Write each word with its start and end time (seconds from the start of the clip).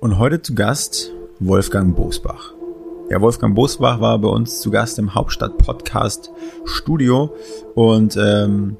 Und 0.00 0.16
heute 0.16 0.40
zu 0.40 0.54
Gast 0.54 1.10
Wolfgang 1.40 1.96
Bosbach. 1.96 2.52
Ja, 3.10 3.20
Wolfgang 3.20 3.56
Bosbach 3.56 4.00
war 4.00 4.16
bei 4.20 4.28
uns 4.28 4.60
zu 4.60 4.70
Gast 4.70 4.96
im 5.00 5.12
Hauptstadt-Podcast 5.12 6.30
Studio 6.66 7.34
und 7.74 8.16
ähm, 8.16 8.76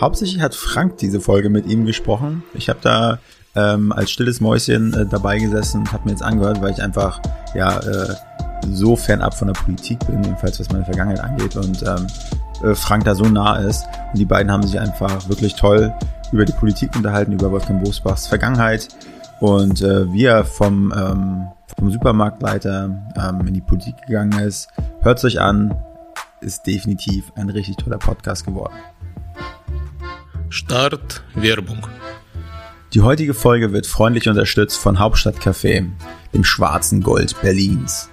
hauptsächlich 0.00 0.40
hat 0.40 0.54
Frank 0.54 0.96
diese 0.96 1.20
Folge 1.20 1.50
mit 1.50 1.66
ihm 1.66 1.84
gesprochen. 1.84 2.42
Ich 2.54 2.70
habe 2.70 2.78
da 2.80 3.18
ähm, 3.54 3.92
als 3.92 4.12
stilles 4.12 4.40
Mäuschen 4.40 4.94
äh, 4.94 5.04
dabei 5.04 5.38
gesessen 5.38 5.80
und 5.80 5.92
habe 5.92 6.06
mir 6.06 6.12
jetzt 6.12 6.22
angehört, 6.22 6.62
weil 6.62 6.72
ich 6.72 6.82
einfach 6.82 7.20
ja 7.54 7.78
äh, 7.78 8.14
so 8.70 8.96
fernab 8.96 9.34
von 9.34 9.48
der 9.48 9.60
Politik 9.60 9.98
bin, 10.06 10.24
jedenfalls 10.24 10.58
was 10.58 10.70
meine 10.70 10.86
Vergangenheit 10.86 11.20
angeht 11.20 11.54
und 11.54 11.82
ähm, 11.82 12.06
äh, 12.64 12.74
Frank 12.74 13.04
da 13.04 13.14
so 13.14 13.24
nah 13.24 13.56
ist. 13.56 13.84
Und 14.10 14.18
die 14.18 14.24
beiden 14.24 14.50
haben 14.50 14.62
sich 14.62 14.80
einfach 14.80 15.28
wirklich 15.28 15.54
toll 15.54 15.92
über 16.32 16.46
die 16.46 16.52
Politik 16.52 16.96
unterhalten, 16.96 17.32
über 17.32 17.50
Wolfgang 17.50 17.84
Bosbachs 17.84 18.26
Vergangenheit 18.26 18.88
und 19.42 19.82
äh, 19.82 20.12
wie 20.12 20.26
er 20.26 20.44
vom, 20.44 20.94
ähm, 20.96 21.48
vom 21.76 21.90
Supermarktleiter 21.90 22.96
ähm, 23.16 23.46
in 23.48 23.54
die 23.54 23.60
Politik 23.60 23.96
gegangen 24.06 24.38
ist. 24.38 24.68
Hört 25.00 25.18
es 25.18 25.24
euch 25.24 25.40
an, 25.40 25.76
ist 26.40 26.64
definitiv 26.64 27.32
ein 27.34 27.50
richtig 27.50 27.76
toller 27.76 27.98
Podcast 27.98 28.46
geworden. 28.46 28.74
Start 30.48 31.24
Werbung. 31.34 31.84
Die 32.94 33.00
heutige 33.00 33.34
Folge 33.34 33.72
wird 33.72 33.88
freundlich 33.88 34.28
unterstützt 34.28 34.78
von 34.78 35.00
Hauptstadtcafé, 35.00 35.90
dem 36.32 36.44
schwarzen 36.44 37.02
Gold 37.02 37.34
Berlins. 37.42 38.11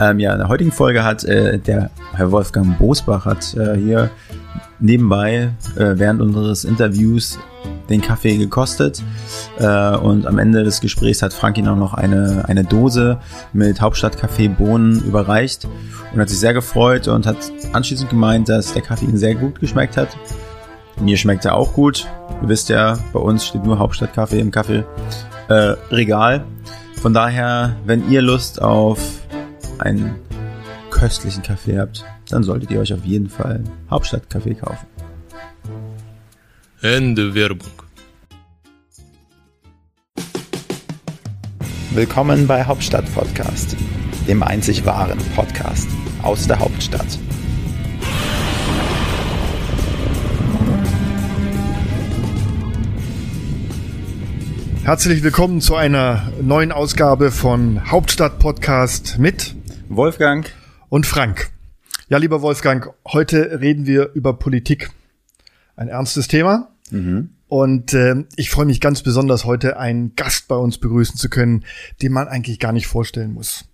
Ähm, 0.00 0.18
ja, 0.18 0.32
in 0.32 0.38
der 0.38 0.48
heutigen 0.48 0.72
Folge 0.72 1.04
hat 1.04 1.24
äh, 1.24 1.58
der 1.58 1.90
Herr 2.14 2.32
Wolfgang 2.32 2.78
Bosbach 2.78 3.24
hat 3.24 3.54
äh, 3.54 3.76
hier 3.76 4.10
nebenbei 4.80 5.52
äh, 5.76 5.94
während 5.94 6.20
unseres 6.20 6.64
Interviews 6.64 7.38
den 7.88 8.00
Kaffee 8.00 8.36
gekostet 8.36 9.02
äh, 9.58 9.96
und 9.96 10.26
am 10.26 10.38
Ende 10.38 10.64
des 10.64 10.80
Gesprächs 10.80 11.22
hat 11.22 11.32
Frank 11.32 11.58
ihm 11.58 11.68
auch 11.68 11.76
noch 11.76 11.94
eine, 11.94 12.44
eine 12.48 12.64
Dose 12.64 13.18
mit 13.52 13.80
Hauptstadtkaffee 13.80 14.48
Bohnen 14.48 15.02
überreicht 15.04 15.68
und 16.12 16.20
hat 16.20 16.28
sich 16.28 16.38
sehr 16.38 16.54
gefreut 16.54 17.08
und 17.08 17.26
hat 17.26 17.36
anschließend 17.72 18.10
gemeint, 18.10 18.48
dass 18.48 18.72
der 18.72 18.82
Kaffee 18.82 19.06
ihm 19.06 19.16
sehr 19.16 19.34
gut 19.34 19.60
geschmeckt 19.60 19.96
hat. 19.96 20.08
Mir 21.00 21.16
schmeckt 21.16 21.44
er 21.44 21.54
auch 21.54 21.72
gut. 21.72 22.06
Ihr 22.42 22.48
wisst 22.48 22.68
ja, 22.68 22.98
bei 23.12 23.20
uns 23.20 23.46
steht 23.46 23.64
nur 23.64 23.78
Hauptstadtkaffee 23.78 24.40
im 24.40 24.50
Kaffeeregal. 24.50 26.36
Äh, 26.36 27.00
Von 27.00 27.14
daher, 27.14 27.76
wenn 27.84 28.10
ihr 28.10 28.22
Lust 28.22 28.60
auf 28.60 29.21
einen 29.78 30.14
köstlichen 30.90 31.42
Kaffee 31.42 31.78
habt, 31.78 32.04
dann 32.30 32.42
solltet 32.42 32.70
ihr 32.70 32.80
euch 32.80 32.92
auf 32.92 33.04
jeden 33.04 33.28
Fall 33.28 33.64
Hauptstadtkaffee 33.90 34.54
kaufen. 34.54 34.86
Ende 36.82 37.34
Werbung. 37.34 37.70
Willkommen 41.92 42.46
bei 42.46 42.64
Hauptstadt 42.64 43.04
Podcast, 43.14 43.76
dem 44.26 44.42
einzig 44.42 44.86
wahren 44.86 45.18
Podcast 45.34 45.88
aus 46.22 46.46
der 46.46 46.58
Hauptstadt. 46.58 47.18
Herzlich 54.84 55.22
willkommen 55.22 55.60
zu 55.60 55.76
einer 55.76 56.32
neuen 56.40 56.72
Ausgabe 56.72 57.30
von 57.30 57.92
Hauptstadt 57.92 58.40
Podcast 58.40 59.16
mit 59.18 59.54
Wolfgang 59.96 60.50
und 60.88 61.06
Frank. 61.06 61.50
Ja, 62.08 62.16
lieber 62.16 62.40
Wolfgang, 62.40 62.94
heute 63.06 63.60
reden 63.60 63.84
wir 63.86 64.12
über 64.14 64.32
Politik. 64.38 64.90
Ein 65.76 65.88
ernstes 65.88 66.28
Thema. 66.28 66.70
Mhm. 66.90 67.30
Und 67.46 67.92
äh, 67.92 68.24
ich 68.36 68.48
freue 68.48 68.64
mich 68.64 68.80
ganz 68.80 69.02
besonders, 69.02 69.44
heute 69.44 69.78
einen 69.78 70.16
Gast 70.16 70.48
bei 70.48 70.56
uns 70.56 70.78
begrüßen 70.78 71.16
zu 71.16 71.28
können, 71.28 71.66
den 72.00 72.10
man 72.10 72.26
eigentlich 72.26 72.58
gar 72.58 72.72
nicht 72.72 72.86
vorstellen 72.86 73.34
muss. 73.34 73.66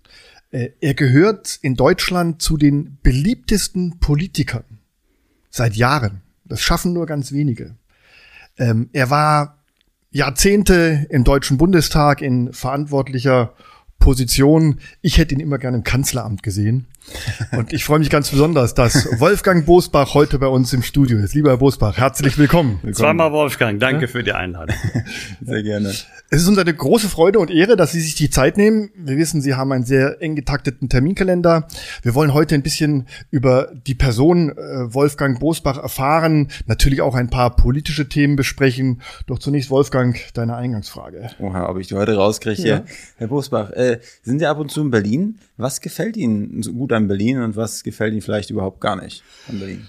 Äh, 0.51 0.71
er 0.81 0.93
gehört 0.93 1.57
in 1.61 1.75
Deutschland 1.75 2.41
zu 2.41 2.57
den 2.57 2.97
beliebtesten 3.01 3.99
Politikern 3.99 4.65
seit 5.49 5.75
Jahren. 5.75 6.21
Das 6.43 6.61
schaffen 6.61 6.91
nur 6.91 7.05
ganz 7.05 7.31
wenige. 7.31 7.77
Ähm, 8.57 8.89
er 8.91 9.09
war 9.09 9.59
Jahrzehnte 10.11 11.07
im 11.09 11.23
Deutschen 11.23 11.57
Bundestag 11.57 12.21
in 12.21 12.51
verantwortlicher 12.51 13.53
Position. 13.99 14.79
Ich 15.01 15.17
hätte 15.17 15.35
ihn 15.35 15.41
immer 15.41 15.57
gerne 15.57 15.77
im 15.77 15.83
Kanzleramt 15.83 16.43
gesehen. 16.43 16.87
Und 17.51 17.73
ich 17.73 17.83
freue 17.83 17.99
mich 17.99 18.09
ganz 18.09 18.29
besonders, 18.29 18.73
dass 18.73 19.07
Wolfgang 19.19 19.65
Bosbach 19.65 20.13
heute 20.13 20.39
bei 20.39 20.47
uns 20.47 20.73
im 20.73 20.83
Studio 20.83 21.17
ist. 21.17 21.33
Lieber 21.33 21.51
Herr 21.51 21.57
Bosbach, 21.57 21.97
herzlich 21.97 22.37
willkommen. 22.37 22.79
willkommen. 22.81 22.93
Zweimal 22.93 23.31
Wolfgang, 23.31 23.79
danke 23.79 24.01
ja? 24.01 24.07
für 24.07 24.23
die 24.23 24.33
Einladung. 24.33 24.75
Sehr 25.41 25.63
gerne. 25.63 25.93
Es 26.31 26.43
ist 26.43 26.47
uns 26.47 26.59
eine 26.59 26.73
große 26.73 27.09
Freude 27.09 27.39
und 27.39 27.49
Ehre, 27.49 27.75
dass 27.75 27.91
Sie 27.91 28.01
sich 28.01 28.13
die 28.13 28.29
Zeit 28.29 28.55
nehmen. 28.55 28.91
Wir 28.95 29.17
wissen, 29.17 29.41
Sie 29.41 29.55
haben 29.55 29.71
einen 29.71 29.83
sehr 29.83 30.21
eng 30.21 30.35
getakteten 30.35 30.87
Terminkalender. 30.87 31.67
Wir 32.03 32.13
wollen 32.13 32.35
heute 32.35 32.53
ein 32.53 32.61
bisschen 32.61 33.07
über 33.31 33.71
die 33.87 33.95
Person 33.95 34.51
äh, 34.51 34.93
Wolfgang 34.93 35.39
Bosbach 35.39 35.81
erfahren, 35.81 36.49
natürlich 36.67 37.01
auch 37.01 37.15
ein 37.15 37.31
paar 37.31 37.55
politische 37.55 38.09
Themen 38.09 38.35
besprechen. 38.35 39.01
Doch 39.25 39.39
zunächst, 39.39 39.71
Wolfgang, 39.71 40.19
deine 40.35 40.55
Eingangsfrage. 40.55 41.31
Oha, 41.39 41.67
ob 41.67 41.79
ich 41.79 41.87
die 41.87 41.95
heute 41.95 42.15
rauskriege. 42.15 42.61
Ja. 42.67 42.83
Herr 43.17 43.27
Bosbach, 43.27 43.71
äh, 43.71 43.99
sind 44.21 44.37
Sie 44.37 44.45
ab 44.45 44.59
und 44.59 44.69
zu 44.69 44.81
in 44.81 44.91
Berlin? 44.91 45.39
Was 45.57 45.81
gefällt 45.81 46.15
Ihnen 46.15 46.61
so 46.61 46.73
gut 46.73 46.93
an 46.93 46.98
Berlin 47.07 47.41
und 47.41 47.55
was 47.55 47.83
gefällt 47.83 48.13
Ihnen 48.13 48.21
vielleicht 48.21 48.49
überhaupt 48.49 48.81
gar 48.81 49.01
nicht 49.01 49.23
an 49.47 49.59
Berlin? 49.59 49.87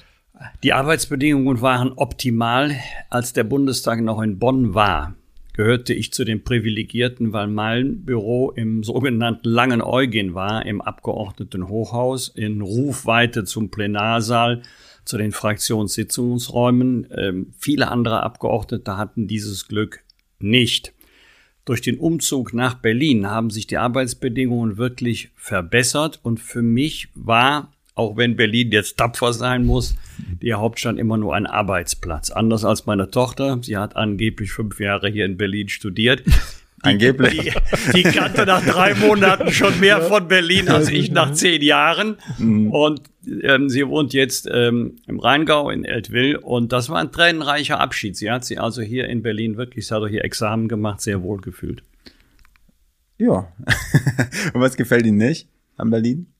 Die 0.63 0.73
Arbeitsbedingungen 0.73 1.61
waren 1.61 1.93
optimal, 1.93 2.75
als 3.11 3.33
der 3.33 3.45
Bundestag 3.45 4.01
noch 4.01 4.23
in 4.23 4.39
Bonn 4.39 4.73
war 4.75 5.15
gehörte 5.61 5.93
ich 5.93 6.11
zu 6.13 6.25
den 6.25 6.43
Privilegierten, 6.43 7.35
weil 7.35 7.47
mein 7.47 8.05
Büro 8.07 8.51
im 8.51 8.83
sogenannten 8.83 9.47
Langen 9.47 9.83
Eugen 9.83 10.35
war, 10.35 10.65
im 10.65 10.81
Abgeordnetenhochhaus, 10.81 12.29
in 12.29 12.63
Rufweite 12.63 13.45
zum 13.45 13.71
Plenarsaal, 13.71 14.63
zu 15.05 15.19
den 15.19 15.33
Fraktionssitzungsräumen. 15.33 17.09
Ähm, 17.15 17.53
viele 17.59 17.89
andere 17.89 18.23
Abgeordnete 18.23 18.97
hatten 18.97 19.27
dieses 19.27 19.69
Glück 19.69 20.01
nicht. 20.39 20.95
Durch 21.71 21.83
den 21.83 21.99
Umzug 21.99 22.53
nach 22.53 22.75
Berlin 22.75 23.31
haben 23.31 23.51
sich 23.51 23.69
die 23.69 23.77
Arbeitsbedingungen 23.77 24.77
wirklich 24.77 25.31
verbessert 25.37 26.19
und 26.25 26.41
für 26.41 26.63
mich 26.63 27.11
war 27.15 27.71
auch 27.95 28.17
wenn 28.17 28.35
Berlin 28.35 28.73
jetzt 28.73 28.97
tapfer 28.97 29.33
sein 29.33 29.65
muss, 29.65 29.95
die 30.43 30.53
Hauptstadt 30.53 30.99
immer 30.99 31.17
nur 31.17 31.37
ein 31.37 31.47
Arbeitsplatz. 31.47 32.31
Anders 32.31 32.65
als 32.65 32.87
meine 32.87 33.09
Tochter. 33.13 33.61
Sie 33.63 33.77
hat 33.77 33.95
angeblich 33.95 34.51
fünf 34.51 34.81
Jahre 34.81 35.11
hier 35.11 35.27
in 35.27 35.37
Berlin 35.37 35.69
studiert. 35.69 36.25
Angeblich. 36.83 37.53
Die, 37.93 38.03
die, 38.03 38.03
kannte 38.05 38.47
nach 38.47 38.65
drei 38.65 38.95
Monaten 38.95 39.53
schon 39.53 39.79
mehr 39.81 40.01
von 40.01 40.29
Berlin 40.29 40.69
als 40.69 40.89
ich 40.89 41.11
nach 41.11 41.33
zehn 41.33 41.61
Jahren. 41.61 42.17
Mhm. 42.39 42.71
Und 42.71 43.03
ähm, 43.43 43.69
sie 43.69 43.87
wohnt 43.87 44.15
jetzt 44.15 44.49
ähm, 44.51 44.97
im 45.07 45.19
Rheingau 45.19 45.69
in 45.71 45.85
Eltville. 45.85 46.41
Und 46.41 46.73
das 46.73 46.89
war 46.89 46.99
ein 46.99 47.13
tränenreicher 47.13 47.81
Abschied. 47.81 48.17
Sie 48.17 48.31
hat 48.31 48.45
sich 48.45 48.61
also 48.61 48.81
hier 48.81 49.09
in 49.09 49.23
Berlin 49.23 49.59
wirklich, 49.59 49.87
sie 49.87 49.95
hat 49.95 50.03
auch 50.03 50.09
hier 50.09 50.25
Examen 50.25 50.69
gemacht, 50.69 51.03
sehr 51.03 51.23
wohl 51.23 51.41
gefühlt. 51.41 51.83
Ja. 53.19 53.53
Und 54.55 54.61
was 54.61 54.77
gefällt 54.77 55.05
Ihnen 55.05 55.19
nicht 55.19 55.49
an 55.77 55.91
Berlin? 55.91 56.33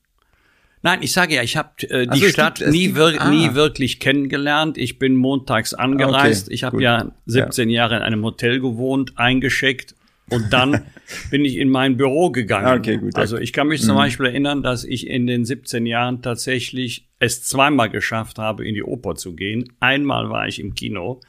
Nein, 0.83 1.03
ich 1.03 1.11
sage 1.11 1.35
ja, 1.35 1.43
ich 1.43 1.57
habe 1.57 1.69
äh, 1.89 2.05
die 2.05 2.09
also 2.09 2.29
Stadt 2.29 2.57
gibt, 2.57 2.71
nie, 2.71 2.95
wir 2.95 3.21
ah. 3.21 3.29
nie 3.29 3.53
wirklich 3.53 3.99
kennengelernt. 3.99 4.79
Ich 4.79 4.97
bin 4.97 5.15
montags 5.15 5.75
angereist. 5.75 6.47
Okay, 6.47 6.55
ich 6.55 6.63
habe 6.63 6.81
ja 6.81 7.11
17 7.27 7.69
ja. 7.69 7.83
Jahre 7.83 7.97
in 7.97 8.01
einem 8.01 8.23
Hotel 8.23 8.59
gewohnt, 8.59 9.13
eingeschickt 9.17 9.93
und 10.31 10.51
dann 10.51 10.81
bin 11.29 11.45
ich 11.45 11.57
in 11.57 11.69
mein 11.69 11.97
Büro 11.97 12.31
gegangen. 12.31 12.79
Okay, 12.79 12.97
gut. 12.97 13.15
Also 13.15 13.37
ich 13.37 13.53
kann 13.53 13.67
mich 13.67 13.81
mhm. 13.81 13.87
zum 13.87 13.95
Beispiel 13.95 14.25
erinnern, 14.27 14.63
dass 14.63 14.83
ich 14.83 15.07
in 15.07 15.27
den 15.27 15.45
17 15.45 15.85
Jahren 15.85 16.21
tatsächlich 16.21 17.07
es 17.19 17.43
zweimal 17.43 17.89
geschafft 17.89 18.39
habe, 18.39 18.67
in 18.67 18.73
die 18.73 18.83
Oper 18.83 19.15
zu 19.15 19.35
gehen. 19.35 19.71
Einmal 19.79 20.29
war 20.29 20.47
ich 20.47 20.59
im 20.59 20.73
Kino 20.73 21.21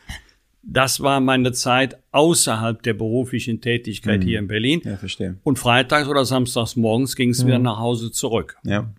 das 0.65 1.01
war 1.01 1.21
meine 1.21 1.53
Zeit 1.53 1.99
außerhalb 2.13 2.83
der 2.83 2.95
beruflichen 2.95 3.61
Tätigkeit 3.61 4.21
mhm. 4.21 4.25
hier 4.25 4.39
in 4.39 4.47
Berlin. 4.47 4.81
Ja, 4.85 4.97
verstehe. 4.97 5.37
Und 5.43 5.59
freitags 5.59 6.07
oder 6.07 6.25
samstags 6.25 6.77
morgens 6.77 7.17
ging 7.17 7.31
es 7.31 7.43
mhm. 7.43 7.49
wieder 7.49 7.59
nach 7.59 7.79
Hause 7.79 8.13
zurück. 8.13 8.57
Ja. 8.63 8.93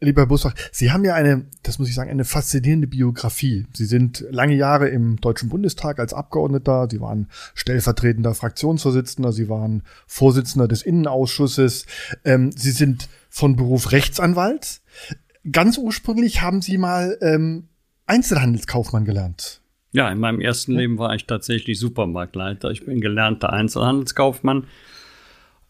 Lieber 0.00 0.22
Herr 0.22 0.26
Busbach, 0.26 0.54
Sie 0.72 0.90
haben 0.90 1.04
ja 1.04 1.14
eine, 1.14 1.46
das 1.62 1.78
muss 1.78 1.88
ich 1.88 1.94
sagen, 1.94 2.10
eine 2.10 2.24
faszinierende 2.24 2.88
Biografie. 2.88 3.66
Sie 3.74 3.84
sind 3.84 4.24
lange 4.30 4.56
Jahre 4.56 4.88
im 4.88 5.20
Deutschen 5.20 5.48
Bundestag 5.48 6.00
als 6.00 6.12
Abgeordneter. 6.12 6.88
Sie 6.90 7.00
waren 7.00 7.28
stellvertretender 7.54 8.34
Fraktionsvorsitzender. 8.34 9.32
Sie 9.32 9.48
waren 9.48 9.84
Vorsitzender 10.06 10.66
des 10.66 10.82
Innenausschusses. 10.82 11.86
Ähm, 12.24 12.50
Sie 12.50 12.72
sind 12.72 13.08
von 13.28 13.54
Beruf 13.54 13.92
Rechtsanwalt. 13.92 14.80
Ganz 15.50 15.78
ursprünglich 15.78 16.42
haben 16.42 16.60
Sie 16.60 16.76
mal 16.76 17.16
ähm, 17.20 17.68
Einzelhandelskaufmann 18.06 19.04
gelernt. 19.04 19.60
Ja, 19.96 20.10
in 20.10 20.20
meinem 20.20 20.42
ersten 20.42 20.74
Leben 20.74 20.98
war 20.98 21.14
ich 21.14 21.24
tatsächlich 21.24 21.78
Supermarktleiter. 21.78 22.70
Ich 22.70 22.84
bin 22.84 23.00
gelernter 23.00 23.50
Einzelhandelskaufmann. 23.50 24.64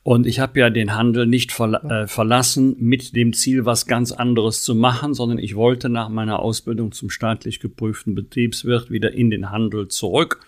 Und 0.03 0.27
ich 0.27 0.41
habe 0.41 0.59
ja 0.59 0.69
den 0.69 0.97
Handel 0.97 1.27
nicht 1.27 1.53
verla 1.53 1.79
äh, 2.03 2.07
verlassen 2.09 2.75
mit 2.81 3.15
dem 3.15 3.35
Ziel, 3.35 3.67
was 3.67 3.87
ganz 3.87 4.11
anderes 4.11 4.65
zu 4.65 4.75
machen, 4.75 5.15
sondern 5.15 5.39
ich 5.39 5.55
wollte 5.55 5.89
nach 5.89 6.09
meiner 6.09 6.41
Ausbildung 6.41 6.91
zum 6.91 7.09
staatlich 7.09 7.61
geprüften 7.61 8.17
Betriebswirt 8.17 8.91
wieder 8.91 9.13
in 9.13 9.31
den 9.31 9.53
Handel 9.53 9.87
zurück, 9.87 10.41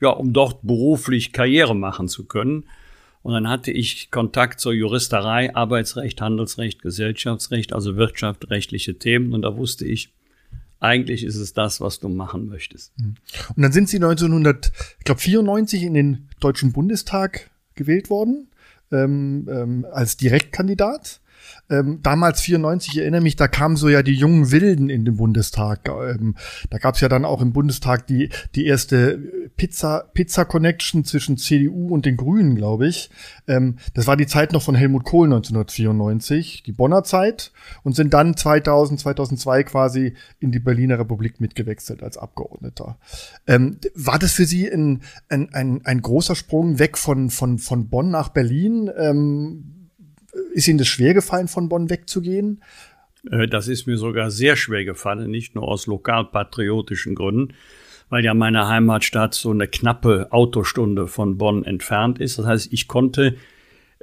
ja, 0.00 0.08
um 0.08 0.32
dort 0.32 0.62
beruflich 0.62 1.34
Karriere 1.34 1.76
machen 1.76 2.08
zu 2.08 2.24
können. 2.24 2.64
Und 3.20 3.34
dann 3.34 3.50
hatte 3.50 3.70
ich 3.70 4.10
Kontakt 4.10 4.60
zur 4.60 4.72
Juristerei, 4.72 5.54
Arbeitsrecht, 5.54 6.22
Handelsrecht, 6.22 6.80
Gesellschaftsrecht, 6.80 7.74
also 7.74 7.96
wirtschaftsrechtliche 7.96 8.98
Themen. 8.98 9.34
Und 9.34 9.42
da 9.42 9.58
wusste 9.58 9.84
ich, 9.84 10.15
eigentlich 10.80 11.24
ist 11.24 11.36
es 11.36 11.52
das, 11.52 11.80
was 11.80 12.00
du 12.00 12.08
machen 12.08 12.46
möchtest. 12.46 12.92
Und 13.54 13.62
dann 13.62 13.72
sind 13.72 13.88
Sie 13.88 13.96
1994 13.96 15.82
in 15.82 15.94
den 15.94 16.28
Deutschen 16.40 16.72
Bundestag 16.72 17.50
gewählt 17.74 18.10
worden 18.10 18.48
ähm, 18.92 19.48
ähm, 19.50 19.86
als 19.90 20.16
Direktkandidat. 20.16 21.20
Ähm, 21.68 22.00
damals 22.02 22.40
94, 22.40 22.94
ich 22.94 23.00
erinnere 23.00 23.20
mich, 23.20 23.36
da 23.36 23.48
kamen 23.48 23.76
so 23.76 23.88
ja 23.88 24.02
die 24.02 24.14
jungen 24.14 24.50
Wilden 24.50 24.88
in 24.88 25.04
den 25.04 25.16
Bundestag. 25.16 25.88
Ähm, 25.88 26.36
da 26.70 26.78
gab 26.78 26.94
es 26.94 27.00
ja 27.00 27.08
dann 27.08 27.24
auch 27.24 27.40
im 27.40 27.52
Bundestag 27.52 28.06
die, 28.06 28.30
die 28.54 28.66
erste 28.66 29.18
Pizza, 29.56 30.04
Pizza 30.12 30.44
Connection 30.44 31.04
zwischen 31.04 31.36
CDU 31.36 31.88
und 31.88 32.06
den 32.06 32.16
Grünen, 32.16 32.54
glaube 32.54 32.86
ich. 32.86 33.10
Ähm, 33.48 33.76
das 33.94 34.06
war 34.06 34.16
die 34.16 34.26
Zeit 34.26 34.52
noch 34.52 34.62
von 34.62 34.74
Helmut 34.74 35.04
Kohl 35.04 35.26
1994, 35.26 36.62
die 36.64 36.72
Bonner 36.72 37.04
Zeit, 37.04 37.52
und 37.82 37.96
sind 37.96 38.14
dann 38.14 38.36
2000, 38.36 39.00
2002 39.00 39.62
quasi 39.64 40.14
in 40.38 40.52
die 40.52 40.58
Berliner 40.58 40.98
Republik 40.98 41.40
mitgewechselt 41.40 42.02
als 42.02 42.18
Abgeordneter. 42.18 42.98
Ähm, 43.46 43.78
war 43.94 44.18
das 44.18 44.32
für 44.32 44.44
Sie 44.44 44.68
ein, 44.68 45.02
ein, 45.28 45.52
ein, 45.52 45.80
ein 45.84 46.02
großer 46.02 46.34
Sprung 46.34 46.78
weg 46.78 46.98
von, 46.98 47.30
von, 47.30 47.58
von 47.58 47.88
Bonn 47.88 48.10
nach 48.10 48.28
Berlin? 48.28 48.90
Ist 50.52 50.68
Ihnen 50.68 50.78
das 50.78 50.88
schwer 50.88 51.14
gefallen, 51.14 51.48
von 51.48 51.68
Bonn 51.68 51.90
wegzugehen? 51.90 52.62
Äh, 53.30 53.48
das 53.48 53.68
ist 53.68 53.86
mir 53.86 53.96
sogar 53.96 54.30
sehr 54.30 54.56
schwer 54.56 54.84
gefallen, 54.84 55.30
nicht 55.30 55.54
nur 55.54 55.68
aus 55.68 55.86
lokalpatriotischen 55.86 57.14
Gründen, 57.14 57.54
weil 58.08 58.24
ja 58.24 58.34
meine 58.34 58.68
Heimatstadt 58.68 59.34
so 59.34 59.50
eine 59.50 59.68
knappe 59.68 60.28
Autostunde 60.30 61.06
von 61.06 61.38
Bonn 61.38 61.64
entfernt 61.64 62.20
ist. 62.20 62.38
Das 62.38 62.46
heißt, 62.46 62.72
ich 62.72 62.88
konnte, 62.88 63.36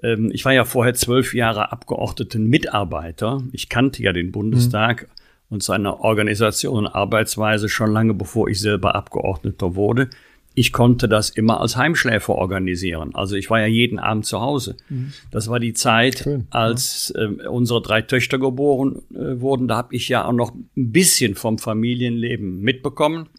ähm, 0.01 0.31
ich 0.33 0.45
war 0.45 0.53
ja 0.53 0.65
vorher 0.65 0.93
zwölf 0.93 1.33
Jahre 1.33 1.71
Abgeordneten 1.71 2.47
Mitarbeiter. 2.47 3.41
Ich 3.51 3.69
kannte 3.69 4.03
ja 4.03 4.13
den 4.13 4.31
Bundestag 4.31 5.03
mhm. 5.03 5.07
und 5.49 5.63
seine 5.63 5.99
Organisation 5.99 6.85
und 6.85 6.87
Arbeitsweise 6.87 7.69
schon 7.69 7.91
lange 7.91 8.13
bevor 8.13 8.49
ich 8.49 8.59
selber 8.59 8.95
Abgeordneter 8.95 9.75
wurde 9.75 10.09
ich 10.55 10.71
konnte 10.71 11.07
das 11.07 11.29
immer 11.29 11.59
als 11.59 11.77
Heimschläfer 11.77 12.35
organisieren. 12.35 13.15
Also 13.15 13.35
ich 13.35 13.49
war 13.49 13.59
ja 13.59 13.65
jeden 13.65 13.99
Abend 13.99 14.25
zu 14.25 14.39
Hause. 14.39 14.77
Mhm. 14.89 15.13
Das 15.31 15.49
war 15.49 15.59
die 15.59 15.73
Zeit, 15.73 16.19
Schön, 16.19 16.47
als 16.51 17.11
ja. 17.15 17.23
äh, 17.23 17.47
unsere 17.47 17.81
drei 17.81 18.01
Töchter 18.01 18.37
geboren 18.37 19.01
äh, 19.13 19.41
wurden. 19.41 19.67
Da 19.67 19.77
habe 19.77 19.95
ich 19.95 20.09
ja 20.09 20.25
auch 20.25 20.33
noch 20.33 20.53
ein 20.53 20.91
bisschen 20.91 21.35
vom 21.35 21.57
Familienleben 21.57 22.61
mitbekommen. 22.61 23.29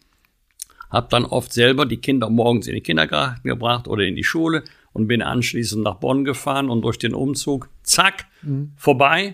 Hab 0.89 1.09
dann 1.09 1.25
oft 1.25 1.53
selber 1.53 1.85
die 1.85 1.97
Kinder 1.97 2.29
morgens 2.29 2.67
in 2.67 2.73
den 2.73 2.83
Kindergarten 2.83 3.47
gebracht 3.47 3.87
oder 3.87 4.03
in 4.03 4.15
die 4.15 4.23
Schule 4.23 4.63
und 4.93 5.07
bin 5.07 5.21
anschließend 5.21 5.83
nach 5.83 5.95
Bonn 5.95 6.25
gefahren 6.25 6.69
und 6.69 6.81
durch 6.81 6.97
den 6.97 7.13
Umzug, 7.13 7.69
zack, 7.83 8.27
mhm. 8.41 8.73
vorbei. 8.75 9.33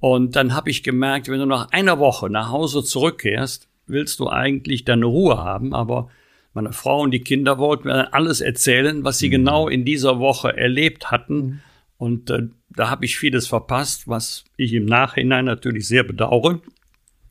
Und 0.00 0.36
dann 0.36 0.54
habe 0.54 0.70
ich 0.70 0.82
gemerkt, 0.82 1.28
wenn 1.28 1.40
du 1.40 1.46
nach 1.46 1.70
einer 1.72 1.98
Woche 1.98 2.30
nach 2.30 2.50
Hause 2.50 2.82
zurückkehrst, 2.82 3.68
willst 3.86 4.20
du 4.20 4.28
eigentlich 4.28 4.84
deine 4.84 5.06
Ruhe 5.06 5.38
haben, 5.38 5.74
aber 5.74 6.08
meine 6.52 6.72
Frau 6.72 7.02
und 7.02 7.12
die 7.12 7.20
Kinder 7.20 7.58
wollten 7.58 7.88
mir 7.88 8.12
alles 8.12 8.40
erzählen, 8.40 9.04
was 9.04 9.18
sie 9.18 9.28
mhm. 9.28 9.32
genau 9.32 9.68
in 9.68 9.84
dieser 9.84 10.18
Woche 10.18 10.56
erlebt 10.56 11.10
hatten. 11.10 11.36
Mhm. 11.36 11.60
Und 11.96 12.30
äh, 12.30 12.48
da 12.70 12.90
habe 12.90 13.04
ich 13.04 13.18
vieles 13.18 13.46
verpasst, 13.46 14.08
was 14.08 14.44
ich 14.56 14.72
im 14.72 14.86
Nachhinein 14.86 15.44
natürlich 15.44 15.86
sehr 15.86 16.02
bedauere. 16.02 16.60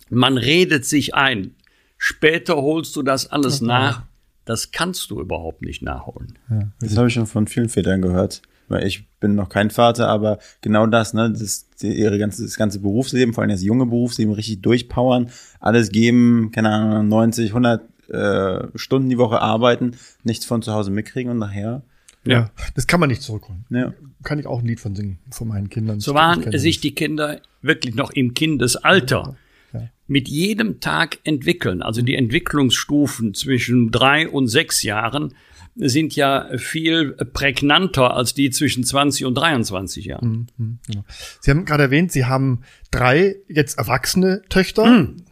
Man 0.09 0.37
redet 0.37 0.85
sich 0.85 1.15
ein. 1.15 1.55
Später 1.97 2.55
holst 2.55 2.95
du 2.95 3.01
das 3.01 3.27
alles 3.27 3.57
okay. 3.61 3.67
nach. 3.67 4.03
Das 4.45 4.71
kannst 4.71 5.11
du 5.11 5.19
überhaupt 5.19 5.61
nicht 5.61 5.81
nachholen. 5.81 6.39
Ja, 6.49 6.71
das 6.79 6.97
habe 6.97 7.07
ich 7.07 7.13
schon 7.13 7.27
von 7.27 7.47
vielen 7.47 7.69
Vätern 7.69 8.01
gehört. 8.01 8.41
Ich 8.83 9.07
bin 9.19 9.35
noch 9.35 9.49
kein 9.49 9.71
Vater, 9.71 10.07
aber 10.07 10.37
genau 10.61 10.85
das, 10.85 11.13
ne, 11.13 11.31
das, 11.31 11.67
ihre 11.81 12.19
ganze, 12.19 12.43
das 12.43 12.55
ganze 12.55 12.79
Berufsleben, 12.79 13.33
vor 13.33 13.41
allem 13.41 13.51
das 13.51 13.63
junge 13.63 13.87
Berufsleben, 13.87 14.33
richtig 14.33 14.61
durchpowern, 14.61 15.29
alles 15.59 15.89
geben, 15.89 16.51
keine 16.51 16.69
Ahnung, 16.69 17.07
90, 17.07 17.49
100 17.49 17.81
äh, 18.09 18.67
Stunden 18.75 19.09
die 19.09 19.17
Woche 19.17 19.41
arbeiten, 19.41 19.95
nichts 20.23 20.45
von 20.45 20.61
zu 20.61 20.73
Hause 20.73 20.91
mitkriegen 20.91 21.31
und 21.31 21.37
nachher. 21.37 21.83
Ja, 22.25 22.33
ja 22.33 22.51
das 22.75 22.87
kann 22.87 22.99
man 22.99 23.09
nicht 23.09 23.21
zurückholen. 23.21 23.65
Ja. 23.69 23.93
Kann 24.23 24.39
ich 24.39 24.45
auch 24.45 24.59
ein 24.59 24.65
Lied 24.65 24.79
von 24.79 24.95
singen, 24.95 25.19
von 25.31 25.47
meinen 25.47 25.69
Kindern. 25.69 25.99
So 25.99 26.13
waren 26.13 26.51
sich 26.57 26.79
die 26.79 26.93
Kinder 26.93 27.41
wirklich 27.61 27.95
noch 27.95 28.11
im 28.11 28.33
Kindesalter. 28.33 29.35
Ja. 29.73 29.89
Mit 30.07 30.27
jedem 30.27 30.79
Tag 30.79 31.19
entwickeln. 31.23 31.81
Also 31.81 32.01
die 32.01 32.15
Entwicklungsstufen 32.15 33.33
zwischen 33.33 33.91
drei 33.91 34.27
und 34.27 34.47
sechs 34.47 34.83
Jahren 34.83 35.33
sind 35.75 36.15
ja 36.15 36.49
viel 36.57 37.13
prägnanter 37.13 38.13
als 38.13 38.33
die 38.33 38.49
zwischen 38.49 38.83
20 38.83 39.25
und 39.25 39.35
23 39.35 40.05
Jahren. 40.05 40.29
Mhm, 40.29 40.47
mhm, 40.57 40.79
genau. 40.87 41.03
Sie 41.39 41.51
haben 41.51 41.65
gerade 41.65 41.83
erwähnt, 41.83 42.11
Sie 42.11 42.25
haben 42.25 42.61
drei 42.91 43.37
jetzt 43.47 43.77
erwachsene 43.77 44.41
Töchter. 44.49 44.85
Mhm. 44.85 45.23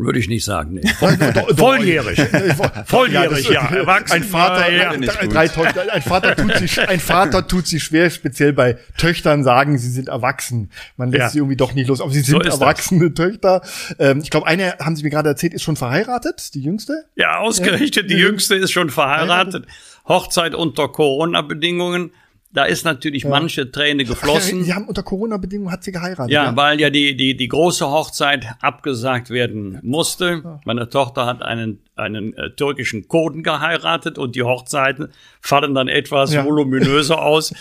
Würde 0.00 0.18
ich 0.18 0.28
nicht 0.28 0.44
sagen. 0.44 0.74
Nee. 0.74 0.82
Volljährig. 1.56 2.18
Volljährig, 2.86 3.50
ja. 3.50 3.66
Erwachsen. 3.66 4.14
Ein 4.14 4.24
Vater, 4.24 4.72
ja, 4.72 4.96
drei 4.96 5.48
Töchter, 5.48 5.92
ein 5.92 6.02
Vater 6.02 6.36
tut 6.36 6.56
sich, 6.56 6.88
ein 6.88 7.00
Vater 7.00 7.46
tut 7.46 7.66
sich 7.66 7.82
schwer, 7.82 8.08
speziell 8.08 8.54
bei 8.54 8.78
Töchtern 8.96 9.44
sagen, 9.44 9.76
sie 9.78 9.90
sind 9.90 10.08
erwachsen. 10.08 10.70
Man 10.96 11.10
lässt 11.10 11.20
ja. 11.20 11.28
sie 11.28 11.38
irgendwie 11.38 11.56
doch 11.56 11.74
nicht 11.74 11.88
los. 11.88 12.00
Aber 12.00 12.10
sie 12.10 12.20
sind 12.20 12.42
so 12.42 12.50
erwachsene 12.50 13.10
das. 13.10 13.26
Töchter. 13.26 13.62
Ähm, 13.98 14.20
ich 14.22 14.30
glaube, 14.30 14.46
eine, 14.46 14.78
haben 14.78 14.96
Sie 14.96 15.02
mir 15.02 15.10
gerade 15.10 15.28
erzählt, 15.28 15.52
ist 15.52 15.62
schon 15.62 15.76
verheiratet, 15.76 16.54
die 16.54 16.62
jüngste? 16.62 17.04
Ja, 17.16 17.38
ausgerichtet. 17.38 18.10
Die 18.10 18.16
jüngste 18.16 18.54
ist 18.54 18.72
schon 18.72 18.88
verheiratet. 18.88 19.66
Hochzeit 20.08 20.54
unter 20.54 20.88
Corona-Bedingungen. 20.88 22.12
Da 22.52 22.64
ist 22.64 22.84
natürlich 22.84 23.22
ja. 23.22 23.30
manche 23.30 23.70
Träne 23.70 24.04
geflossen. 24.04 24.64
Sie 24.64 24.74
haben 24.74 24.88
unter 24.88 25.04
Corona-Bedingungen 25.04 25.70
hat 25.70 25.84
sie 25.84 25.92
geheiratet. 25.92 26.32
Ja, 26.32 26.46
ja, 26.46 26.56
weil 26.56 26.80
ja 26.80 26.90
die, 26.90 27.16
die, 27.16 27.36
die 27.36 27.46
große 27.46 27.88
Hochzeit 27.88 28.44
abgesagt 28.60 29.30
werden 29.30 29.78
musste. 29.82 30.42
Ja. 30.42 30.60
Meine 30.64 30.88
Tochter 30.88 31.26
hat 31.26 31.42
einen, 31.42 31.78
einen 31.94 32.36
äh, 32.36 32.50
türkischen 32.50 33.06
Kurden 33.06 33.44
geheiratet 33.44 34.18
und 34.18 34.34
die 34.34 34.42
Hochzeiten 34.42 35.12
fallen 35.40 35.76
dann 35.76 35.86
etwas 35.86 36.34
voluminöser 36.34 37.22
aus 37.22 37.54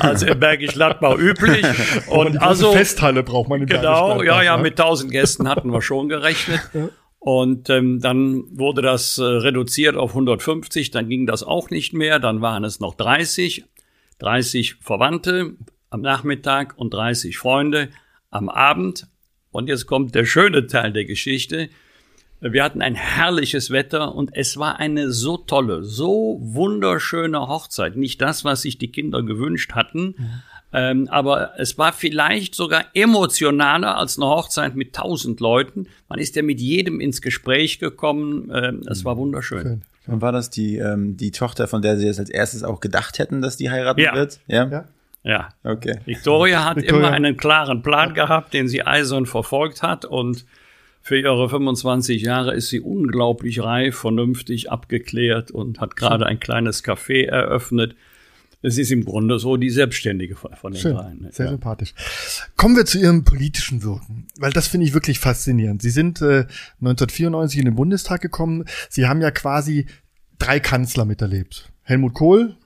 als 0.00 0.22
im 0.22 0.38
Bergisch 0.38 0.74
Gladbach 0.74 1.16
üblich. 1.16 1.64
Und 2.08 2.42
also 2.42 2.72
Festhalle 2.72 3.22
braucht 3.22 3.48
man 3.48 3.62
in 3.62 3.66
Genau, 3.66 4.22
ja, 4.22 4.42
ja, 4.42 4.56
mit 4.58 4.76
tausend 4.76 5.10
Gästen 5.10 5.48
hatten 5.48 5.72
wir 5.72 5.80
schon 5.80 6.08
gerechnet. 6.08 6.60
Und 7.18 7.70
ähm, 7.70 8.00
dann 8.00 8.44
wurde 8.50 8.82
das 8.82 9.16
äh, 9.16 9.22
reduziert 9.22 9.96
auf 9.96 10.10
150, 10.10 10.90
dann 10.90 11.08
ging 11.08 11.26
das 11.26 11.42
auch 11.42 11.70
nicht 11.70 11.94
mehr, 11.94 12.18
dann 12.18 12.42
waren 12.42 12.64
es 12.64 12.80
noch 12.80 12.94
30. 12.94 13.64
30 14.18 14.76
Verwandte 14.80 15.56
am 15.90 16.00
Nachmittag 16.00 16.74
und 16.76 16.92
30 16.92 17.38
Freunde 17.38 17.88
am 18.30 18.48
Abend. 18.48 19.06
Und 19.50 19.68
jetzt 19.68 19.86
kommt 19.86 20.14
der 20.14 20.24
schöne 20.24 20.66
Teil 20.66 20.92
der 20.92 21.04
Geschichte. 21.04 21.68
Wir 22.40 22.62
hatten 22.64 22.82
ein 22.82 22.94
herrliches 22.94 23.70
Wetter 23.70 24.14
und 24.14 24.30
es 24.34 24.58
war 24.58 24.78
eine 24.78 25.12
so 25.12 25.36
tolle, 25.38 25.82
so 25.82 26.40
wunderschöne 26.42 27.40
Hochzeit. 27.48 27.96
Nicht 27.96 28.20
das, 28.20 28.44
was 28.44 28.62
sich 28.62 28.76
die 28.76 28.90
Kinder 28.90 29.22
gewünscht 29.22 29.72
hatten, 29.72 30.14
mhm. 30.18 30.42
ähm, 30.72 31.08
aber 31.08 31.52
es 31.58 31.78
war 31.78 31.92
vielleicht 31.92 32.54
sogar 32.54 32.86
emotionaler 32.92 33.96
als 33.96 34.18
eine 34.18 34.26
Hochzeit 34.26 34.74
mit 34.74 34.94
tausend 34.94 35.40
Leuten. 35.40 35.86
Man 36.08 36.18
ist 36.18 36.36
ja 36.36 36.42
mit 36.42 36.60
jedem 36.60 37.00
ins 37.00 37.22
Gespräch 37.22 37.78
gekommen. 37.78 38.50
Ähm, 38.52 38.82
es 38.90 39.04
war 39.04 39.16
wunderschön. 39.16 39.62
Schön. 39.62 39.82
Und 40.06 40.20
war 40.20 40.32
das 40.32 40.50
die, 40.50 40.76
ähm, 40.76 41.16
die 41.16 41.30
Tochter, 41.30 41.66
von 41.66 41.82
der 41.82 41.96
Sie 41.96 42.06
jetzt 42.06 42.20
als 42.20 42.30
erstes 42.30 42.62
auch 42.62 42.80
gedacht 42.80 43.18
hätten, 43.18 43.40
dass 43.40 43.56
die 43.56 43.70
heiraten 43.70 44.00
ja. 44.00 44.14
wird? 44.14 44.40
Ja. 44.46 44.68
ja. 44.70 44.84
Ja. 45.26 45.48
Okay. 45.64 46.00
Victoria 46.04 46.64
hat 46.64 46.76
Victoria. 46.76 47.06
immer 47.06 47.10
einen 47.12 47.38
klaren 47.38 47.80
Plan 47.80 48.12
gehabt, 48.12 48.52
den 48.52 48.68
sie 48.68 48.86
eisern 48.86 49.24
verfolgt 49.24 49.82
hat 49.82 50.04
und 50.04 50.44
für 51.00 51.18
ihre 51.18 51.48
25 51.48 52.22
Jahre 52.22 52.54
ist 52.54 52.68
sie 52.68 52.80
unglaublich 52.80 53.62
reif, 53.62 53.96
vernünftig, 53.96 54.70
abgeklärt 54.70 55.50
und 55.50 55.80
hat 55.80 55.96
gerade 55.96 56.24
ein 56.24 56.40
kleines 56.40 56.82
Café 56.82 57.26
eröffnet 57.26 57.94
es 58.64 58.78
ist 58.78 58.90
im 58.90 59.04
Grunde 59.04 59.38
so 59.38 59.58
die 59.58 59.68
Selbstständige 59.68 60.36
von 60.36 60.72
den 60.72 60.80
Schön, 60.80 60.94
dreien. 60.94 61.28
Sehr 61.30 61.46
ja. 61.46 61.52
sympathisch. 61.52 61.92
Kommen 62.56 62.76
wir 62.76 62.86
zu 62.86 62.98
Ihrem 62.98 63.22
politischen 63.24 63.82
Wirken, 63.82 64.26
weil 64.38 64.52
das 64.52 64.68
finde 64.68 64.86
ich 64.86 64.94
wirklich 64.94 65.18
faszinierend. 65.18 65.82
Sie 65.82 65.90
sind 65.90 66.22
äh, 66.22 66.46
1994 66.80 67.58
in 67.58 67.66
den 67.66 67.74
Bundestag 67.74 68.22
gekommen. 68.22 68.64
Sie 68.88 69.06
haben 69.06 69.20
ja 69.20 69.30
quasi 69.30 69.86
drei 70.38 70.60
Kanzler 70.60 71.04
miterlebt. 71.04 71.70
Helmut 71.82 72.14
Kohl, 72.14 72.56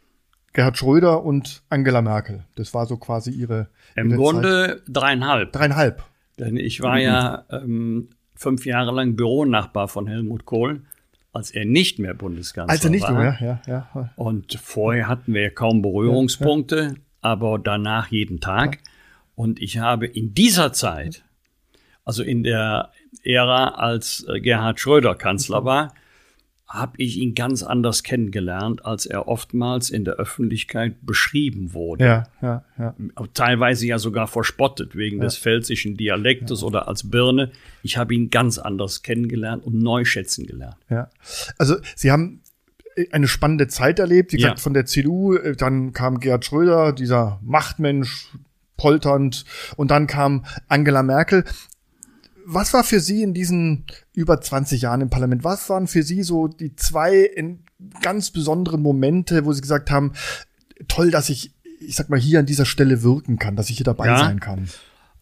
Gerhard 0.52 0.78
Schröder 0.78 1.24
und 1.24 1.62
Angela 1.68 2.00
Merkel. 2.00 2.44
Das 2.54 2.74
war 2.74 2.86
so 2.86 2.96
quasi 2.96 3.32
Ihre. 3.32 3.68
Im 3.96 4.10
ihre 4.10 4.16
Grunde 4.18 4.66
Zeit. 4.68 4.82
dreieinhalb. 4.86 5.52
Dreieinhalb. 5.52 6.04
Denn 6.38 6.56
ich 6.56 6.80
war 6.80 6.94
mhm. 6.94 7.02
ja 7.02 7.44
ähm, 7.50 8.08
fünf 8.36 8.66
Jahre 8.66 8.92
lang 8.92 9.16
Büronachbar 9.16 9.88
von 9.88 10.06
Helmut 10.06 10.44
Kohl 10.44 10.82
als 11.32 11.50
er 11.50 11.64
nicht 11.64 11.98
mehr 11.98 12.14
Bundeskanzler 12.14 12.72
als 12.72 12.84
er 12.84 12.90
nicht 12.90 13.02
war. 13.02 13.12
Mehr, 13.12 13.38
ja, 13.40 13.62
ja. 13.66 14.10
Und 14.16 14.54
vorher 14.54 15.08
hatten 15.08 15.34
wir 15.34 15.50
kaum 15.50 15.82
Berührungspunkte, 15.82 16.76
ja, 16.76 16.88
ja. 16.88 16.94
aber 17.20 17.58
danach 17.58 18.08
jeden 18.08 18.40
Tag. 18.40 18.76
Ja. 18.76 18.80
Und 19.34 19.60
ich 19.60 19.78
habe 19.78 20.06
in 20.06 20.34
dieser 20.34 20.72
Zeit, 20.72 21.24
also 22.04 22.22
in 22.22 22.42
der 22.42 22.90
Ära, 23.22 23.68
als 23.74 24.26
äh, 24.28 24.40
Gerhard 24.40 24.80
Schröder 24.80 25.14
Kanzler 25.14 25.64
war, 25.64 25.94
habe 26.68 26.92
ich 26.98 27.16
ihn 27.16 27.34
ganz 27.34 27.62
anders 27.62 28.02
kennengelernt, 28.02 28.84
als 28.84 29.06
er 29.06 29.26
oftmals 29.26 29.88
in 29.88 30.04
der 30.04 30.14
Öffentlichkeit 30.14 30.96
beschrieben 31.00 31.72
wurde. 31.72 32.04
Ja, 32.04 32.26
ja, 32.42 32.64
ja. 32.78 32.94
Teilweise 33.32 33.86
ja 33.86 33.98
sogar 33.98 34.26
verspottet 34.26 34.94
wegen 34.94 35.18
ja. 35.18 35.24
des 35.24 35.38
pfälzischen 35.38 35.96
Dialektes 35.96 36.60
ja. 36.60 36.66
oder 36.66 36.86
als 36.86 37.10
Birne. 37.10 37.52
Ich 37.82 37.96
habe 37.96 38.14
ihn 38.14 38.28
ganz 38.28 38.58
anders 38.58 39.02
kennengelernt 39.02 39.64
und 39.64 39.78
neu 39.78 40.04
schätzen 40.04 40.46
gelernt. 40.46 40.76
Ja. 40.90 41.08
Also 41.56 41.76
Sie 41.96 42.10
haben 42.10 42.42
eine 43.12 43.28
spannende 43.28 43.68
Zeit 43.68 43.98
erlebt, 43.98 44.32
wie 44.32 44.36
gesagt, 44.36 44.58
ja. 44.58 44.62
von 44.62 44.74
der 44.74 44.84
CDU, 44.84 45.34
äh, 45.34 45.56
dann 45.56 45.92
kam 45.92 46.20
Gerhard 46.20 46.44
Schröder, 46.44 46.92
dieser 46.92 47.40
Machtmensch, 47.42 48.28
polternd, 48.76 49.44
und 49.76 49.90
dann 49.90 50.06
kam 50.06 50.44
Angela 50.68 51.02
Merkel 51.02 51.44
was 52.50 52.72
war 52.72 52.82
für 52.82 53.00
Sie 53.00 53.22
in 53.22 53.34
diesen 53.34 53.84
über 54.14 54.40
20 54.40 54.80
Jahren 54.80 55.02
im 55.02 55.10
Parlament, 55.10 55.44
was 55.44 55.68
waren 55.68 55.86
für 55.86 56.02
Sie 56.02 56.22
so 56.22 56.48
die 56.48 56.74
zwei 56.76 57.30
ganz 58.00 58.30
besonderen 58.30 58.80
Momente, 58.80 59.44
wo 59.44 59.52
Sie 59.52 59.60
gesagt 59.60 59.90
haben, 59.90 60.12
toll, 60.88 61.10
dass 61.10 61.28
ich, 61.28 61.52
ich 61.78 61.94
sag 61.94 62.08
mal, 62.08 62.18
hier 62.18 62.38
an 62.38 62.46
dieser 62.46 62.64
Stelle 62.64 63.02
wirken 63.02 63.38
kann, 63.38 63.54
dass 63.54 63.68
ich 63.68 63.76
hier 63.76 63.84
dabei 63.84 64.06
ja. 64.06 64.18
sein 64.18 64.40
kann? 64.40 64.68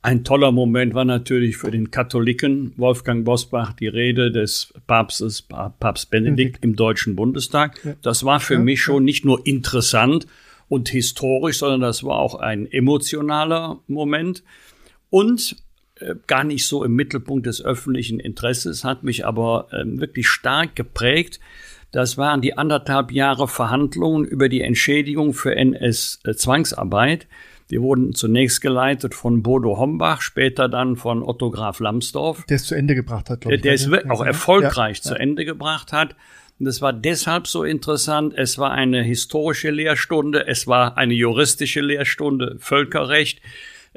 Ein 0.02 0.22
toller 0.22 0.52
Moment 0.52 0.94
war 0.94 1.04
natürlich 1.04 1.56
für 1.56 1.72
den 1.72 1.90
Katholiken 1.90 2.72
Wolfgang 2.76 3.24
Bosbach 3.24 3.72
die 3.72 3.88
Rede 3.88 4.30
des 4.30 4.72
Papstes, 4.86 5.42
Papst 5.42 6.10
Benedikt 6.10 6.64
im 6.64 6.76
Deutschen 6.76 7.16
Bundestag. 7.16 7.80
Das 8.02 8.22
war 8.24 8.38
für 8.38 8.54
ja, 8.54 8.60
mich 8.60 8.80
schon 8.82 9.02
nicht 9.02 9.24
nur 9.24 9.44
interessant 9.44 10.28
und 10.68 10.90
historisch, 10.90 11.58
sondern 11.58 11.80
das 11.80 12.04
war 12.04 12.20
auch 12.20 12.36
ein 12.36 12.70
emotionaler 12.70 13.80
Moment. 13.88 14.44
Und 15.10 15.56
gar 16.26 16.44
nicht 16.44 16.66
so 16.66 16.84
im 16.84 16.94
Mittelpunkt 16.94 17.46
des 17.46 17.64
öffentlichen 17.64 18.20
Interesses, 18.20 18.84
hat 18.84 19.02
mich 19.02 19.24
aber 19.26 19.68
äh, 19.70 19.84
wirklich 19.84 20.28
stark 20.28 20.76
geprägt. 20.76 21.40
Das 21.92 22.18
waren 22.18 22.42
die 22.42 22.58
anderthalb 22.58 23.12
Jahre 23.12 23.48
Verhandlungen 23.48 24.24
über 24.24 24.48
die 24.48 24.60
Entschädigung 24.60 25.32
für 25.32 25.56
NS-Zwangsarbeit. 25.56 27.26
Die 27.70 27.80
wurden 27.80 28.14
zunächst 28.14 28.60
geleitet 28.60 29.14
von 29.14 29.42
Bodo 29.42 29.78
Hombach, 29.78 30.20
später 30.20 30.68
dann 30.68 30.96
von 30.96 31.22
Otto 31.22 31.50
Graf 31.50 31.80
Lambsdorff. 31.80 32.44
Der 32.44 32.56
es 32.56 32.64
zu 32.64 32.74
Ende 32.74 32.94
gebracht 32.94 33.30
hat, 33.30 33.40
glaube 33.40 33.56
ich. 33.56 33.62
Der 33.62 33.72
es 33.72 33.90
auch 34.08 34.24
erfolgreich 34.24 34.98
ja, 34.98 35.02
zu 35.02 35.14
ja. 35.14 35.20
Ende 35.20 35.44
gebracht 35.44 35.92
hat. 35.92 36.14
Und 36.58 36.66
es 36.66 36.80
war 36.80 36.92
deshalb 36.92 37.46
so 37.46 37.64
interessant. 37.64 38.34
Es 38.36 38.58
war 38.58 38.70
eine 38.70 39.02
historische 39.02 39.70
Lehrstunde, 39.70 40.46
es 40.46 40.66
war 40.66 40.96
eine 40.96 41.14
juristische 41.14 41.80
Lehrstunde, 41.80 42.56
Völkerrecht. 42.60 43.40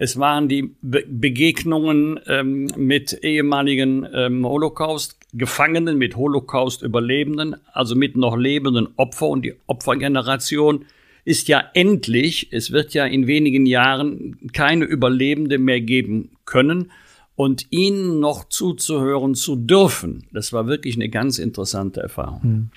Es 0.01 0.17
waren 0.17 0.47
die 0.47 0.73
Be 0.81 1.03
Begegnungen 1.05 2.21
ähm, 2.25 2.69
mit 2.77 3.19
ehemaligen 3.21 4.07
ähm, 4.13 4.47
Holocaust-Gefangenen, 4.47 5.97
mit 5.97 6.15
Holocaust-Überlebenden, 6.15 7.57
also 7.73 7.95
mit 7.95 8.15
noch 8.15 8.37
lebenden 8.37 8.87
Opfern. 8.95 9.29
Und 9.31 9.41
die 9.43 9.55
Opfergeneration 9.67 10.85
ist 11.25 11.49
ja 11.49 11.61
endlich, 11.73 12.47
es 12.51 12.71
wird 12.71 12.93
ja 12.93 13.05
in 13.05 13.27
wenigen 13.27 13.65
Jahren 13.65 14.37
keine 14.53 14.85
Überlebende 14.85 15.57
mehr 15.57 15.81
geben 15.81 16.29
können. 16.45 16.93
Und 17.39 17.67
ihnen 17.69 18.19
noch 18.19 18.49
zuzuhören 18.49 19.33
zu 19.33 19.55
dürfen, 19.55 20.27
das 20.33 20.51
war 20.51 20.67
wirklich 20.67 20.95
eine 20.95 21.07
ganz 21.07 21.37
interessante 21.37 22.01
Erfahrung. 22.01 22.43
Hm. 22.43 22.69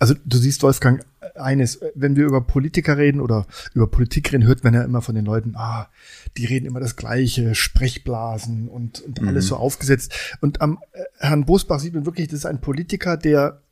Also 0.00 0.14
du 0.24 0.38
siehst, 0.38 0.64
Wolfgang, 0.64 1.06
eines, 1.36 1.78
wenn 1.94 2.16
wir 2.16 2.26
über 2.26 2.40
Politiker 2.40 2.96
reden 2.96 3.20
oder 3.20 3.46
über 3.74 3.86
Politik 3.86 4.32
reden, 4.32 4.44
hört 4.44 4.64
man 4.64 4.74
ja 4.74 4.82
immer 4.82 5.02
von 5.02 5.14
den 5.14 5.24
Leuten, 5.24 5.54
ah, 5.54 5.88
die 6.36 6.46
reden 6.46 6.66
immer 6.66 6.80
das 6.80 6.96
Gleiche, 6.96 7.54
Sprechblasen 7.54 8.66
und, 8.66 9.02
und 9.02 9.22
alles 9.22 9.44
mhm. 9.44 9.48
so 9.50 9.56
aufgesetzt. 9.56 10.12
Und 10.40 10.62
am 10.62 10.80
äh, 10.94 11.04
Herrn 11.18 11.44
Bosbach 11.44 11.78
sieht 11.78 11.94
man 11.94 12.04
wirklich, 12.04 12.26
das 12.26 12.40
ist 12.40 12.46
ein 12.46 12.60
Politiker, 12.60 13.16
der 13.16 13.62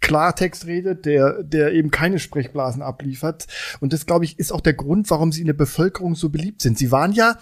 Klartext 0.00 0.66
redet, 0.66 1.06
der, 1.06 1.42
der 1.42 1.72
eben 1.72 1.90
keine 1.90 2.18
Sprechblasen 2.18 2.82
abliefert. 2.82 3.46
Und 3.80 3.94
das, 3.94 4.04
glaube 4.04 4.26
ich, 4.26 4.38
ist 4.38 4.52
auch 4.52 4.60
der 4.60 4.74
Grund, 4.74 5.08
warum 5.08 5.32
sie 5.32 5.40
in 5.40 5.46
der 5.46 5.54
Bevölkerung 5.54 6.16
so 6.16 6.28
beliebt 6.28 6.60
sind. 6.60 6.76
Sie 6.76 6.92
waren 6.92 7.12
ja 7.12 7.38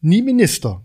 nie 0.00 0.22
Minister, 0.22 0.84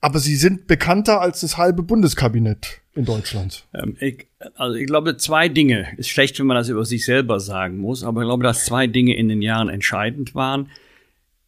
aber 0.00 0.18
sie 0.18 0.36
sind 0.36 0.66
bekannter 0.66 1.20
als 1.20 1.40
das 1.40 1.56
halbe 1.56 1.82
Bundeskabinett 1.82 2.80
in 2.94 3.04
Deutschland. 3.04 3.64
Ähm, 3.74 3.96
ich, 4.00 4.26
also 4.54 4.76
ich 4.76 4.86
glaube, 4.86 5.16
zwei 5.16 5.48
Dinge. 5.48 5.88
Ist 5.96 6.08
schlecht, 6.08 6.38
wenn 6.38 6.46
man 6.46 6.56
das 6.56 6.68
über 6.68 6.84
sich 6.84 7.04
selber 7.04 7.40
sagen 7.40 7.78
muss, 7.78 8.02
aber 8.02 8.22
ich 8.22 8.26
glaube, 8.26 8.42
dass 8.42 8.64
zwei 8.64 8.86
Dinge 8.86 9.16
in 9.16 9.28
den 9.28 9.42
Jahren 9.42 9.68
entscheidend 9.68 10.34
waren. 10.34 10.70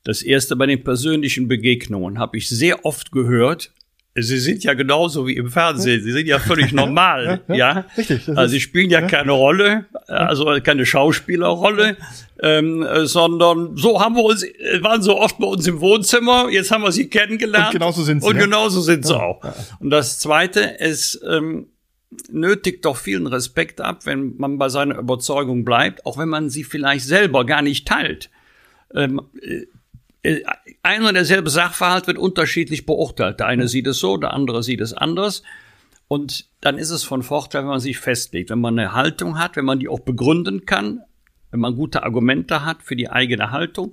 Das 0.05 0.23
erste 0.23 0.57
bei 0.57 0.67
den 0.67 0.83
persönlichen 0.83 1.49
Begegnungen 1.49 2.19
habe 2.19 2.37
ich 2.37 2.49
sehr 2.49 2.85
oft 2.85 3.13
gehört, 3.13 3.73
Sie 4.15 4.39
sind 4.39 4.63
ja 4.63 4.75
genauso 4.75 5.27
wie 5.27 5.37
im 5.37 5.51
Fernsehen. 5.51 6.03
Sie 6.03 6.13
sind 6.13 6.27
ja 6.27 6.39
völlig 6.39 6.73
normal, 6.73 7.41
ja? 7.49 7.55
ja? 7.55 7.87
Richtig. 7.97 8.29
Also 8.29 8.53
Sie 8.53 8.61
spielen 8.61 8.91
ja, 8.91 9.01
ja, 9.01 9.07
keine 9.07 9.33
Rolle, 9.33 9.87
also 10.07 10.47
keine 10.63 10.85
Schauspielerrolle, 10.85 11.97
ähm, 12.43 12.87
sondern 13.05 13.77
so 13.77 14.01
haben 14.01 14.17
wir 14.17 14.25
uns, 14.25 14.43
waren 14.83 15.01
so 15.01 15.19
oft 15.19 15.39
bei 15.39 15.47
uns 15.47 15.67
im 15.67 15.81
Wohnzimmer. 15.81 16.51
Jetzt 16.51 16.71
haben 16.71 16.83
wir 16.83 16.93
Sie 16.93 17.09
kennengelernt. 17.09 17.69
Und 17.69 17.73
genauso 17.81 18.03
sind 18.03 18.23
Sie. 18.23 18.29
Und 18.29 18.39
genauso 18.39 18.83
sind 18.83 19.07
Sie 19.07 19.17
auch. 19.17 19.41
Und 19.81 19.89
das 19.89 20.19
Zweite, 20.19 20.79
es 20.79 21.19
ähm, 21.27 21.69
nötigt 22.31 22.85
doch 22.85 22.97
vielen 22.97 23.27
Respekt 23.27 23.81
ab, 23.81 24.05
wenn 24.05 24.37
man 24.37 24.59
bei 24.59 24.69
seiner 24.69 24.99
Überzeugung 24.99 25.65
bleibt, 25.65 26.05
auch 26.07 26.19
wenn 26.19 26.29
man 26.29 26.51
sie 26.51 26.65
vielleicht 26.65 27.07
selber 27.07 27.47
gar 27.47 27.63
nicht 27.63 27.89
teilt. 27.89 28.31
Ähm, 28.95 29.23
äh, 29.41 29.63
ein 30.83 31.05
und 31.05 31.15
derselbe 31.15 31.51
Sachverhalt 31.51 32.07
wird 32.07 32.19
unterschiedlich 32.19 32.87
beurteilt. 32.87 33.41
Der 33.41 33.47
eine 33.47 33.69
sieht 33.69 33.87
es 33.87 33.99
so, 33.99 34.17
der 34.17 34.33
andere 34.33 34.63
sieht 34.63 34.81
es 34.81 34.93
anders. 34.93 35.43
Und 36.09 36.47
dann 36.61 36.79
ist 36.79 36.91
es 36.91 37.03
von 37.03 37.23
Vorteil, 37.23 37.63
wenn 37.63 37.71
man 37.71 37.81
sich 37.81 37.99
festlegt, 37.99 38.51
wenn 38.51 38.61
man 38.61 38.79
eine 38.79 38.93
Haltung 38.93 39.39
hat, 39.39 39.57
wenn 39.57 39.65
man 39.65 39.81
die 39.81 39.89
auch 39.89 40.01
begründen 40.01 40.67
kann, 40.67 41.01
wenn 41.51 41.61
man 41.61 41.75
gute 41.75 42.03
Argumente 42.03 42.65
hat 42.65 42.83
für 42.83 42.97
die 42.97 43.11
eigene 43.11 43.51
Haltung. 43.51 43.93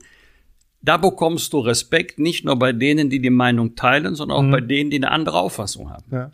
Da 0.82 0.98
bekommst 0.98 1.54
du 1.54 1.60
Respekt 1.60 2.20
nicht 2.20 2.46
nur 2.46 2.58
bei 2.58 2.74
denen, 2.74 3.10
die 3.10 3.22
die 3.22 3.30
Meinung 3.30 3.76
teilen, 3.76 4.16
sondern 4.16 4.38
auch 4.38 4.44
mhm. 4.44 4.52
bei 4.52 4.62
denen, 4.62 4.90
die 4.90 4.98
eine 4.98 5.12
andere 5.12 5.40
Auffassung 5.40 5.90
haben. 5.90 6.06
Ja. 6.12 6.32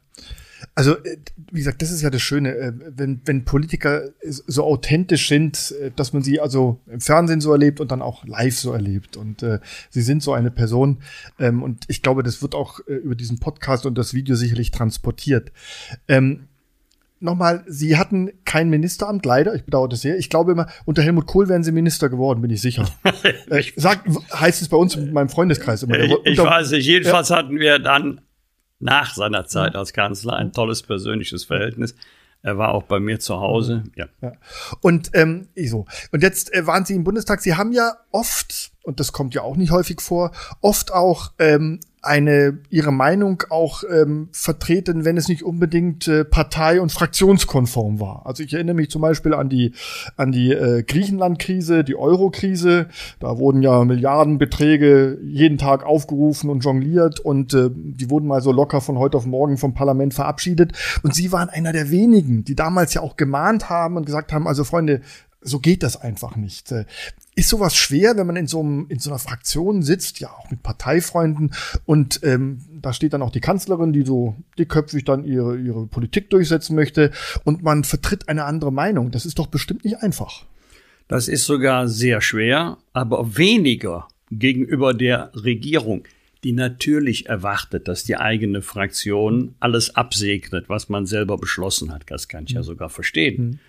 Also, 0.75 0.97
äh, 0.97 1.17
wie 1.51 1.59
gesagt, 1.59 1.81
das 1.81 1.89
ist 1.89 2.01
ja 2.01 2.09
das 2.09 2.21
Schöne, 2.21 2.53
äh, 2.53 2.73
wenn, 2.75 3.21
wenn 3.25 3.45
Politiker 3.45 4.09
so 4.21 4.63
authentisch 4.65 5.29
sind, 5.29 5.73
äh, 5.81 5.91
dass 5.95 6.11
man 6.11 6.21
sie 6.21 6.41
also 6.41 6.79
im 6.87 6.99
Fernsehen 6.99 7.39
so 7.39 7.53
erlebt 7.53 7.79
und 7.79 7.91
dann 7.91 8.01
auch 8.01 8.25
live 8.25 8.57
so 8.57 8.73
erlebt. 8.73 9.15
Und 9.15 9.41
äh, 9.41 9.59
sie 9.89 10.01
sind 10.01 10.21
so 10.21 10.33
eine 10.33 10.51
Person. 10.51 10.99
Ähm, 11.39 11.63
und 11.63 11.85
ich 11.87 12.01
glaube, 12.01 12.23
das 12.23 12.41
wird 12.41 12.55
auch 12.55 12.81
äh, 12.87 12.93
über 12.93 13.15
diesen 13.15 13.39
Podcast 13.39 13.85
und 13.85 13.97
das 13.97 14.13
Video 14.13 14.35
sicherlich 14.35 14.71
transportiert. 14.71 15.51
Ähm, 16.09 16.47
Nochmal, 17.21 17.63
Sie 17.67 17.97
hatten 17.97 18.29
kein 18.43 18.69
Ministeramt, 18.69 19.25
leider. 19.25 19.55
Ich 19.55 19.63
bedauere 19.63 19.87
das 19.87 20.01
sehr. 20.01 20.17
Ich 20.17 20.29
glaube 20.29 20.51
immer, 20.51 20.67
unter 20.83 21.01
Helmut 21.01 21.25
Kohl 21.25 21.47
wären 21.47 21.63
Sie 21.63 21.71
Minister 21.71 22.09
geworden, 22.09 22.41
bin 22.41 22.51
ich 22.51 22.61
sicher. 22.61 22.85
ich, 23.57 23.73
Sag, 23.77 24.03
heißt 24.33 24.61
es 24.61 24.67
bei 24.67 24.75
uns 24.75 24.95
in 24.95 25.13
meinem 25.13 25.29
Freundeskreis 25.29 25.83
immer. 25.83 25.97
Ich, 25.97 26.13
ich 26.25 26.37
weiß 26.37 26.71
nicht. 26.71 26.85
Jedenfalls 26.85 27.29
ja. 27.29 27.37
hatten 27.37 27.57
wir 27.57 27.79
dann 27.79 28.19
nach 28.79 29.15
seiner 29.15 29.45
Zeit 29.45 29.75
als 29.75 29.93
Kanzler 29.93 30.33
ein 30.33 30.51
tolles 30.51 30.83
persönliches 30.83 31.45
Verhältnis. 31.45 31.95
Er 32.41 32.59
war 32.59 32.75
auch 32.75 32.83
bei 32.83 32.99
mir 32.99 33.19
zu 33.19 33.39
Hause. 33.39 33.83
Ja. 33.95 34.05
ja. 34.21 34.33
Und 34.81 35.09
ähm, 35.13 35.47
so. 35.65 35.87
Und 36.11 36.21
jetzt 36.21 36.53
äh, 36.53 36.67
waren 36.67 36.85
Sie 36.85 36.93
im 36.93 37.03
Bundestag. 37.03 37.41
Sie 37.41 37.55
haben 37.55 37.71
ja 37.71 37.97
oft, 38.11 38.71
und 38.83 38.99
das 38.99 39.11
kommt 39.11 39.33
ja 39.33 39.41
auch 39.41 39.55
nicht 39.55 39.71
häufig 39.71 39.99
vor, 39.99 40.31
oft 40.61 40.93
auch 40.93 41.31
ähm, 41.39 41.79
eine 42.05 42.59
ihre 42.69 42.91
Meinung 42.91 43.43
auch 43.49 43.83
ähm, 43.89 44.29
vertreten, 44.31 45.05
wenn 45.05 45.17
es 45.17 45.27
nicht 45.27 45.43
unbedingt 45.43 46.07
äh, 46.07 46.23
partei- 46.23 46.79
und 46.79 46.91
fraktionskonform 46.91 47.99
war. 47.99 48.25
Also 48.25 48.43
ich 48.43 48.53
erinnere 48.53 48.75
mich 48.75 48.89
zum 48.89 49.01
Beispiel 49.01 49.33
an 49.33 49.49
die 49.49 49.73
an 50.15 50.31
die 50.31 50.51
äh, 50.51 50.83
Griechenland-Krise, 50.83 51.83
die 51.83 51.95
Euro-Krise. 51.95 52.87
Da 53.19 53.37
wurden 53.37 53.61
ja 53.61 53.83
Milliardenbeträge 53.83 55.19
jeden 55.23 55.57
Tag 55.57 55.85
aufgerufen 55.85 56.49
und 56.49 56.63
jongliert 56.63 57.19
und 57.19 57.53
äh, 57.53 57.69
die 57.73 58.09
wurden 58.09 58.27
mal 58.27 58.41
so 58.41 58.51
locker 58.51 58.81
von 58.81 58.97
heute 58.97 59.17
auf 59.17 59.25
morgen 59.25 59.57
vom 59.57 59.73
Parlament 59.73 60.13
verabschiedet. 60.13 60.73
Und 61.03 61.15
sie 61.15 61.31
waren 61.31 61.49
einer 61.49 61.73
der 61.73 61.91
wenigen, 61.91 62.43
die 62.43 62.55
damals 62.55 62.93
ja 62.93 63.01
auch 63.01 63.17
gemahnt 63.17 63.69
haben 63.69 63.97
und 63.97 64.05
gesagt 64.05 64.31
haben: 64.31 64.47
Also 64.47 64.63
Freunde, 64.63 65.01
so 65.45 65.59
geht 65.59 65.83
das 65.83 65.95
einfach 65.95 66.35
nicht. 66.35 66.71
Äh, 66.71 66.85
ist 67.35 67.49
sowas 67.49 67.75
schwer, 67.75 68.17
wenn 68.17 68.27
man 68.27 68.35
in 68.35 68.47
so, 68.47 68.61
einem, 68.61 68.87
in 68.89 68.99
so 68.99 69.09
einer 69.09 69.19
Fraktion 69.19 69.83
sitzt, 69.83 70.19
ja 70.19 70.29
auch 70.31 70.49
mit 70.49 70.63
Parteifreunden 70.63 71.53
und 71.85 72.21
ähm, 72.23 72.61
da 72.81 72.93
steht 72.93 73.13
dann 73.13 73.21
auch 73.21 73.31
die 73.31 73.41
Kanzlerin, 73.41 73.93
die 73.93 74.03
so 74.03 74.35
dickköpfig 74.57 75.03
dann 75.05 75.25
ihre, 75.25 75.57
ihre 75.57 75.85
Politik 75.85 76.29
durchsetzen 76.29 76.75
möchte 76.75 77.11
und 77.43 77.61
man 77.61 77.83
vertritt 77.83 78.27
eine 78.27 78.45
andere 78.45 78.71
Meinung. 78.71 79.11
Das 79.11 79.25
ist 79.25 79.37
doch 79.37 79.47
bestimmt 79.47 79.85
nicht 79.85 79.97
einfach. 79.97 80.45
Das 81.07 81.27
ist 81.27 81.45
sogar 81.45 81.87
sehr 81.87 82.21
schwer, 82.21 82.77
aber 82.93 83.37
weniger 83.37 84.07
gegenüber 84.31 84.93
der 84.93 85.31
Regierung, 85.35 86.05
die 86.43 86.53
natürlich 86.53 87.27
erwartet, 87.27 87.87
dass 87.87 88.03
die 88.03 88.17
eigene 88.17 88.61
Fraktion 88.61 89.55
alles 89.59 89.95
absegnet, 89.95 90.69
was 90.69 90.89
man 90.89 91.05
selber 91.05 91.37
beschlossen 91.37 91.91
hat. 91.91 92.03
Das 92.07 92.27
kann 92.27 92.45
ich 92.45 92.51
ja 92.51 92.61
mhm. 92.61 92.65
sogar 92.65 92.89
verstehen. 92.89 93.43
Mhm. 93.43 93.59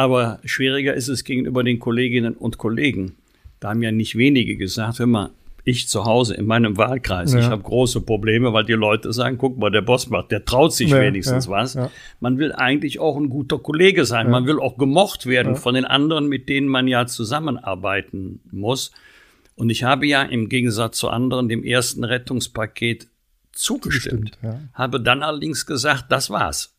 Aber 0.00 0.38
schwieriger 0.46 0.94
ist 0.94 1.08
es 1.08 1.24
gegenüber 1.24 1.62
den 1.62 1.78
Kolleginnen 1.78 2.32
und 2.32 2.56
Kollegen. 2.56 3.16
Da 3.60 3.68
haben 3.68 3.82
ja 3.82 3.92
nicht 3.92 4.16
wenige 4.16 4.56
gesagt, 4.56 4.98
hör 4.98 5.06
mal, 5.06 5.28
ich 5.64 5.88
zu 5.88 6.06
Hause 6.06 6.32
in 6.36 6.46
meinem 6.46 6.78
Wahlkreis, 6.78 7.34
ja. 7.34 7.40
ich 7.40 7.44
habe 7.44 7.62
große 7.62 8.00
Probleme, 8.00 8.54
weil 8.54 8.64
die 8.64 8.72
Leute 8.72 9.12
sagen, 9.12 9.36
guck 9.36 9.58
mal, 9.58 9.70
der 9.70 9.82
Boss 9.82 10.08
macht, 10.08 10.30
der 10.30 10.46
traut 10.46 10.72
sich 10.72 10.88
ja, 10.88 11.02
wenigstens 11.02 11.44
ja, 11.44 11.50
was. 11.50 11.78
Man 12.18 12.38
will 12.38 12.52
eigentlich 12.52 12.98
auch 12.98 13.18
ein 13.18 13.28
guter 13.28 13.58
Kollege 13.58 14.06
sein. 14.06 14.30
Man 14.30 14.46
will 14.46 14.58
auch 14.58 14.78
gemocht 14.78 15.26
werden 15.26 15.54
von 15.54 15.74
den 15.74 15.84
anderen, 15.84 16.28
mit 16.28 16.48
denen 16.48 16.68
man 16.68 16.88
ja 16.88 17.04
zusammenarbeiten 17.04 18.40
muss. 18.50 18.92
Und 19.54 19.68
ich 19.68 19.84
habe 19.84 20.06
ja 20.06 20.22
im 20.22 20.48
Gegensatz 20.48 20.96
zu 20.96 21.10
anderen 21.10 21.50
dem 21.50 21.62
ersten 21.62 22.04
Rettungspaket 22.04 23.06
zugestimmt, 23.52 24.38
habe 24.72 24.98
dann 24.98 25.22
allerdings 25.22 25.66
gesagt, 25.66 26.06
das 26.08 26.30
war's. 26.30 26.74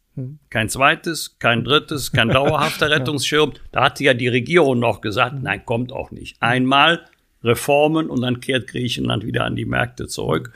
Kein 0.50 0.70
zweites, 0.70 1.38
kein 1.40 1.64
drittes, 1.64 2.12
kein 2.12 2.30
dauerhafter 2.30 2.90
Rettungsschirm. 2.90 3.54
Da 3.72 3.86
hatte 3.86 4.04
ja 4.04 4.14
die 4.14 4.28
Regierung 4.28 4.80
noch 4.80 5.02
gesagt, 5.02 5.42
nein, 5.42 5.66
kommt 5.66 5.92
auch 5.92 6.12
nicht. 6.12 6.42
Einmal 6.42 7.06
Reformen 7.44 8.10
und 8.10 8.22
dann 8.22 8.40
kehrt 8.40 8.68
Griechenland 8.68 9.26
wieder 9.26 9.46
an 9.46 9.56
die 9.56 9.66
Märkte 9.66 10.08
zurück. 10.08 10.54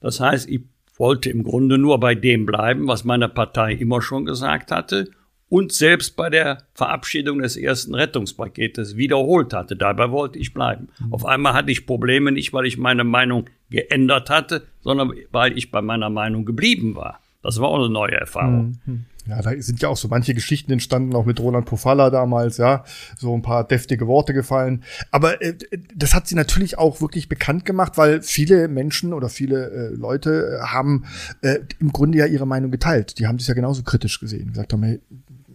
Das 0.00 0.20
heißt, 0.20 0.48
ich 0.48 0.62
wollte 0.96 1.30
im 1.30 1.44
Grunde 1.44 1.78
nur 1.78 2.00
bei 2.00 2.14
dem 2.14 2.44
bleiben, 2.44 2.88
was 2.88 3.04
meine 3.04 3.28
Partei 3.28 3.72
immer 3.72 4.02
schon 4.02 4.24
gesagt 4.24 4.70
hatte 4.70 5.10
und 5.48 5.72
selbst 5.72 6.16
bei 6.16 6.28
der 6.28 6.64
Verabschiedung 6.74 7.38
des 7.38 7.56
ersten 7.56 7.94
Rettungspaketes 7.94 8.96
wiederholt 8.96 9.54
hatte. 9.54 9.76
Dabei 9.76 10.10
wollte 10.10 10.38
ich 10.38 10.52
bleiben. 10.52 10.88
Mhm. 10.98 11.12
Auf 11.14 11.24
einmal 11.24 11.54
hatte 11.54 11.70
ich 11.70 11.86
Probleme 11.86 12.32
nicht, 12.32 12.52
weil 12.52 12.66
ich 12.66 12.76
meine 12.76 13.04
Meinung 13.04 13.46
geändert 13.70 14.28
hatte, 14.28 14.66
sondern 14.80 15.12
weil 15.30 15.56
ich 15.56 15.70
bei 15.70 15.80
meiner 15.80 16.10
Meinung 16.10 16.44
geblieben 16.44 16.94
war. 16.94 17.20
Das 17.42 17.60
war 17.60 17.68
auch 17.68 17.78
eine 17.78 17.88
neue 17.88 18.14
Erfahrung. 18.14 18.78
Mhm. 18.84 19.04
Ja, 19.28 19.42
da 19.42 19.52
sind 19.60 19.82
ja 19.82 19.88
auch 19.88 19.96
so 19.96 20.08
manche 20.08 20.32
Geschichten 20.32 20.72
entstanden, 20.72 21.14
auch 21.14 21.26
mit 21.26 21.38
Roland 21.38 21.66
Pofalla 21.66 22.08
damals, 22.08 22.56
ja, 22.56 22.84
so 23.18 23.34
ein 23.34 23.42
paar 23.42 23.66
deftige 23.66 24.06
Worte 24.06 24.32
gefallen. 24.32 24.82
Aber 25.10 25.42
äh, 25.42 25.54
das 25.94 26.14
hat 26.14 26.26
sie 26.26 26.34
natürlich 26.34 26.78
auch 26.78 27.02
wirklich 27.02 27.28
bekannt 27.28 27.66
gemacht, 27.66 27.92
weil 27.96 28.22
viele 28.22 28.68
Menschen 28.68 29.12
oder 29.12 29.28
viele 29.28 29.70
äh, 29.70 29.94
Leute 29.94 30.60
haben 30.62 31.04
äh, 31.42 31.58
im 31.78 31.92
Grunde 31.92 32.18
ja 32.18 32.26
ihre 32.26 32.46
Meinung 32.46 32.70
geteilt. 32.70 33.18
Die 33.18 33.26
haben 33.26 33.36
das 33.36 33.46
ja 33.46 33.54
genauso 33.54 33.82
kritisch 33.82 34.18
gesehen, 34.18 34.48
gesagt 34.48 34.72
haben, 34.72 34.82
hey, 34.82 35.00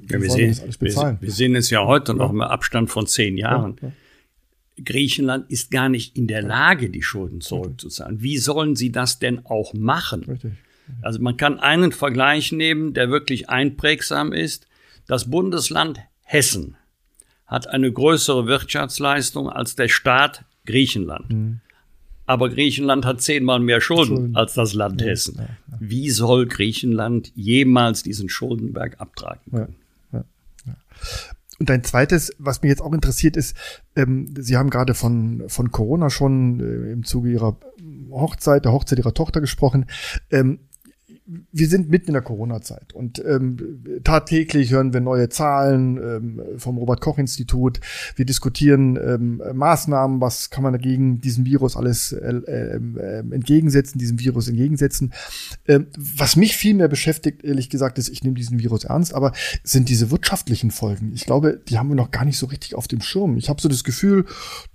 ja, 0.10 0.22
wir, 0.22 0.30
sehen, 0.30 0.56
wir, 0.80 1.18
wir, 1.20 1.32
sehen 1.32 1.56
es 1.56 1.70
ja 1.70 1.84
heute 1.86 2.14
noch 2.14 2.30
im 2.30 2.42
Abstand 2.42 2.92
von 2.92 3.08
zehn 3.08 3.38
Jahren. 3.38 3.76
Ja, 3.82 3.88
ja. 3.88 3.94
Griechenland 4.84 5.50
ist 5.50 5.72
gar 5.72 5.90
nicht 5.90 6.18
in 6.18 6.28
der 6.28 6.42
Lage, 6.42 6.90
die 6.90 7.02
Schulden 7.02 7.42
zurückzuzahlen. 7.42 8.22
Wie 8.22 8.38
sollen 8.38 8.76
sie 8.76 8.92
das 8.92 9.20
denn 9.20 9.46
auch 9.46 9.74
machen? 9.74 10.24
Richtig. 10.24 10.54
Also 11.02 11.22
man 11.22 11.38
kann 11.38 11.60
einen 11.60 11.92
Vergleich 11.92 12.52
nehmen, 12.52 12.94
der 12.94 13.10
wirklich 13.10 13.50
einprägsam 13.50 14.34
ist. 14.34 14.68
Das 15.08 15.30
Bundesland 15.30 16.00
Hessen 16.24 16.76
hat 17.46 17.68
eine 17.68 17.92
größere 17.92 18.48
Wirtschaftsleistung 18.48 19.50
als 19.50 19.76
der 19.76 19.88
Staat 19.88 20.46
Griechenland. 20.66 21.32
Mhm. 21.32 21.60
Aber 22.26 22.50
Griechenland 22.50 23.06
hat 23.06 23.22
zehnmal 23.22 23.60
mehr 23.60 23.82
Schulden, 23.82 24.16
Schulden. 24.16 24.36
als 24.36 24.54
das 24.54 24.74
Land 24.74 25.02
ja, 25.02 25.08
Hessen. 25.08 25.36
Ja, 25.38 25.44
ja. 25.44 25.78
Wie 25.80 26.10
soll 26.10 26.48
Griechenland 26.48 27.32
jemals 27.36 28.02
diesen 28.04 28.30
Schuldenberg 28.30 29.02
abtragen 29.02 29.52
können? 29.52 29.76
Und 31.60 31.70
ein 31.70 31.84
zweites, 31.84 32.34
was 32.40 32.62
mich 32.62 32.70
jetzt 32.70 32.82
auch 32.82 32.94
interessiert, 32.94 33.38
ist, 33.38 33.56
ähm, 33.96 34.34
Sie 34.38 34.58
haben 34.58 34.70
gerade 34.70 34.94
von, 34.94 35.44
von 35.48 35.72
Corona 35.72 36.10
schon 36.10 36.60
äh, 36.60 36.92
im 36.92 37.06
Zuge 37.06 37.32
Ihrer 37.32 37.58
Hochzeit, 38.12 38.66
der 38.66 38.72
Hochzeit 38.72 39.00
Ihrer 39.00 39.14
Tochter 39.14 39.40
gesprochen. 39.40 39.86
Ähm, 40.32 40.60
wir 41.26 41.68
sind 41.68 41.90
mitten 41.90 42.08
in 42.08 42.14
der 42.14 42.22
Corona-Zeit 42.22 42.94
und 42.94 43.24
ähm, 43.26 44.02
tagtäglich 44.04 44.72
hören 44.72 44.94
wir 44.94 45.00
neue 45.00 45.30
Zahlen 45.30 45.98
ähm, 45.98 46.42
vom 46.58 46.78
Robert-Koch-Institut. 46.78 47.80
Wir 48.16 48.26
diskutieren 48.26 48.98
ähm, 48.98 49.42
Maßnahmen, 49.54 50.20
was 50.20 50.50
kann 50.50 50.64
man 50.64 50.74
dagegen 50.74 51.22
diesem 51.22 51.46
Virus 51.46 51.78
alles 51.78 52.12
äh, 52.12 52.34
äh, 52.34 53.20
entgegensetzen, 53.32 54.00
diesem 54.00 54.20
Virus 54.20 54.50
entgegensetzen. 54.50 55.14
Ähm, 55.66 55.88
was 55.98 56.36
mich 56.36 56.58
viel 56.58 56.74
mehr 56.74 56.90
beschäftigt, 56.90 57.44
ehrlich 57.44 57.70
gesagt, 57.70 57.98
ist, 57.98 58.10
ich 58.10 58.24
nehme 58.24 58.36
diesen 58.36 58.60
Virus 58.60 58.84
ernst, 58.84 59.14
aber 59.14 59.32
sind 59.64 59.88
diese 59.88 60.12
wirtschaftlichen 60.12 60.72
Folgen. 60.72 61.14
Ich 61.14 61.26
glaube, 61.26 61.62
die 61.70 61.78
haben 61.78 61.88
wir 61.88 61.96
noch 61.96 62.12
gar 62.12 62.26
nicht 62.26 62.38
so 62.38 62.48
richtig 62.48 62.76
auf 62.76 62.90
dem 62.90 63.02
Schirm. 63.02 63.38
Ich 63.38 63.48
habe 63.48 63.62
so 63.62 63.70
das 63.70 63.86
Gefühl, 63.86 64.26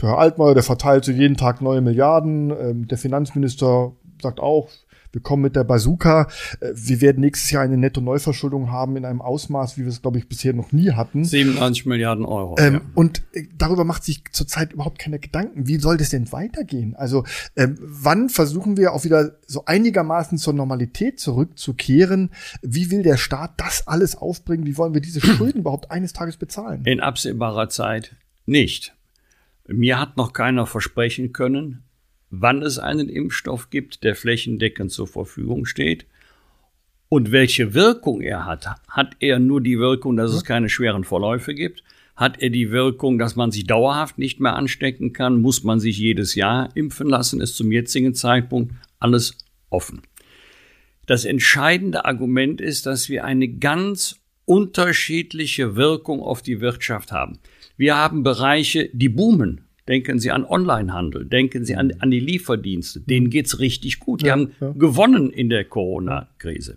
der 0.00 0.10
Herr 0.10 0.18
Altmaier, 0.18 0.54
der 0.54 0.62
verteilt 0.62 1.04
so 1.04 1.12
jeden 1.12 1.36
Tag 1.36 1.60
neue 1.60 1.82
Milliarden. 1.82 2.50
Ähm, 2.50 2.88
der 2.88 2.96
Finanzminister 2.96 3.92
sagt 4.22 4.40
auch, 4.40 4.70
wir 5.12 5.20
kommen 5.20 5.42
mit 5.42 5.56
der 5.56 5.64
Bazooka. 5.64 6.28
Äh, 6.60 6.72
wir 6.74 7.00
werden 7.00 7.20
nächstes 7.20 7.50
Jahr 7.50 7.62
eine 7.62 7.76
Netto-Neuverschuldung 7.76 8.70
haben 8.70 8.96
in 8.96 9.04
einem 9.04 9.20
Ausmaß, 9.20 9.78
wie 9.78 9.82
wir 9.82 9.88
es, 9.88 10.02
glaube 10.02 10.18
ich, 10.18 10.28
bisher 10.28 10.52
noch 10.52 10.72
nie 10.72 10.92
hatten. 10.92 11.24
97 11.24 11.86
Milliarden 11.86 12.24
Euro. 12.24 12.56
Ähm, 12.58 12.74
ja. 12.74 12.80
Und 12.94 13.22
äh, 13.32 13.44
darüber 13.56 13.84
macht 13.84 14.04
sich 14.04 14.24
zurzeit 14.32 14.72
überhaupt 14.72 14.98
keine 14.98 15.18
Gedanken. 15.18 15.66
Wie 15.66 15.78
soll 15.78 15.96
das 15.96 16.10
denn 16.10 16.30
weitergehen? 16.32 16.94
Also 16.96 17.24
ähm, 17.56 17.76
wann 17.80 18.28
versuchen 18.28 18.76
wir 18.76 18.92
auch 18.92 19.04
wieder 19.04 19.38
so 19.46 19.64
einigermaßen 19.64 20.38
zur 20.38 20.52
Normalität 20.52 21.20
zurückzukehren? 21.20 22.30
Wie 22.62 22.90
will 22.90 23.02
der 23.02 23.16
Staat 23.16 23.52
das 23.56 23.86
alles 23.86 24.16
aufbringen? 24.16 24.66
Wie 24.66 24.76
wollen 24.76 24.94
wir 24.94 25.00
diese 25.00 25.20
Schulden 25.26 25.60
überhaupt 25.60 25.90
eines 25.90 26.12
Tages 26.12 26.36
bezahlen? 26.36 26.84
In 26.84 27.00
absehbarer 27.00 27.68
Zeit 27.68 28.16
nicht. 28.46 28.94
Mir 29.66 30.00
hat 30.00 30.16
noch 30.16 30.32
keiner 30.32 30.66
versprechen 30.66 31.32
können, 31.32 31.84
wann 32.30 32.62
es 32.62 32.78
einen 32.78 33.08
Impfstoff 33.08 33.70
gibt, 33.70 34.04
der 34.04 34.14
flächendeckend 34.14 34.90
zur 34.90 35.06
Verfügung 35.06 35.64
steht 35.64 36.06
und 37.08 37.32
welche 37.32 37.74
Wirkung 37.74 38.20
er 38.20 38.44
hat. 38.44 38.66
Hat 38.88 39.16
er 39.20 39.38
nur 39.38 39.60
die 39.60 39.78
Wirkung, 39.78 40.16
dass 40.16 40.32
es 40.32 40.44
keine 40.44 40.68
schweren 40.68 41.04
Verläufe 41.04 41.54
gibt? 41.54 41.82
Hat 42.16 42.42
er 42.42 42.50
die 42.50 42.70
Wirkung, 42.70 43.18
dass 43.18 43.36
man 43.36 43.50
sich 43.50 43.66
dauerhaft 43.66 44.18
nicht 44.18 44.40
mehr 44.40 44.56
anstecken 44.56 45.12
kann? 45.12 45.40
Muss 45.40 45.62
man 45.62 45.80
sich 45.80 45.98
jedes 45.98 46.34
Jahr 46.34 46.68
impfen 46.74 47.08
lassen? 47.08 47.40
Ist 47.40 47.56
zum 47.56 47.70
jetzigen 47.70 48.14
Zeitpunkt 48.14 48.74
alles 48.98 49.38
offen. 49.70 50.02
Das 51.06 51.24
entscheidende 51.24 52.04
Argument 52.04 52.60
ist, 52.60 52.86
dass 52.86 53.08
wir 53.08 53.24
eine 53.24 53.48
ganz 53.48 54.20
unterschiedliche 54.44 55.76
Wirkung 55.76 56.20
auf 56.20 56.42
die 56.42 56.60
Wirtschaft 56.60 57.12
haben. 57.12 57.38
Wir 57.76 57.96
haben 57.96 58.22
Bereiche, 58.22 58.90
die 58.92 59.08
boomen. 59.08 59.67
Denken 59.88 60.18
Sie 60.18 60.30
an 60.30 60.44
Onlinehandel, 60.44 61.24
denken 61.24 61.64
Sie 61.64 61.74
an, 61.74 61.94
an 61.98 62.10
die 62.10 62.20
Lieferdienste. 62.20 63.00
Denen 63.00 63.30
geht's 63.30 63.58
richtig 63.58 63.98
gut. 63.98 64.20
Die 64.20 64.26
ja, 64.26 64.32
haben 64.32 64.52
ja. 64.60 64.72
gewonnen 64.72 65.30
in 65.30 65.48
der 65.48 65.64
Corona-Krise. 65.64 66.76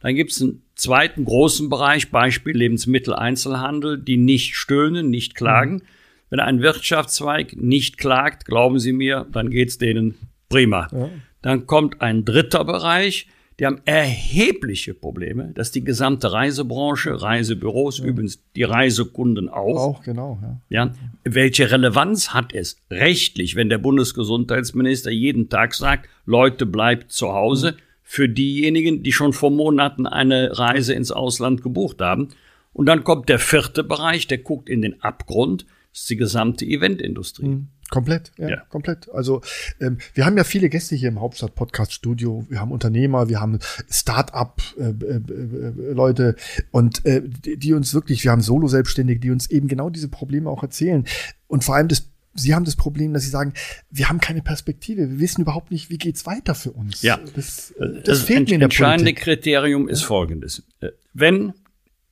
Dann 0.00 0.14
gibt's 0.14 0.40
einen 0.40 0.62
zweiten 0.76 1.24
großen 1.24 1.68
Bereich, 1.68 2.10
Beispiel 2.10 2.56
Lebensmitteleinzelhandel, 2.56 3.98
die 3.98 4.18
nicht 4.18 4.54
stöhnen, 4.54 5.10
nicht 5.10 5.34
klagen. 5.34 5.74
Mhm. 5.74 5.82
Wenn 6.30 6.40
ein 6.40 6.62
Wirtschaftszweig 6.62 7.56
nicht 7.56 7.98
klagt, 7.98 8.44
glauben 8.44 8.78
Sie 8.78 8.92
mir, 8.92 9.26
dann 9.32 9.50
geht's 9.50 9.78
denen 9.78 10.14
prima. 10.48 10.88
Ja. 10.92 11.10
Dann 11.42 11.66
kommt 11.66 12.00
ein 12.00 12.24
dritter 12.24 12.64
Bereich, 12.64 13.26
die 13.60 13.66
haben 13.66 13.80
erhebliche 13.84 14.94
Probleme, 14.94 15.52
dass 15.54 15.70
die 15.70 15.84
gesamte 15.84 16.32
Reisebranche, 16.32 17.22
Reisebüros, 17.22 17.98
ja. 17.98 18.06
übrigens 18.06 18.42
die 18.56 18.64
Reisekunden 18.64 19.48
auch. 19.48 19.76
Auch, 19.76 20.02
genau. 20.02 20.38
Ja. 20.68 20.86
ja. 20.86 20.92
Welche 21.22 21.70
Relevanz 21.70 22.30
hat 22.30 22.52
es 22.52 22.78
rechtlich, 22.90 23.54
wenn 23.54 23.68
der 23.68 23.78
Bundesgesundheitsminister 23.78 25.10
jeden 25.10 25.48
Tag 25.48 25.74
sagt, 25.74 26.08
Leute 26.26 26.66
bleibt 26.66 27.12
zu 27.12 27.32
Hause, 27.32 27.72
mhm. 27.72 27.76
für 28.02 28.28
diejenigen, 28.28 29.02
die 29.04 29.12
schon 29.12 29.32
vor 29.32 29.50
Monaten 29.50 30.06
eine 30.06 30.58
Reise 30.58 30.94
ins 30.94 31.12
Ausland 31.12 31.62
gebucht 31.62 32.00
haben? 32.00 32.30
Und 32.72 32.86
dann 32.86 33.04
kommt 33.04 33.28
der 33.28 33.38
vierte 33.38 33.84
Bereich, 33.84 34.26
der 34.26 34.38
guckt 34.38 34.68
in 34.68 34.82
den 34.82 35.00
Abgrund, 35.00 35.64
das 35.92 36.00
ist 36.00 36.10
die 36.10 36.16
gesamte 36.16 36.64
Eventindustrie. 36.64 37.46
Mhm. 37.46 37.68
Komplett, 37.90 38.32
ja, 38.38 38.48
ja, 38.48 38.60
komplett. 38.68 39.10
Also 39.10 39.42
ähm, 39.80 39.98
wir 40.14 40.26
haben 40.26 40.36
ja 40.36 40.44
viele 40.44 40.68
Gäste 40.68 40.94
hier 40.94 41.08
im 41.08 41.20
Hauptstadt-Podcast-Studio. 41.20 42.46
Wir 42.48 42.60
haben 42.60 42.70
Unternehmer, 42.72 43.28
wir 43.28 43.40
haben 43.40 43.58
Start-up-Leute 43.90 46.22
äh, 46.22 46.26
äh, 46.26 46.30
äh, 46.30 46.34
und 46.70 47.04
äh, 47.04 47.22
die, 47.24 47.56
die 47.56 47.74
uns 47.74 47.94
wirklich, 47.94 48.22
wir 48.24 48.30
haben 48.30 48.40
Solo-Selbstständige, 48.40 49.20
die 49.20 49.30
uns 49.30 49.50
eben 49.50 49.68
genau 49.68 49.90
diese 49.90 50.08
Probleme 50.08 50.50
auch 50.50 50.62
erzählen. 50.62 51.04
Und 51.46 51.64
vor 51.64 51.76
allem 51.76 51.88
das 51.88 52.10
Sie 52.36 52.52
haben 52.52 52.64
das 52.64 52.74
Problem, 52.74 53.12
dass 53.12 53.22
Sie 53.22 53.30
sagen, 53.30 53.54
wir 53.90 54.08
haben 54.08 54.18
keine 54.18 54.42
Perspektive, 54.42 55.08
wir 55.08 55.20
wissen 55.20 55.42
überhaupt 55.42 55.70
nicht, 55.70 55.88
wie 55.88 55.98
geht's 55.98 56.26
weiter 56.26 56.56
für 56.56 56.72
uns. 56.72 57.00
Ja, 57.02 57.20
das, 57.36 57.72
das, 57.78 58.02
das 58.04 58.22
fehlt 58.22 58.48
mir 58.48 58.54
in 58.54 58.60
der 58.60 58.66
entscheidende 58.66 59.12
Politik. 59.12 59.22
Kriterium 59.22 59.88
ist 59.88 60.02
folgendes. 60.02 60.64
Wenn, 61.12 61.52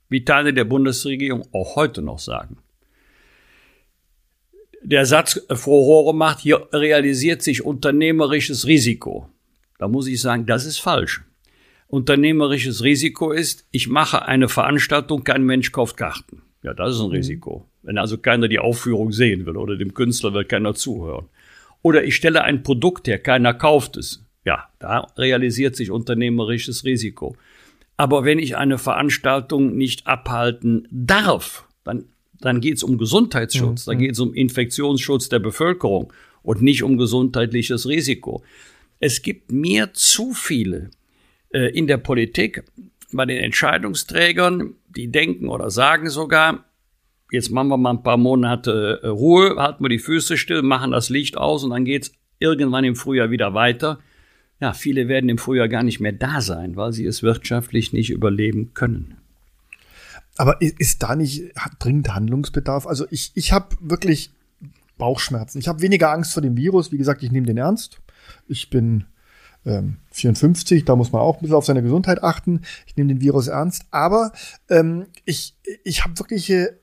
wie 0.08 0.24
Teile 0.24 0.54
der 0.54 0.64
Bundesregierung 0.64 1.44
auch 1.52 1.74
heute 1.74 2.02
noch 2.02 2.20
sagen, 2.20 2.58
der 4.82 5.06
Satz 5.06 5.40
Frohore 5.50 6.14
macht, 6.14 6.40
hier 6.40 6.68
realisiert 6.72 7.42
sich 7.42 7.64
unternehmerisches 7.64 8.66
Risiko. 8.66 9.28
Da 9.78 9.88
muss 9.88 10.06
ich 10.06 10.20
sagen, 10.20 10.46
das 10.46 10.64
ist 10.64 10.78
falsch. 10.78 11.22
Unternehmerisches 11.88 12.82
Risiko 12.82 13.32
ist, 13.32 13.66
ich 13.70 13.88
mache 13.88 14.26
eine 14.26 14.48
Veranstaltung, 14.48 15.24
kein 15.24 15.44
Mensch 15.44 15.72
kauft 15.72 15.96
Karten. 15.96 16.42
Ja, 16.62 16.74
das 16.74 16.94
ist 16.94 17.00
ein 17.00 17.08
mhm. 17.08 17.14
Risiko. 17.14 17.68
Wenn 17.82 17.98
also 17.98 18.18
keiner 18.18 18.48
die 18.48 18.58
Aufführung 18.60 19.12
sehen 19.12 19.46
will 19.46 19.56
oder 19.56 19.76
dem 19.76 19.92
Künstler 19.92 20.32
will 20.32 20.44
keiner 20.44 20.74
zuhören. 20.74 21.26
Oder 21.82 22.04
ich 22.04 22.14
stelle 22.14 22.44
ein 22.44 22.62
Produkt 22.62 23.08
her, 23.08 23.18
keiner 23.18 23.54
kauft 23.54 23.96
es. 23.96 24.24
Ja, 24.44 24.68
da 24.78 25.08
realisiert 25.16 25.76
sich 25.76 25.90
unternehmerisches 25.90 26.84
Risiko. 26.84 27.36
Aber 27.96 28.24
wenn 28.24 28.38
ich 28.38 28.56
eine 28.56 28.78
Veranstaltung 28.78 29.76
nicht 29.76 30.06
abhalten 30.06 30.88
darf, 30.90 31.66
dann 31.84 32.06
dann 32.44 32.60
geht 32.60 32.76
es 32.76 32.82
um 32.82 32.98
Gesundheitsschutz, 32.98 33.86
mhm. 33.86 33.90
dann 33.90 33.98
geht 33.98 34.12
es 34.12 34.20
um 34.20 34.34
Infektionsschutz 34.34 35.28
der 35.28 35.38
Bevölkerung. 35.38 36.12
und 36.42 36.60
nicht 36.60 36.82
um 36.82 36.98
gesundheitliches 36.98 37.88
Risiko. 37.88 38.42
Es 38.98 39.22
gibt 39.22 39.52
mir 39.52 39.94
zu 39.94 40.32
viele 40.32 40.90
äh, 41.52 41.70
in 41.70 41.86
der 41.86 41.98
Politik, 41.98 42.64
bei 43.12 43.26
den 43.26 43.38
Entscheidungsträgern, 43.38 44.74
die 44.88 45.12
denken 45.12 45.48
oder 45.48 45.70
sagen 45.70 46.08
sogar, 46.08 46.64
jetzt 47.30 47.50
machen 47.50 47.68
wir 47.68 47.76
mal 47.76 47.90
ein 47.90 48.02
paar 48.02 48.16
Monate 48.16 49.00
äh, 49.02 49.06
Ruhe, 49.08 49.56
halten 49.56 49.84
wir 49.84 49.88
die 49.88 49.98
Füße 49.98 50.36
still, 50.36 50.62
machen 50.62 50.90
das 50.90 51.10
Licht 51.10 51.36
aus 51.36 51.64
und 51.64 51.70
dann 51.70 51.84
geht's 51.84 52.12
irgendwann 52.38 52.84
im 52.84 52.96
Frühjahr 52.96 53.30
wieder 53.30 53.54
weiter. 53.54 54.00
Ja, 54.60 54.72
viele 54.72 55.08
werden 55.08 55.28
im 55.28 55.38
Frühjahr 55.38 55.68
gar 55.68 55.82
nicht 55.82 56.00
mehr 56.00 56.12
da 56.12 56.40
sein, 56.40 56.76
weil 56.76 56.92
sie 56.92 57.04
es 57.04 57.22
wirtschaftlich 57.22 57.92
nicht 57.92 58.10
überleben 58.10 58.74
können. 58.74 59.16
Aber 60.42 60.60
ist 60.60 61.04
da 61.04 61.14
nicht 61.14 61.52
dringend 61.78 62.12
Handlungsbedarf? 62.12 62.88
Also 62.88 63.06
ich, 63.10 63.30
ich 63.36 63.52
habe 63.52 63.76
wirklich 63.78 64.32
Bauchschmerzen. 64.98 65.60
Ich 65.60 65.68
habe 65.68 65.82
weniger 65.82 66.10
Angst 66.10 66.32
vor 66.32 66.42
dem 66.42 66.56
Virus. 66.56 66.90
Wie 66.90 66.98
gesagt, 66.98 67.22
ich 67.22 67.30
nehme 67.30 67.46
den 67.46 67.58
ernst. 67.58 68.00
Ich 68.48 68.68
bin 68.68 69.04
ähm, 69.64 69.98
54, 70.10 70.84
da 70.84 70.96
muss 70.96 71.12
man 71.12 71.22
auch 71.22 71.36
ein 71.36 71.42
bisschen 71.42 71.54
auf 71.54 71.64
seine 71.64 71.84
Gesundheit 71.84 72.24
achten. 72.24 72.62
Ich 72.88 72.96
nehme 72.96 73.14
den 73.14 73.20
Virus 73.20 73.46
ernst. 73.46 73.84
Aber 73.92 74.32
ähm, 74.68 75.06
ich, 75.24 75.54
ich 75.84 76.02
habe 76.02 76.18
wirkliche 76.18 76.76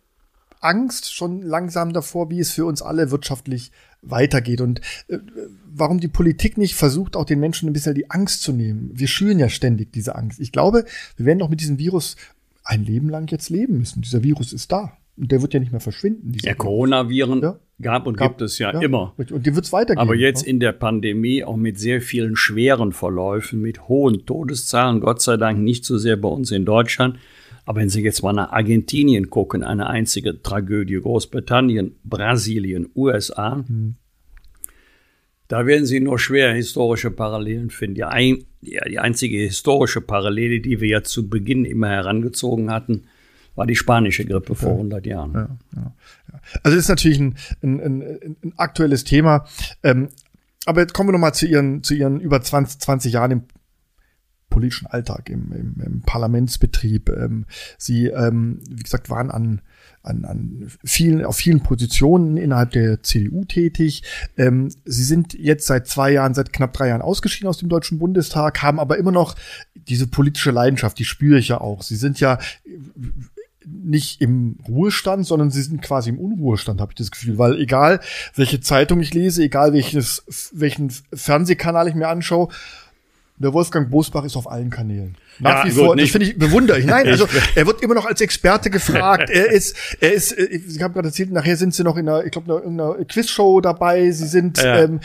Angst 0.61 1.13
schon 1.13 1.41
langsam 1.41 1.91
davor, 1.91 2.29
wie 2.29 2.39
es 2.39 2.51
für 2.51 2.65
uns 2.65 2.81
alle 2.81 3.11
wirtschaftlich 3.11 3.73
weitergeht 4.01 4.61
und 4.61 4.79
äh, 5.09 5.17
warum 5.65 5.99
die 5.99 6.07
Politik 6.07 6.57
nicht 6.57 6.75
versucht, 6.75 7.17
auch 7.17 7.25
den 7.25 7.41
Menschen 7.41 7.67
ein 7.67 7.73
bisschen 7.73 7.93
die 7.93 8.09
Angst 8.09 8.41
zu 8.41 8.53
nehmen. 8.53 8.91
Wir 8.93 9.09
schüren 9.09 9.37
ja 9.37 9.49
ständig 9.49 9.91
diese 9.91 10.15
Angst. 10.15 10.39
Ich 10.39 10.53
glaube, 10.53 10.85
wir 11.17 11.25
werden 11.25 11.39
doch 11.39 11.49
mit 11.49 11.59
diesem 11.59 11.77
Virus 11.77 12.15
ein 12.69 12.85
Leben 12.85 13.09
lang 13.09 13.29
jetzt 13.31 13.49
leben 13.49 13.79
müssen. 13.79 14.01
Dieser 14.01 14.23
Virus 14.23 14.53
ist 14.53 14.71
da. 14.71 14.93
Und 15.17 15.31
der 15.31 15.41
wird 15.41 15.53
ja 15.53 15.59
nicht 15.59 15.71
mehr 15.71 15.81
verschwinden. 15.81 16.31
Der 16.31 16.55
Coronaviren 16.55 17.41
ja. 17.41 17.59
gab 17.81 18.07
und 18.07 18.15
gab, 18.15 18.37
gibt 18.37 18.41
es 18.41 18.57
ja, 18.57 18.71
ja, 18.71 18.79
immer. 18.79 19.13
Und 19.17 19.45
die 19.45 19.53
wird 19.53 19.65
es 19.65 19.73
weitergehen. 19.73 19.99
Aber 19.99 20.15
jetzt 20.15 20.43
in 20.43 20.61
der 20.61 20.71
Pandemie 20.71 21.43
auch 21.43 21.57
mit 21.57 21.77
sehr 21.77 22.01
vielen 22.01 22.37
schweren 22.37 22.93
Verläufen, 22.93 23.59
mit 23.59 23.89
hohen 23.89 24.25
Todeszahlen, 24.25 25.01
Gott 25.01 25.21
sei 25.21 25.35
Dank 25.35 25.59
nicht 25.59 25.83
so 25.83 25.97
sehr 25.97 26.15
bei 26.15 26.29
uns 26.29 26.51
in 26.51 26.63
Deutschland. 26.63 27.17
Aber 27.65 27.81
wenn 27.81 27.89
Sie 27.89 28.01
jetzt 28.01 28.23
mal 28.23 28.33
nach 28.33 28.51
Argentinien 28.51 29.29
gucken, 29.29 29.63
eine 29.63 29.87
einzige 29.87 30.41
Tragödie, 30.41 31.01
Großbritannien, 31.01 31.95
Brasilien, 32.03 32.89
USA, 32.95 33.63
mhm. 33.67 33.95
Da 35.49 35.65
werden 35.65 35.85
Sie 35.85 35.99
nur 35.99 36.19
schwer 36.19 36.53
historische 36.53 37.11
Parallelen 37.11 37.71
finden. 37.71 37.95
Die, 37.95 38.03
ein, 38.03 38.45
die, 38.61 38.79
die 38.87 38.99
einzige 38.99 39.37
historische 39.37 39.99
Parallele, 39.99 40.61
die 40.61 40.79
wir 40.79 40.87
ja 40.87 41.03
zu 41.03 41.27
Beginn 41.27 41.65
immer 41.65 41.89
herangezogen 41.89 42.71
hatten, 42.71 43.05
war 43.55 43.65
die 43.65 43.75
spanische 43.75 44.25
Grippe 44.25 44.55
vor 44.55 44.73
100 44.73 45.05
Jahren. 45.07 45.33
Ja, 45.33 45.57
ja, 45.75 45.93
ja. 46.31 46.39
Also 46.63 46.77
ist 46.77 46.87
natürlich 46.87 47.19
ein, 47.19 47.35
ein, 47.63 47.79
ein, 47.81 48.35
ein 48.43 48.53
aktuelles 48.57 49.03
Thema. 49.03 49.45
Ähm, 49.83 50.09
aber 50.65 50.81
jetzt 50.81 50.93
kommen 50.93 51.09
wir 51.09 51.13
nochmal 51.13 51.33
zu 51.33 51.47
Ihren, 51.47 51.81
zu 51.83 51.95
Ihren 51.95 52.19
über 52.19 52.41
20, 52.41 52.79
20 52.79 53.13
Jahren 53.13 53.31
im 53.31 53.43
politischen 54.49 54.87
Alltag, 54.87 55.29
im, 55.29 55.51
im, 55.51 55.81
im 55.83 56.01
Parlamentsbetrieb. 56.01 57.09
Ähm, 57.09 57.45
Sie, 57.77 58.07
ähm, 58.07 58.59
wie 58.69 58.83
gesagt, 58.83 59.09
waren 59.09 59.31
an 59.31 59.61
an, 60.01 60.25
an 60.25 60.71
vielen, 60.83 61.25
auf 61.25 61.35
vielen 61.35 61.61
Positionen 61.61 62.37
innerhalb 62.37 62.71
der 62.71 63.03
CDU 63.03 63.45
tätig. 63.45 64.03
Ähm, 64.37 64.69
sie 64.85 65.03
sind 65.03 65.33
jetzt 65.33 65.67
seit 65.67 65.87
zwei 65.87 66.11
Jahren, 66.11 66.33
seit 66.33 66.53
knapp 66.53 66.73
drei 66.73 66.87
Jahren 66.87 67.01
ausgeschieden 67.01 67.49
aus 67.49 67.57
dem 67.57 67.69
Deutschen 67.69 67.99
Bundestag, 67.99 68.61
haben 68.61 68.79
aber 68.79 68.97
immer 68.97 69.11
noch 69.11 69.35
diese 69.75 70.07
politische 70.07 70.51
Leidenschaft, 70.51 70.97
die 70.99 71.05
spüre 71.05 71.37
ich 71.39 71.49
ja 71.49 71.59
auch. 71.59 71.83
Sie 71.83 71.95
sind 71.95 72.19
ja 72.19 72.39
nicht 73.65 74.21
im 74.21 74.57
Ruhestand, 74.67 75.25
sondern 75.27 75.51
sie 75.51 75.61
sind 75.61 75.81
quasi 75.81 76.09
im 76.09 76.17
Unruhestand, 76.17 76.81
habe 76.81 76.93
ich 76.93 76.97
das 76.97 77.11
Gefühl, 77.11 77.37
weil 77.37 77.59
egal 77.59 77.99
welche 78.35 78.61
Zeitung 78.61 78.99
ich 79.01 79.13
lese, 79.13 79.43
egal 79.43 79.73
welches, 79.73 80.51
welchen 80.53 80.91
Fernsehkanal 81.13 81.87
ich 81.87 81.93
mir 81.93 82.07
anschaue, 82.07 82.49
der 83.39 83.53
Wolfgang 83.53 83.89
Bosbach 83.89 84.25
ist 84.25 84.35
auf 84.35 84.49
allen 84.49 84.69
Kanälen. 84.69 85.15
Nach 85.39 85.63
ja, 85.63 85.65
wie 85.65 85.71
vor. 85.71 85.95
Das 85.95 86.09
finde 86.09 86.27
ich 86.27 86.37
bewunderlich. 86.37 86.85
Nein, 86.85 87.07
also 87.07 87.27
er 87.55 87.65
wird 87.65 87.81
immer 87.81 87.95
noch 87.95 88.05
als 88.05 88.21
Experte 88.21 88.69
gefragt. 88.69 89.29
er 89.33 89.51
ist, 89.51 89.75
er 89.99 90.13
ist, 90.13 90.31
äh, 90.33 90.45
ich 90.45 90.81
habe 90.81 90.93
gerade 90.93 91.07
erzählt, 91.07 91.31
nachher 91.31 91.55
sind 91.55 91.73
sie 91.73 91.83
noch 91.83 91.97
in 91.97 92.09
einer, 92.09 92.25
ich 92.25 92.31
glaube, 92.31 92.51
irgendeiner 92.51 92.95
Quizshow 93.05 93.61
dabei. 93.61 94.11
Sie 94.11 94.27
sind, 94.27 94.61
ja. 94.61 94.83
ähm, 94.83 94.99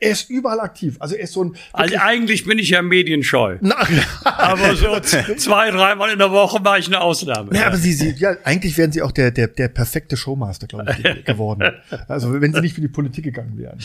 er 0.00 0.10
ist 0.10 0.30
überall 0.30 0.60
aktiv. 0.60 0.96
Also 0.98 1.14
er 1.14 1.24
ist 1.24 1.32
so 1.32 1.44
ein. 1.44 1.56
Also 1.72 1.96
eigentlich 1.98 2.44
bin 2.44 2.58
ich 2.58 2.70
ja 2.70 2.82
medienscheu. 2.82 3.58
Na, 3.60 3.76
aber 4.24 4.74
so 4.76 4.98
zwei, 5.00 5.70
dreimal 5.70 6.10
in 6.10 6.18
der 6.18 6.30
Woche 6.30 6.60
mache 6.60 6.80
ich 6.80 6.86
eine 6.86 7.00
Ausnahme. 7.00 7.54
Ja, 7.54 7.66
aber 7.66 7.76
sie, 7.76 7.92
sie, 7.92 8.10
ja, 8.16 8.36
eigentlich 8.44 8.76
wären 8.76 8.92
sie 8.92 9.02
auch 9.02 9.12
der, 9.12 9.30
der, 9.30 9.48
der 9.48 9.68
perfekte 9.68 10.16
Showmaster, 10.16 10.66
glaube 10.66 10.96
ich, 10.98 11.24
geworden. 11.24 11.72
Also 12.08 12.40
wenn 12.40 12.52
sie 12.52 12.60
nicht 12.60 12.74
für 12.74 12.80
die 12.80 12.88
Politik 12.88 13.24
gegangen 13.24 13.56
wären. 13.56 13.78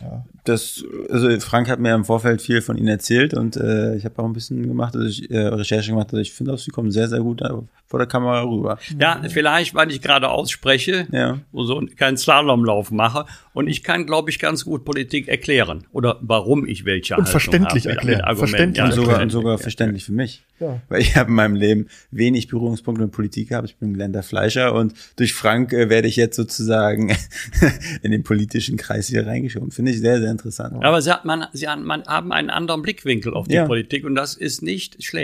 Ja. 0.00 0.24
Das, 0.44 0.84
also 1.10 1.28
Frank 1.40 1.68
hat 1.68 1.78
mir 1.78 1.94
im 1.94 2.04
Vorfeld 2.04 2.40
viel 2.40 2.62
von 2.62 2.76
ihnen 2.76 2.88
erzählt 2.88 3.34
und 3.34 3.56
äh, 3.56 3.96
ich 3.96 4.04
habe 4.04 4.18
auch 4.22 4.24
ein 4.24 4.32
bisschen 4.32 4.66
gemacht. 4.66 4.96
Also 4.96 5.06
ich 5.06 5.27
äh, 5.28 5.38
Recherche 5.38 5.90
gemacht 5.90 6.12
hat. 6.12 6.20
Ich 6.20 6.32
finde 6.32 6.54
auch, 6.54 6.58
sie 6.58 6.70
kommen 6.70 6.90
sehr, 6.90 7.08
sehr 7.08 7.20
gut 7.20 7.42
vor 7.88 7.98
der 7.98 8.06
Kamera 8.06 8.42
rüber. 8.42 8.78
Ja, 9.00 9.22
vielleicht, 9.28 9.74
weil 9.74 9.90
ich 9.90 10.02
gerade 10.02 10.28
ausspreche, 10.28 11.06
ja. 11.10 11.38
wo 11.52 11.64
so 11.64 11.82
keinen 11.96 12.18
Slalomlauf 12.18 12.90
mache. 12.90 13.24
Und 13.54 13.66
ich 13.66 13.82
kann, 13.82 14.06
glaube 14.06 14.30
ich, 14.30 14.38
ganz 14.38 14.64
gut 14.64 14.84
Politik 14.84 15.26
erklären. 15.26 15.86
Oder 15.92 16.18
warum 16.20 16.66
ich 16.66 16.84
welche 16.84 17.16
Und 17.16 17.28
verständlich 17.28 17.86
habe, 17.86 17.96
erklären. 17.96 18.22
Mit 18.28 18.38
verständlich. 18.38 18.78
Ja, 18.78 18.84
und 18.84 18.92
sogar, 18.92 19.22
und 19.22 19.30
sogar 19.30 19.58
verständlich 19.58 20.04
für 20.04 20.12
mich. 20.12 20.44
Ja. 20.60 20.80
Weil 20.88 21.00
ich 21.00 21.16
habe 21.16 21.30
in 21.30 21.36
meinem 21.36 21.54
Leben 21.54 21.88
wenig 22.10 22.48
Berührungspunkte 22.48 23.04
mit 23.04 23.12
Politik 23.12 23.48
gehabt. 23.48 23.68
Ich 23.70 23.76
bin 23.76 23.94
gelernter 23.94 24.22
Fleischer 24.22 24.74
und 24.74 24.92
durch 25.16 25.32
Frank 25.32 25.72
äh, 25.72 25.88
werde 25.88 26.08
ich 26.08 26.16
jetzt 26.16 26.36
sozusagen 26.36 27.16
in 28.02 28.10
den 28.10 28.22
politischen 28.22 28.76
Kreis 28.76 29.08
hier 29.08 29.26
reingeschoben. 29.26 29.70
Finde 29.70 29.92
ich 29.92 30.00
sehr, 30.00 30.20
sehr 30.20 30.30
interessant. 30.30 30.84
Aber 30.84 31.00
sie, 31.00 31.10
hat 31.10 31.24
man, 31.24 31.46
sie 31.52 31.68
hat, 31.68 31.80
man 31.80 32.04
haben 32.04 32.32
einen 32.32 32.50
anderen 32.50 32.82
Blickwinkel 32.82 33.34
auf 33.34 33.48
die 33.48 33.54
ja. 33.54 33.66
Politik 33.66 34.04
und 34.04 34.14
das 34.14 34.34
ist 34.34 34.62
nicht 34.62 35.02
schlecht. 35.02 35.17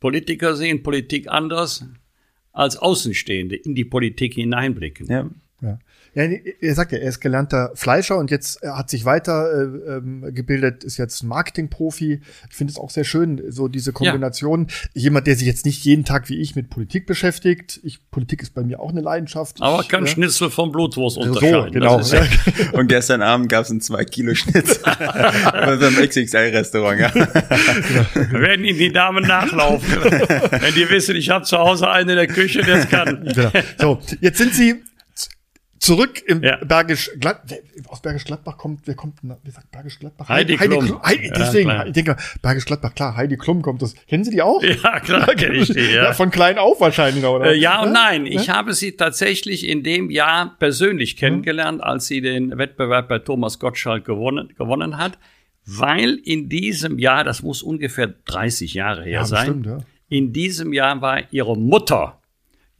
Politiker 0.00 0.56
sehen 0.56 0.82
Politik 0.82 1.28
anders 1.28 1.84
als 2.52 2.76
Außenstehende 2.76 3.56
in 3.56 3.74
die 3.74 3.84
Politik 3.84 4.34
hineinblicken. 4.34 5.06
Ja. 5.06 5.30
Ja. 6.14 6.24
Er 6.24 6.74
sagt 6.74 6.92
ja, 6.92 6.98
er 6.98 7.08
ist 7.08 7.20
gelernter 7.20 7.70
Fleischer 7.74 8.18
und 8.18 8.30
jetzt 8.30 8.62
er 8.62 8.76
hat 8.76 8.90
sich 8.90 9.04
weiter 9.06 9.50
äh, 9.50 9.96
ähm, 9.96 10.34
gebildet, 10.34 10.84
ist 10.84 10.98
jetzt 10.98 11.22
Marketingprofi. 11.22 12.20
Ich 12.50 12.56
finde 12.56 12.72
es 12.72 12.78
auch 12.78 12.90
sehr 12.90 13.04
schön, 13.04 13.42
so 13.48 13.66
diese 13.68 13.92
Kombination. 13.92 14.66
Ja. 14.68 15.02
Jemand, 15.02 15.26
der 15.26 15.36
sich 15.36 15.46
jetzt 15.46 15.64
nicht 15.64 15.84
jeden 15.84 16.04
Tag 16.04 16.28
wie 16.28 16.38
ich 16.38 16.54
mit 16.54 16.68
Politik 16.68 17.06
beschäftigt. 17.06 17.80
Ich, 17.82 17.98
Politik 18.10 18.42
ist 18.42 18.54
bei 18.54 18.62
mir 18.62 18.80
auch 18.80 18.90
eine 18.90 19.00
Leidenschaft. 19.00 19.62
Aber 19.62 19.80
ich, 19.80 19.88
kann 19.88 20.04
ja. 20.04 20.10
Schnitzel 20.10 20.50
vom 20.50 20.70
Blutwurst 20.70 21.16
unterscheiden. 21.16 21.64
So, 21.64 21.70
genau. 21.70 22.00
Ja. 22.00 22.26
und 22.72 22.88
gestern 22.88 23.22
Abend 23.22 23.48
gab 23.48 23.64
es 23.64 23.70
ein 23.70 23.80
2 23.80 24.04
Kilo 24.04 24.34
Schnitzel 24.34 24.82
bei 24.84 25.76
so 25.78 25.86
einem 25.86 25.96
XXL-Restaurant. 25.96 27.00
Ja. 27.00 27.14
Werden 28.32 28.64
Ihnen 28.66 28.78
die 28.78 28.92
Damen 28.92 29.26
nachlaufen. 29.26 29.88
Wenn 30.02 30.74
die 30.74 30.88
wissen, 30.90 31.16
ich 31.16 31.30
habe 31.30 31.46
zu 31.46 31.56
Hause 31.58 31.88
einen 31.88 32.10
in 32.10 32.16
der 32.16 32.26
Küche, 32.26 32.60
der 32.60 32.76
es 32.76 32.88
kann. 32.88 33.24
Genau. 33.34 33.50
So, 33.78 33.98
jetzt 34.20 34.38
sind 34.38 34.54
Sie 34.54 34.82
zurück 35.82 36.22
im 36.26 36.42
ja. 36.42 36.56
Bergisch 36.64 37.10
Gladbach. 37.18 37.56
Aus 37.88 38.00
Bergisch 38.00 38.24
Gladbach 38.24 38.56
kommt, 38.56 38.82
wer 38.86 38.94
kommt, 38.94 39.18
wer 39.22 39.52
sagt 39.52 39.70
Bergisch 39.72 39.98
Gladbach? 39.98 40.28
Heidi, 40.28 40.56
Heidi 40.56 40.68
Klum. 40.68 40.86
Klum. 40.86 41.02
Heidi, 41.02 41.30
deswegen, 41.36 41.70
ja, 41.70 41.84
ich 41.84 41.92
denke, 41.92 42.16
Bergisch 42.40 42.64
Gladbach, 42.64 42.94
klar, 42.94 43.16
Heidi 43.16 43.36
Klum 43.36 43.62
kommt 43.62 43.82
das. 43.82 43.94
Kennen 44.06 44.24
Sie 44.24 44.30
die 44.30 44.42
auch? 44.42 44.62
Ja, 44.62 45.00
klar, 45.00 45.26
kenne 45.34 45.56
ich 45.56 45.72
die, 45.72 45.80
ja. 45.80 46.04
ja. 46.04 46.12
Von 46.12 46.30
klein 46.30 46.58
auf 46.58 46.80
wahrscheinlich, 46.80 47.24
oder? 47.24 47.46
Äh, 47.46 47.58
ja 47.58 47.82
und 47.82 47.92
nein. 47.92 48.26
Ich 48.26 48.48
habe 48.48 48.74
sie 48.74 48.92
tatsächlich 48.92 49.68
in 49.68 49.82
dem 49.82 50.10
Jahr 50.10 50.56
persönlich 50.58 51.16
kennengelernt, 51.16 51.78
mhm. 51.78 51.84
als 51.84 52.06
sie 52.06 52.20
den 52.20 52.56
Wettbewerb 52.56 53.08
bei 53.08 53.18
Thomas 53.18 53.58
Gottschalk 53.58 54.04
gewonnen, 54.04 54.54
gewonnen 54.56 54.98
hat, 54.98 55.18
weil 55.66 56.14
in 56.24 56.48
diesem 56.48 56.98
Jahr, 57.00 57.24
das 57.24 57.42
muss 57.42 57.62
ungefähr 57.62 58.06
30 58.06 58.74
Jahre 58.74 59.04
her 59.04 59.24
sein, 59.24 59.62
bestimmt, 59.62 59.66
ja. 59.66 59.78
in 60.08 60.32
diesem 60.32 60.72
Jahr 60.72 61.00
war 61.00 61.22
ihre 61.32 61.56
Mutter 61.56 62.21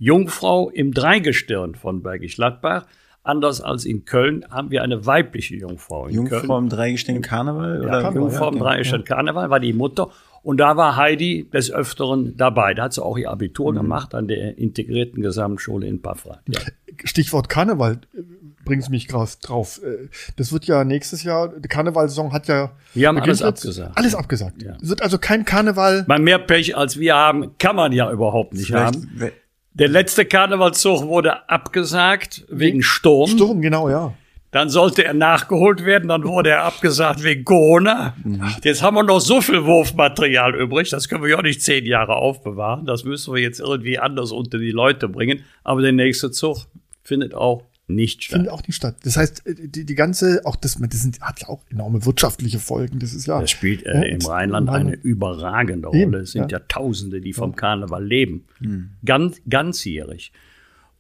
Jungfrau 0.03 0.69
im 0.69 0.93
Dreigestirn 0.93 1.77
von 1.77 2.03
Bergisch 2.03 2.35
Gladbach. 2.35 2.87
Anders 3.23 3.61
als 3.61 3.85
in 3.85 4.05
Köln 4.05 4.45
haben 4.51 4.73
wir 4.73 4.83
eine 4.83 5.07
weibliche 5.07 5.55
Jungfrau. 5.55 6.07
In 6.07 6.15
Jungfrau 6.15 6.41
Köln. 6.41 6.65
im 6.65 6.69
Dreigestirn 6.71 7.23
Karneval? 7.23 7.83
Oder? 7.83 8.01
Ja, 8.01 8.13
Jungfrau 8.13 8.51
im 8.51 8.59
Dreigestirn 8.59 9.05
Karneval 9.05 9.49
war 9.49 9.61
die 9.61 9.73
Mutter. 9.73 10.11
Und 10.43 10.57
da 10.59 10.77
war 10.77 10.97
Heidi 10.97 11.49
des 11.53 11.71
Öfteren 11.71 12.37
dabei. 12.37 12.75
Da 12.75 12.83
hat 12.83 12.95
sie 12.95 13.05
auch 13.05 13.17
ihr 13.17 13.31
Abitur 13.31 13.71
mhm. 13.71 13.77
gemacht 13.77 14.13
an 14.17 14.27
der 14.27 14.59
integrierten 14.59 15.23
Gesamtschule 15.23 15.87
in 15.87 16.03
Paffrath. 16.03 16.43
Ja. 16.49 16.59
Stichwort 17.05 17.49
Karneval 17.49 18.01
äh, 18.13 18.23
bringst 18.65 18.91
mich 18.91 19.07
drauf. 19.07 19.81
Äh, 19.85 20.09
das 20.35 20.53
wird 20.53 20.65
ja 20.65 20.83
nächstes 20.83 21.23
Jahr, 21.23 21.47
die 21.47 21.69
Karnevalsaison 21.69 22.33
hat 22.33 22.49
ja. 22.49 22.73
Wir 22.95 23.07
haben 23.07 23.19
alles 23.19 23.41
abgesagt. 23.41 23.97
Alles 23.97 24.17
abgesagt. 24.17 24.63
Ja. 24.63 24.77
Es 24.83 24.89
wird 24.89 25.01
also 25.01 25.19
kein 25.19 25.45
Karneval. 25.45 26.05
Mal 26.09 26.19
mehr 26.19 26.41
Pech 26.41 26.77
als 26.77 26.99
wir 26.99 27.15
haben, 27.15 27.57
kann 27.59 27.77
man 27.77 27.93
ja 27.93 28.11
überhaupt 28.11 28.55
nicht 28.55 28.67
Vielleicht, 28.67 28.97
haben. 28.97 29.33
Der 29.75 29.89
letzte 29.89 30.25
Karnevalszug 30.27 31.07
wurde 31.07 31.49
abgesagt 31.49 32.45
wegen 32.49 32.83
Sturm. 32.83 33.31
Sturm, 33.31 33.63
genau, 33.63 33.89
ja. 33.89 34.13
Dann 34.51 34.69
sollte 34.69 35.03
er 35.03 35.15
nachgeholt 35.15 35.87
werden, 35.87 36.11
dann 36.11 36.25
wurde 36.25 36.51
er 36.51 36.65
abgesagt 36.65 37.23
wegen 37.25 37.43
Corona. 37.43 38.15
Jetzt 38.63 38.83
haben 38.83 38.97
wir 38.97 39.03
noch 39.03 39.21
so 39.21 39.41
viel 39.41 39.65
Wurfmaterial 39.65 40.55
übrig, 40.55 40.91
das 40.91 41.09
können 41.09 41.23
wir 41.23 41.31
ja 41.31 41.39
auch 41.39 41.43
nicht 41.43 41.63
zehn 41.63 41.87
Jahre 41.87 42.17
aufbewahren. 42.17 42.85
Das 42.85 43.05
müssen 43.05 43.33
wir 43.33 43.41
jetzt 43.41 43.61
irgendwie 43.61 43.99
anders 43.99 44.31
unter 44.31 44.59
die 44.59 44.71
Leute 44.71 45.09
bringen. 45.09 45.43
Aber 45.65 45.81
der 45.81 45.93
nächste 45.93 46.31
Zug 46.31 46.67
findet 47.03 47.35
auch 47.35 47.63
nicht 47.89 48.25
statt. 48.25 48.37
Findet 48.37 48.53
auch 48.53 48.63
nicht 48.67 48.77
statt. 48.77 48.97
Das 49.05 49.17
heißt, 49.17 49.47
äh, 49.47 49.69
die, 49.69 49.85
die 49.85 49.95
ganze, 49.95 50.43
auch 50.45 50.57
das, 50.57 50.79
das 50.81 51.03
sind, 51.03 51.21
hat 51.21 51.41
ja 51.41 51.49
auch 51.49 51.65
enorme 51.71 52.05
wirtschaftliche 52.05 52.59
Folgen. 52.59 52.99
Das 52.99 53.15
ist 53.15 53.27
ja. 53.27 53.41
Das 53.41 53.51
spielt 53.51 53.85
äh, 53.85 54.09
im 54.09 54.21
Rheinland 54.21 54.69
eine 54.69 54.95
überragende 54.95 55.89
Rolle. 55.89 56.19
Es 56.19 56.33
sind 56.33 56.51
ja. 56.53 56.59
ja. 56.59 56.65
Tausende, 56.69 57.21
die 57.21 57.33
vom 57.33 57.57
Karneval 57.57 58.05
leben. 58.05 58.45
Mhm. 58.61 58.91
Ganz, 59.05 59.41
ganzjährig. 59.49 60.33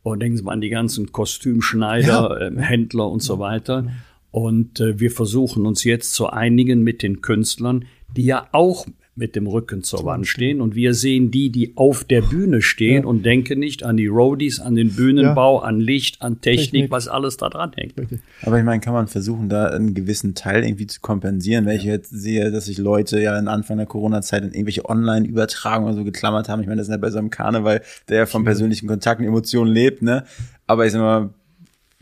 Und 0.03 0.21
denken 0.21 0.37
Sie 0.37 0.42
mal 0.42 0.53
an 0.53 0.61
die 0.61 0.71
ganzen 0.71 1.12
Kostümschneider, 1.12 2.40
ja. 2.40 2.49
äh, 2.49 2.61
Händler 2.61 3.09
und 3.09 3.23
so 3.23 3.38
weiter. 3.38 3.87
Und 4.33 4.81
äh, 4.81 4.99
wir 4.99 5.11
versuchen 5.11 5.66
uns 5.66 5.85
jetzt 5.85 6.14
zu 6.14 6.29
einigen 6.29 6.83
mit 6.83 7.03
den 7.03 7.21
Künstlern, 7.21 7.85
die 8.16 8.25
ja 8.25 8.49
auch 8.53 8.87
mit 9.14 9.37
dem 9.37 9.46
Rücken 9.46 9.83
zur 9.83 10.05
Wand 10.05 10.27
stehen. 10.27 10.62
Und 10.62 10.75
wir 10.75 10.94
sehen 10.94 11.31
die, 11.31 11.51
die 11.51 11.77
auf 11.77 12.03
der 12.05 12.22
Bühne 12.22 12.62
stehen 12.62 13.03
ja. 13.03 13.09
und 13.09 13.25
denken 13.25 13.59
nicht 13.59 13.85
an 13.85 13.98
die 13.98 14.07
Roadies, 14.07 14.59
an 14.59 14.75
den 14.75 14.94
Bühnenbau, 14.94 15.61
ja. 15.61 15.68
an 15.68 15.81
Licht, 15.81 16.22
an 16.22 16.40
Technik, 16.40 16.70
Technik, 16.70 16.90
was 16.90 17.09
alles 17.09 17.37
da 17.37 17.51
dran 17.51 17.72
hängt. 17.75 17.94
Aber 18.42 18.59
ich 18.59 18.64
meine, 18.64 18.81
kann 18.81 18.94
man 18.94 19.09
versuchen, 19.09 19.51
da 19.51 19.66
einen 19.66 19.92
gewissen 19.92 20.35
Teil 20.35 20.64
irgendwie 20.64 20.87
zu 20.87 21.01
kompensieren, 21.01 21.66
wenn 21.66 21.77
ich 21.77 21.85
jetzt 21.85 22.11
sehe, 22.11 22.51
dass 22.51 22.66
sich 22.66 22.79
Leute 22.79 23.20
ja 23.20 23.38
in 23.38 23.48
Anfang 23.48 23.77
der 23.77 23.87
Corona-Zeit 23.87 24.44
in 24.44 24.53
irgendwelche 24.53 24.88
Online-Übertragungen 24.88 25.94
so 25.94 26.05
geklammert 26.05 26.48
haben. 26.48 26.61
Ich 26.62 26.66
meine, 26.66 26.79
das 26.79 26.88
ist 26.88 26.92
ja 26.92 26.98
bei 26.98 27.11
so 27.11 27.18
einem 27.18 27.31
Karneval, 27.31 27.83
der 28.09 28.16
ja 28.16 28.27
vom 28.27 28.44
persönlichen 28.44 28.88
Kontakt 28.88 29.20
und 29.20 29.27
Emotionen 29.27 29.70
lebt, 29.70 30.01
ne? 30.01 30.25
Aber 30.66 30.87
ich 30.87 30.92
sag 30.92 31.01
mal, 31.01 31.31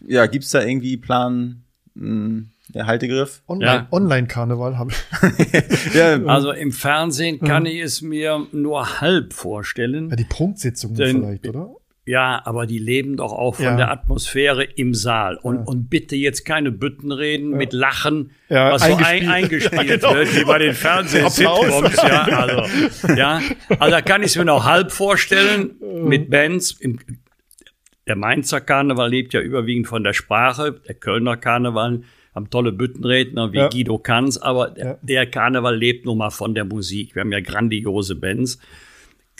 ja, 0.06 0.26
gibt's 0.26 0.50
da 0.50 0.62
irgendwie 0.62 0.96
Plan, 0.96 1.62
mh, 1.94 2.06
hm, 2.06 2.46
der 2.74 2.86
Haltegriff. 2.86 3.42
Online, 3.48 3.72
ja. 3.72 3.88
Online-Karneval 3.90 4.78
habe 4.78 4.92
ich. 4.92 5.94
ja, 5.94 6.22
also 6.24 6.52
im 6.52 6.72
Fernsehen 6.72 7.40
kann 7.40 7.66
ich 7.66 7.80
es 7.80 8.02
mir 8.02 8.46
nur 8.52 9.00
halb 9.00 9.32
vorstellen. 9.32 10.10
Ja, 10.10 10.16
die 10.16 10.24
Prunksitzungen 10.24 10.96
vielleicht, 10.96 11.48
oder? 11.48 11.74
Ja, 12.06 12.42
aber 12.44 12.66
die 12.66 12.78
leben 12.78 13.16
doch 13.18 13.32
auch 13.32 13.56
von 13.56 13.64
ja. 13.64 13.76
der 13.76 13.92
Atmosphäre 13.92 14.64
im 14.64 14.94
Saal. 14.94 15.36
Und, 15.36 15.56
ja. 15.56 15.62
und 15.62 15.90
bitte 15.90 16.16
jetzt 16.16 16.44
keine 16.44 16.72
Büttenreden 16.72 17.52
ja. 17.52 17.56
mit 17.56 17.72
Lachen, 17.72 18.32
was 18.48 18.82
eingespielt. 18.82 18.98
so 18.98 19.06
ein, 19.06 19.28
eingespielt 19.28 19.88
genau. 20.00 20.14
wird, 20.14 20.36
wie 20.36 20.44
bei 20.44 20.58
den 20.58 20.74
Fernseh-Sitcoms. 20.74 21.96
ja, 22.02 22.22
also, 22.24 23.14
ja, 23.14 23.40
also 23.78 23.90
da 23.90 24.00
kann 24.00 24.22
ich 24.22 24.28
es 24.28 24.36
mir 24.36 24.44
noch 24.44 24.64
halb 24.64 24.90
vorstellen 24.90 25.76
mit 26.04 26.30
Bands. 26.30 26.72
Im, 26.72 26.98
der 28.08 28.16
Mainzer 28.16 28.60
Karneval 28.60 29.08
lebt 29.08 29.34
ja 29.34 29.40
überwiegend 29.40 29.86
von 29.86 30.02
der 30.02 30.14
Sprache, 30.14 30.80
der 30.88 30.96
Kölner 30.96 31.36
Karneval 31.36 32.02
haben 32.34 32.50
tolle 32.50 32.72
Büttenredner 32.72 33.52
wie 33.52 33.58
ja. 33.58 33.68
Guido 33.68 33.98
Kanz, 33.98 34.36
aber 34.36 34.78
ja. 34.78 34.98
der 35.02 35.26
Karneval 35.26 35.76
lebt 35.76 36.06
nun 36.06 36.18
mal 36.18 36.30
von 36.30 36.54
der 36.54 36.64
Musik. 36.64 37.14
Wir 37.14 37.20
haben 37.20 37.32
ja 37.32 37.40
grandiose 37.40 38.14
Bands. 38.14 38.58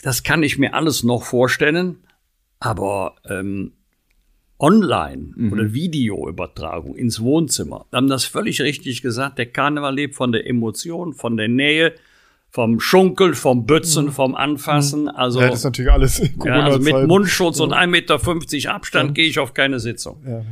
Das 0.01 0.23
kann 0.23 0.43
ich 0.43 0.57
mir 0.57 0.73
alles 0.73 1.03
noch 1.03 1.23
vorstellen, 1.23 1.97
aber 2.59 3.15
ähm, 3.29 3.73
online 4.59 5.33
mhm. 5.35 5.53
oder 5.53 5.73
Videoübertragung 5.73 6.95
ins 6.95 7.21
Wohnzimmer, 7.21 7.85
haben 7.91 8.07
das 8.07 8.25
völlig 8.25 8.61
richtig 8.61 9.01
gesagt. 9.01 9.37
Der 9.37 9.47
Karneval 9.47 9.95
lebt 9.95 10.15
von 10.15 10.31
der 10.31 10.47
Emotion, 10.47 11.13
von 11.13 11.37
der 11.37 11.47
Nähe, 11.47 11.93
vom 12.51 12.81
Schunkeln, 12.81 13.33
vom 13.33 13.65
Bützen, 13.65 14.07
mhm. 14.07 14.11
vom 14.11 14.35
Anfassen. 14.35 15.03
Mhm. 15.03 15.09
Also, 15.09 15.39
ja, 15.39 15.47
das 15.47 15.59
ist 15.59 15.63
natürlich 15.63 15.91
alles 15.91 16.21
ja, 16.43 16.65
also 16.65 16.79
mit 16.79 17.07
Mundschutz 17.07 17.59
ja. 17.59 17.63
und 17.63 17.73
1,50 17.73 17.87
Meter 17.87 18.73
Abstand 18.73 19.09
ja. 19.09 19.13
gehe 19.13 19.27
ich 19.27 19.39
auf 19.39 19.53
keine 19.53 19.79
Sitzung. 19.79 20.21
Ja, 20.25 20.43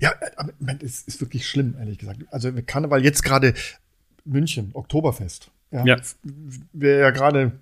ja 0.00 0.12
aber 0.36 0.52
es 0.82 1.02
ist 1.02 1.20
wirklich 1.20 1.46
schlimm, 1.48 1.76
ehrlich 1.78 1.98
gesagt. 1.98 2.18
Also 2.30 2.50
Karneval 2.66 3.04
jetzt 3.04 3.22
gerade 3.22 3.54
München, 4.24 4.70
Oktoberfest. 4.74 5.50
Ja, 5.70 5.84
ja. 5.84 5.96
Wäre 6.72 7.00
ja 7.00 7.10
gerade 7.10 7.52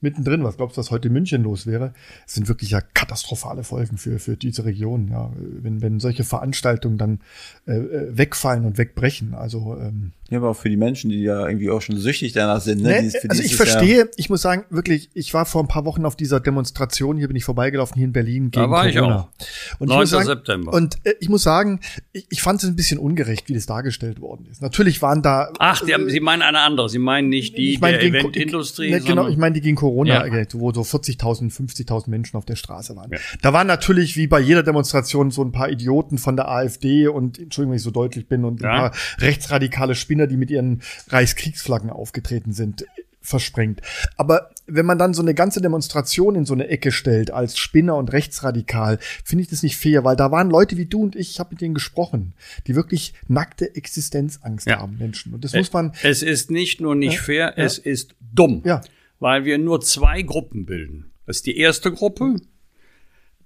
mittendrin. 0.00 0.44
Was 0.44 0.56
glaubst 0.56 0.76
du, 0.76 0.80
was 0.80 0.90
heute 0.90 1.08
in 1.08 1.14
München 1.14 1.42
los 1.42 1.66
wäre? 1.66 1.92
Es 2.26 2.34
sind 2.34 2.48
wirklich 2.48 2.70
ja 2.70 2.80
katastrophale 2.80 3.64
Folgen 3.64 3.98
für, 3.98 4.18
für 4.18 4.36
diese 4.36 4.64
Region. 4.64 5.08
Ja, 5.08 5.30
wenn, 5.36 5.82
wenn 5.82 6.00
solche 6.00 6.24
Veranstaltungen 6.24 6.96
dann 6.96 7.20
äh, 7.66 7.72
äh 7.72 8.16
wegfallen 8.16 8.64
und 8.64 8.78
wegbrechen. 8.78 9.34
Also 9.34 9.76
ähm, 9.78 10.12
ja, 10.30 10.38
aber 10.38 10.50
auch 10.50 10.56
für 10.56 10.68
die 10.68 10.76
Menschen, 10.76 11.10
die 11.10 11.22
ja 11.22 11.46
irgendwie 11.46 11.70
auch 11.70 11.80
schon 11.80 11.96
süchtig 11.98 12.32
danach 12.32 12.60
sind. 12.60 12.82
Ne? 12.82 13.02
Nee, 13.02 13.12
also 13.28 13.42
ich 13.42 13.56
verstehe, 13.56 13.98
ja 13.98 14.04
ich 14.16 14.30
muss 14.30 14.42
sagen, 14.42 14.64
wirklich, 14.70 15.10
ich 15.14 15.32
war 15.34 15.46
vor 15.46 15.62
ein 15.62 15.68
paar 15.68 15.84
Wochen 15.84 16.04
auf 16.04 16.16
dieser 16.16 16.40
Demonstration, 16.40 17.16
hier 17.16 17.28
bin 17.28 17.36
ich 17.36 17.44
vorbeigelaufen, 17.44 17.96
hier 17.96 18.06
in 18.06 18.12
Berlin 18.12 18.50
gegen 18.50 18.64
da 18.64 18.70
war 18.70 18.90
Corona. 18.90 19.28
Ich 19.38 19.46
auch. 19.46 19.80
Und 19.80 19.88
9. 19.88 20.04
Ich 20.04 20.10
sagen, 20.10 20.26
September. 20.26 20.72
Und 20.72 20.96
äh, 21.04 21.14
ich 21.20 21.28
muss 21.28 21.42
sagen, 21.42 21.80
ich, 22.12 22.26
ich 22.30 22.42
fand 22.42 22.62
es 22.62 22.68
ein 22.68 22.76
bisschen 22.76 22.98
ungerecht, 22.98 23.48
wie 23.48 23.54
das 23.54 23.66
dargestellt 23.66 24.20
worden 24.20 24.46
ist. 24.50 24.62
Natürlich 24.62 25.02
waren 25.02 25.22
da. 25.22 25.52
Ach, 25.58 25.84
die 25.84 25.94
haben, 25.94 26.08
äh, 26.08 26.10
Sie 26.10 26.20
meinen 26.20 26.42
eine 26.42 26.60
andere. 26.60 26.88
Sie 26.88 26.98
meinen 26.98 27.28
nicht 27.28 27.56
die 27.56 27.74
ich 27.74 27.80
mein, 27.80 27.92
der 27.92 28.02
Eventindustrie. 28.02 28.90
Ne, 28.90 29.00
genau, 29.00 29.28
ich 29.28 29.36
meine 29.36 29.54
die 29.54 29.60
gegen 29.60 29.76
Corona, 29.76 30.26
ja. 30.26 30.44
wo 30.54 30.72
so 30.72 30.82
40.000, 30.82 31.54
50.000 31.54 32.10
Menschen 32.10 32.36
auf 32.36 32.44
der 32.44 32.56
Straße 32.56 32.96
waren. 32.96 33.10
Ja. 33.12 33.18
Da 33.42 33.52
waren 33.52 33.66
natürlich 33.66 34.16
wie 34.16 34.26
bei 34.26 34.40
jeder 34.40 34.62
Demonstration 34.62 35.30
so 35.30 35.42
ein 35.42 35.52
paar 35.52 35.70
Idioten 35.70 36.18
von 36.18 36.36
der 36.36 36.48
AfD 36.48 37.08
und 37.08 37.38
Entschuldigung, 37.38 37.72
wenn 37.72 37.76
ich 37.76 37.82
so 37.82 37.90
deutlich 37.90 38.28
bin 38.28 38.44
und 38.44 38.62
ein 38.62 38.68
paar 38.70 38.92
rechtsradikale 39.18 39.94
Spinner, 39.94 40.15
die 40.24 40.38
mit 40.38 40.50
ihren 40.50 40.82
Reichskriegsflaggen 41.08 41.90
aufgetreten 41.90 42.52
sind, 42.52 42.86
versprengt. 43.26 43.82
Aber 44.16 44.50
wenn 44.66 44.86
man 44.86 44.98
dann 44.98 45.14
so 45.14 45.22
eine 45.22 45.34
ganze 45.34 45.60
Demonstration 45.60 46.34
in 46.34 46.44
so 46.44 46.54
eine 46.54 46.68
Ecke 46.68 46.92
stellt 46.92 47.30
als 47.30 47.58
Spinner 47.58 47.96
und 47.96 48.12
rechtsradikal, 48.12 48.98
finde 49.24 49.42
ich 49.42 49.48
das 49.48 49.62
nicht 49.62 49.76
fair, 49.76 50.04
weil 50.04 50.16
da 50.16 50.30
waren 50.30 50.48
Leute 50.48 50.76
wie 50.76 50.86
du 50.86 51.02
und 51.02 51.16
ich, 51.16 51.32
ich 51.32 51.40
habe 51.40 51.50
mit 51.50 51.60
denen 51.60 51.74
gesprochen, 51.74 52.34
die 52.66 52.74
wirklich 52.74 53.14
nackte 53.28 53.74
Existenzangst 53.74 54.66
ja. 54.66 54.78
haben, 54.78 54.96
Menschen. 54.98 55.34
Und 55.34 55.44
das 55.44 55.52
muss 55.52 55.72
man. 55.72 55.92
Es 56.02 56.22
ist 56.22 56.50
nicht 56.50 56.80
nur 56.80 56.94
nicht 56.94 57.16
ja, 57.16 57.22
fair, 57.22 57.54
ja. 57.56 57.64
es 57.64 57.78
ist 57.78 58.14
dumm. 58.32 58.62
Ja. 58.64 58.80
Weil 59.18 59.44
wir 59.44 59.58
nur 59.58 59.80
zwei 59.80 60.22
Gruppen 60.22 60.66
bilden. 60.66 61.10
Das 61.26 61.38
ist 61.38 61.46
die 61.46 61.56
erste 61.56 61.90
Gruppe, 61.90 62.36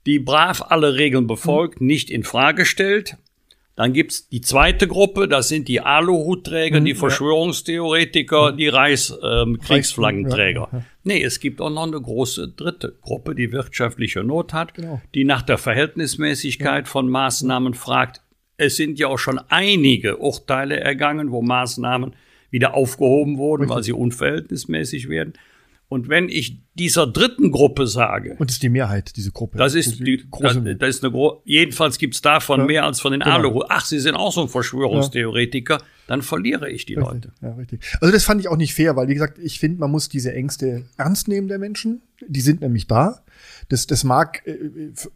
die 0.06 0.18
brav 0.18 0.62
alle 0.68 0.94
Regeln 0.94 1.26
befolgt, 1.26 1.80
mhm. 1.80 1.86
nicht 1.86 2.10
in 2.10 2.24
Frage 2.24 2.64
stellt, 2.64 3.16
dann 3.76 3.92
gibt's 3.92 4.28
die 4.28 4.42
zweite 4.42 4.88
Gruppe, 4.88 5.28
das 5.28 5.48
sind 5.48 5.68
die 5.68 5.80
Aluhutträger, 5.80 6.80
mhm, 6.80 6.84
die 6.84 6.94
Verschwörungstheoretiker, 6.94 8.50
ja. 8.50 8.52
die 8.52 8.68
Reichskriegsflaggenträger. 8.68 10.68
Ähm, 10.72 10.72
ja, 10.72 10.78
ja. 10.78 10.84
Nee, 11.02 11.22
es 11.22 11.40
gibt 11.40 11.62
auch 11.62 11.70
noch 11.70 11.86
eine 11.86 11.98
große 12.00 12.48
dritte 12.48 12.98
Gruppe, 13.00 13.34
die 13.34 13.52
wirtschaftliche 13.52 14.22
Not 14.22 14.52
hat, 14.52 14.74
genau. 14.74 15.00
die 15.14 15.24
nach 15.24 15.40
der 15.42 15.56
Verhältnismäßigkeit 15.56 16.88
von 16.88 17.08
Maßnahmen 17.08 17.72
fragt. 17.74 18.20
Es 18.56 18.76
sind 18.76 18.98
ja 18.98 19.06
auch 19.08 19.18
schon 19.18 19.38
einige 19.48 20.18
Urteile 20.18 20.78
ergangen, 20.78 21.30
wo 21.30 21.40
Maßnahmen 21.40 22.14
wieder 22.50 22.74
aufgehoben 22.74 23.38
wurden, 23.38 23.62
Richtig. 23.62 23.76
weil 23.76 23.82
sie 23.82 23.92
unverhältnismäßig 23.92 25.08
werden. 25.08 25.32
Und 25.90 26.08
wenn 26.08 26.28
ich 26.28 26.60
dieser 26.78 27.08
dritten 27.08 27.50
Gruppe 27.50 27.88
sage. 27.88 28.36
Und 28.38 28.48
das 28.48 28.54
ist 28.54 28.62
die 28.62 28.68
Mehrheit, 28.68 29.16
diese 29.16 29.32
Gruppe. 29.32 29.58
Das 29.58 29.74
ist 29.74 29.98
die, 29.98 30.24
große 30.30 30.62
das, 30.62 30.78
das 30.78 30.88
ist 30.88 31.04
eine 31.04 31.12
gro 31.12 31.42
jedenfalls 31.44 31.98
gibt's 31.98 32.22
davon 32.22 32.60
ja, 32.60 32.66
mehr 32.66 32.84
als 32.84 33.00
von 33.00 33.10
den 33.10 33.22
genau. 33.22 33.34
Alu. 33.34 33.64
Ach, 33.68 33.84
sie 33.84 33.98
sind 33.98 34.14
auch 34.14 34.32
so 34.32 34.42
ein 34.42 34.48
Verschwörungstheoretiker. 34.48 35.78
Ja. 35.78 35.84
Dann 36.06 36.22
verliere 36.22 36.70
ich 36.70 36.86
die 36.86 36.94
richtig, 36.94 37.12
Leute. 37.12 37.32
Ja, 37.42 37.54
richtig. 37.54 37.80
Also 38.00 38.12
das 38.12 38.22
fand 38.22 38.40
ich 38.40 38.46
auch 38.46 38.56
nicht 38.56 38.72
fair, 38.72 38.94
weil 38.94 39.08
wie 39.08 39.14
gesagt, 39.14 39.40
ich 39.40 39.58
finde, 39.58 39.80
man 39.80 39.90
muss 39.90 40.08
diese 40.08 40.32
Ängste 40.32 40.84
ernst 40.96 41.26
nehmen 41.26 41.48
der 41.48 41.58
Menschen. 41.58 42.02
Die 42.28 42.40
sind 42.40 42.60
nämlich 42.60 42.86
da. 42.86 43.24
Das, 43.70 43.86
das 43.86 44.04
mag 44.04 44.46
äh, 44.46 44.58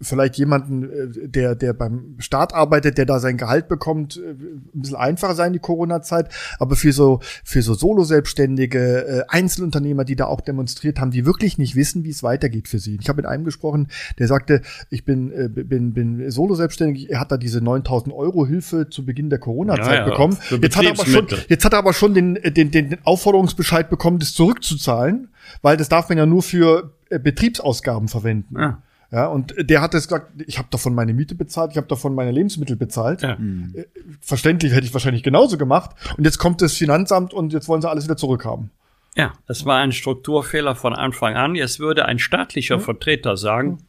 vielleicht 0.00 0.38
jemanden, 0.38 0.84
äh, 0.84 1.28
der, 1.28 1.54
der 1.54 1.74
beim 1.74 2.14
Staat 2.18 2.54
arbeitet, 2.54 2.96
der 2.96 3.04
da 3.04 3.18
sein 3.18 3.36
Gehalt 3.36 3.68
bekommt, 3.68 4.16
äh, 4.16 4.30
ein 4.30 4.62
bisschen 4.72 4.96
einfacher 4.96 5.34
sein, 5.34 5.52
die 5.52 5.58
Corona-Zeit. 5.58 6.32
Aber 6.58 6.76
für 6.76 6.92
so, 6.92 7.20
für 7.44 7.62
so 7.62 7.74
Solo-Selbstständige, 7.74 9.06
äh, 9.06 9.22
Einzelunternehmer, 9.28 10.04
die 10.04 10.16
da 10.16 10.26
auch 10.26 10.40
demonstriert 10.40 11.00
haben, 11.00 11.10
die 11.10 11.26
wirklich 11.26 11.58
nicht 11.58 11.74
wissen, 11.74 12.04
wie 12.04 12.10
es 12.10 12.22
weitergeht 12.22 12.68
für 12.68 12.78
sie. 12.78 12.96
Ich 13.00 13.08
habe 13.08 13.16
mit 13.16 13.26
einem 13.26 13.44
gesprochen, 13.44 13.88
der 14.18 14.28
sagte, 14.28 14.62
ich 14.88 15.04
bin, 15.04 15.32
äh, 15.32 15.48
bin, 15.48 15.92
bin 15.92 16.30
Solo-Selbstständig, 16.30 17.10
er 17.10 17.20
hat 17.20 17.32
da 17.32 17.36
diese 17.36 17.60
9000 17.60 18.14
Euro 18.14 18.46
Hilfe 18.46 18.88
zu 18.88 19.04
Beginn 19.04 19.30
der 19.30 19.40
Corona-Zeit 19.40 19.86
ja, 19.86 19.94
ja, 19.94 20.04
bekommen. 20.04 20.38
Jetzt 20.62 20.76
hat, 20.76 20.84
er 20.84 20.92
aber 20.92 21.06
schon, 21.06 21.26
jetzt 21.48 21.64
hat 21.64 21.72
er 21.72 21.78
aber 21.80 21.92
schon 21.92 22.14
den, 22.14 22.34
den, 22.34 22.70
den 22.70 22.96
Aufforderungsbescheid 23.02 23.90
bekommen, 23.90 24.20
das 24.20 24.32
zurückzuzahlen, 24.32 25.28
weil 25.60 25.76
das 25.76 25.88
darf 25.88 26.08
man 26.08 26.18
ja 26.18 26.26
nur 26.26 26.42
für 26.42 26.92
äh, 27.03 27.03
Betriebsausgaben 27.18 28.08
verwenden. 28.08 28.56
Ja. 28.58 28.82
Ja, 29.10 29.26
und 29.26 29.54
der 29.56 29.80
hat 29.80 29.94
es 29.94 30.08
gesagt, 30.08 30.42
ich 30.44 30.58
habe 30.58 30.66
davon 30.72 30.92
meine 30.92 31.14
Miete 31.14 31.36
bezahlt, 31.36 31.70
ich 31.70 31.76
habe 31.76 31.86
davon 31.86 32.16
meine 32.16 32.32
Lebensmittel 32.32 32.74
bezahlt. 32.74 33.22
Ja. 33.22 33.34
Äh, 33.34 33.84
verständlich 34.20 34.72
hätte 34.72 34.86
ich 34.86 34.92
wahrscheinlich 34.92 35.22
genauso 35.22 35.56
gemacht. 35.56 35.90
Und 36.16 36.24
jetzt 36.24 36.38
kommt 36.38 36.60
das 36.60 36.72
Finanzamt 36.72 37.32
und 37.32 37.52
jetzt 37.52 37.68
wollen 37.68 37.80
sie 37.80 37.88
alles 37.88 38.04
wieder 38.04 38.16
zurückhaben. 38.16 38.70
Ja, 39.14 39.32
das 39.46 39.64
war 39.64 39.78
ein 39.78 39.92
Strukturfehler 39.92 40.74
von 40.74 40.94
Anfang 40.94 41.36
an. 41.36 41.54
Jetzt 41.54 41.78
würde 41.78 42.06
ein 42.06 42.18
staatlicher 42.18 42.76
ja. 42.76 42.80
Vertreter 42.80 43.36
sagen, 43.36 43.84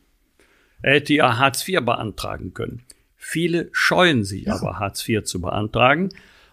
er 0.83 0.95
hätte 0.95 1.15
ja 1.15 1.39
Hartz 1.39 1.67
IV 1.67 1.81
beantragen 1.83 2.53
können. 2.53 2.83
Viele 3.15 3.69
scheuen 3.71 4.23
sich 4.23 4.45
ja. 4.45 4.53
aber, 4.53 4.77
Hartz 4.77 5.07
IV 5.09 5.23
zu 5.23 5.41
beantragen. 5.41 6.09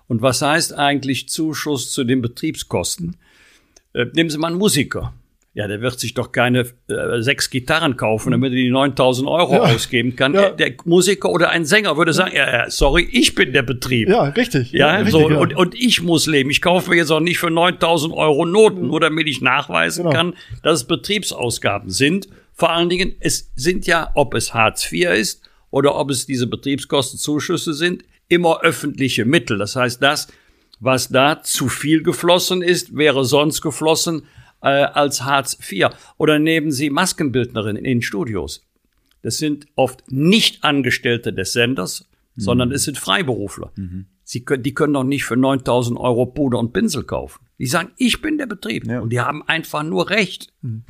Und 0.09 0.23
was 0.23 0.41
heißt 0.41 0.73
eigentlich 0.73 1.29
Zuschuss 1.29 1.93
zu 1.93 2.05
den 2.05 2.23
Betriebskosten? 2.23 3.17
Äh, 3.93 4.07
nehmen 4.15 4.31
Sie 4.31 4.39
mal 4.39 4.49
einen 4.49 4.57
Musiker. 4.57 5.13
Ja, 5.55 5.69
der 5.69 5.83
wird 5.83 6.01
sich 6.01 6.15
doch 6.15 6.33
keine 6.33 6.61
äh, 6.89 7.21
sechs 7.21 7.51
Gitarren 7.51 7.99
kaufen, 7.99 8.31
damit 8.31 8.53
er 8.53 8.57
die 8.57 8.71
9000 8.71 9.29
Euro 9.29 9.55
ja. 9.57 9.61
ausgeben 9.61 10.17
kann. 10.17 10.33
Ja. 10.33 10.49
Der 10.49 10.73
Musiker 10.87 11.29
oder 11.29 11.51
ein 11.51 11.67
Sänger 11.67 11.99
würde 11.99 12.15
sagen, 12.15 12.35
ja, 12.35 12.71
sorry, 12.71 13.07
ich 13.13 13.35
bin 13.35 13.53
der 13.53 13.63
Betrieb. 13.63 14.09
Ja, 14.09 14.25
richtig. 14.25 14.73
Ja, 14.73 14.99
ja 14.99 15.11
so, 15.11 15.19
richtig, 15.19 15.37
und, 15.37 15.55
und 15.55 15.75
ich 15.75 16.01
muss 16.01 16.27
leben. 16.27 16.49
Ich 16.49 16.63
kaufe 16.63 16.89
mir 16.89 16.97
jetzt 16.97 17.11
auch 17.11 17.21
nicht 17.21 17.39
für 17.39 17.51
9000 17.51 18.15
Euro 18.15 18.47
Noten, 18.47 18.87
nur 18.87 19.01
damit 19.01 19.29
ich 19.29 19.43
nachweisen 19.43 20.05
genau. 20.05 20.17
kann, 20.17 20.35
dass 20.63 20.81
es 20.81 20.85
Betriebsausgaben 20.85 21.91
sind. 21.91 22.29
Vor 22.55 22.71
allen 22.71 22.89
Dingen, 22.89 23.15
es 23.21 23.53
sind 23.55 23.87
ja, 23.87 24.11
ob 24.15 24.33
es 24.33 24.55
Hartz 24.55 24.91
IV 24.91 25.11
ist 25.11 25.43
oder 25.71 25.97
ob 25.97 26.11
es 26.11 26.25
diese 26.25 26.47
Betriebskostenzuschüsse 26.47 27.75
sind, 27.75 28.05
immer 28.29 28.63
öffentliche 28.63 29.27
Mittel. 29.27 29.59
Das 29.59 29.77
heißt, 29.77 30.03
das, 30.03 30.29
was 30.81 31.09
da 31.09 31.43
zu 31.43 31.69
viel 31.69 32.03
geflossen 32.03 32.63
ist, 32.63 32.97
wäre 32.97 33.27
sonst 33.27 33.61
geflossen 33.61 34.23
äh, 34.63 34.69
als 34.69 35.25
Hartz 35.25 35.59
IV. 35.61 35.89
Oder 36.19 36.39
nehmen 36.39 36.71
Sie 36.71 36.91
Maskenbildnerinnen 36.91 37.85
in 37.85 38.03
Studios. 38.03 38.67
Das 39.23 39.39
sind 39.39 39.67
oft 39.77 40.11
nicht 40.11 40.65
Angestellte 40.65 41.33
des 41.33 41.53
Senders, 41.53 42.09
mhm. 42.35 42.41
sondern 42.41 42.73
es 42.73 42.85
sind 42.85 42.99
Freiberufler. 42.99 43.73
Mhm. 43.77 44.07
Sie 44.25 44.45
können, 44.45 44.63
die 44.63 44.75
können 44.75 44.95
doch 44.95 45.05
nicht 45.05 45.25
für 45.25 45.37
9000 45.37 45.99
Euro 45.99 46.27
Puder 46.27 46.59
und 46.59 46.73
Pinsel 46.73 47.05
kaufen. 47.05 47.45
Die 47.59 47.67
sagen, 47.67 47.91
ich 47.97 48.23
bin 48.23 48.39
der 48.39 48.47
Betrieb. 48.47 48.87
Ja. 48.87 49.01
Und 49.01 49.11
die 49.11 49.21
haben 49.21 49.47
einfach 49.47 49.83
nur 49.83 50.11
Recht. 50.11 50.53
Mhm. 50.63 50.85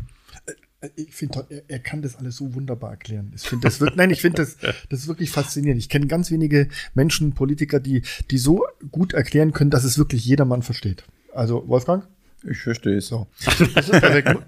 Äh, 0.80 0.88
ich 0.96 1.14
finde, 1.14 1.46
er, 1.48 1.62
er, 1.68 1.78
kann 1.78 2.02
das 2.02 2.16
alles 2.16 2.36
so 2.36 2.54
wunderbar 2.54 2.90
erklären. 2.90 3.32
Ich 3.34 3.42
finde 3.42 3.64
das 3.66 3.80
wirklich, 3.80 3.96
nein, 3.96 4.10
ich 4.10 4.20
finde 4.20 4.42
das, 4.42 4.56
das 4.88 5.00
ist 5.00 5.08
wirklich 5.08 5.30
faszinierend. 5.30 5.80
Ich 5.80 5.88
kenne 5.88 6.06
ganz 6.06 6.30
wenige 6.30 6.68
Menschen, 6.94 7.34
Politiker, 7.34 7.80
die, 7.80 8.02
die 8.30 8.38
so 8.38 8.64
gut 8.90 9.12
erklären 9.12 9.52
können, 9.52 9.70
dass 9.70 9.84
es 9.84 9.98
wirklich 9.98 10.24
jedermann 10.24 10.62
versteht. 10.62 11.04
Also, 11.34 11.66
Wolfgang? 11.66 12.06
Ich 12.44 12.58
verstehe 12.58 12.96
es. 12.96 13.06
So. 13.06 13.28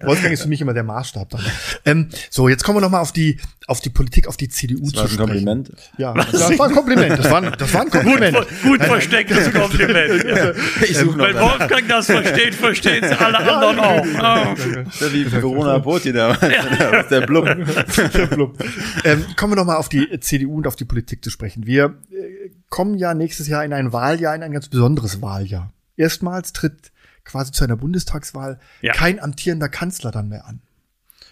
Wolfgang 0.03 0.33
ist 0.33 0.43
für 0.43 0.49
mich 0.49 0.61
immer 0.61 0.75
der 0.75 0.83
Maßstab 0.83 1.31
dann. 1.31 1.41
Ähm, 1.85 2.09
so, 2.29 2.49
jetzt 2.49 2.65
kommen 2.65 2.79
wir 2.79 2.81
noch 2.81 2.91
mal 2.91 3.01
auf 3.01 3.13
die, 3.13 3.39
auf 3.69 3.81
die 3.81 3.91
Politik, 3.91 4.27
auf 4.27 4.37
die 4.37 4.49
CDU 4.49 4.83
das 4.83 4.91
zu 4.91 4.97
war 4.97 5.03
ein 5.05 5.09
sprechen. 5.09 5.27
Kompliment. 5.27 5.73
Ja, 5.97 6.13
das 6.15 6.59
war 6.59 6.69
ein 6.69 6.75
Kompliment. 6.75 7.19
Das 7.19 7.31
war 7.31 7.43
ein, 7.43 7.53
das 7.57 7.73
war 7.73 7.83
ein 7.83 7.91
Kompliment. 7.91 8.37
Gut, 8.37 8.49
gut 8.63 8.83
verstecktes 8.83 9.53
Kompliment. 9.53 10.25
Ja. 10.35 10.53
Ich 10.83 10.97
suche 10.97 11.19
Wenn 11.19 11.37
Wolfgang 11.37 11.89
das 11.89 12.07
versteht, 12.07 12.55
verstehen 12.55 13.05
es 13.05 13.19
alle 13.19 13.39
anderen 13.39 13.79
auch. 13.79 14.55
Oh. 14.57 15.13
Wie 15.13 15.25
Corona 15.25 15.79
Boti 15.79 16.13
da. 16.13 16.37
Ja. 16.41 17.03
Der 17.11 17.21
Blub. 17.27 17.45
Der 17.45 18.27
Blub. 18.27 18.59
Ähm, 19.05 19.25
kommen 19.37 19.53
wir 19.53 19.57
noch 19.57 19.67
mal 19.67 19.77
auf 19.77 19.89
die 19.89 20.19
CDU 20.21 20.57
und 20.57 20.67
auf 20.67 20.77
die 20.77 20.85
Politik 20.85 21.23
zu 21.23 21.31
sprechen. 21.31 21.67
Wir 21.67 21.95
äh, 22.11 22.51
kommen 22.69 22.97
ja 22.97 23.15
nächstes 23.15 23.49
Jahr 23.49 23.65
in 23.65 23.73
ein 23.73 23.93
Wahljahr, 23.93 24.35
in 24.35 24.43
ein 24.43 24.53
ganz 24.53 24.69
besonderes 24.69 25.21
Wahljahr. 25.23 25.73
Erstmals 25.97 26.53
tritt 26.53 26.93
quasi 27.25 27.53
zu 27.53 27.65
einer 27.65 27.77
Bundestagswahl 27.77 28.59
ja. 28.83 28.93
kein 28.93 29.21
amtierender 29.21 29.69
Kanzler 29.69 30.11
dann 30.11 30.29
mehr 30.29 30.47
an. 30.47 30.61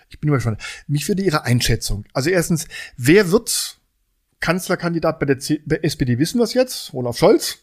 Ich 0.08 0.20
bin 0.20 0.30
gespannt. 0.30 0.60
Mich 0.86 1.08
würde 1.08 1.22
Ihre 1.22 1.44
Einschätzung. 1.44 2.04
Also 2.12 2.30
erstens, 2.30 2.66
wer 2.96 3.30
wird 3.30 3.78
Kanzlerkandidat 4.40 5.18
bei 5.18 5.26
der, 5.26 5.38
C 5.38 5.62
bei 5.64 5.76
SPD? 5.76 6.18
Wissen 6.18 6.38
wir 6.38 6.44
es 6.44 6.54
jetzt? 6.54 6.92
Olaf 6.92 7.16
Scholz? 7.16 7.58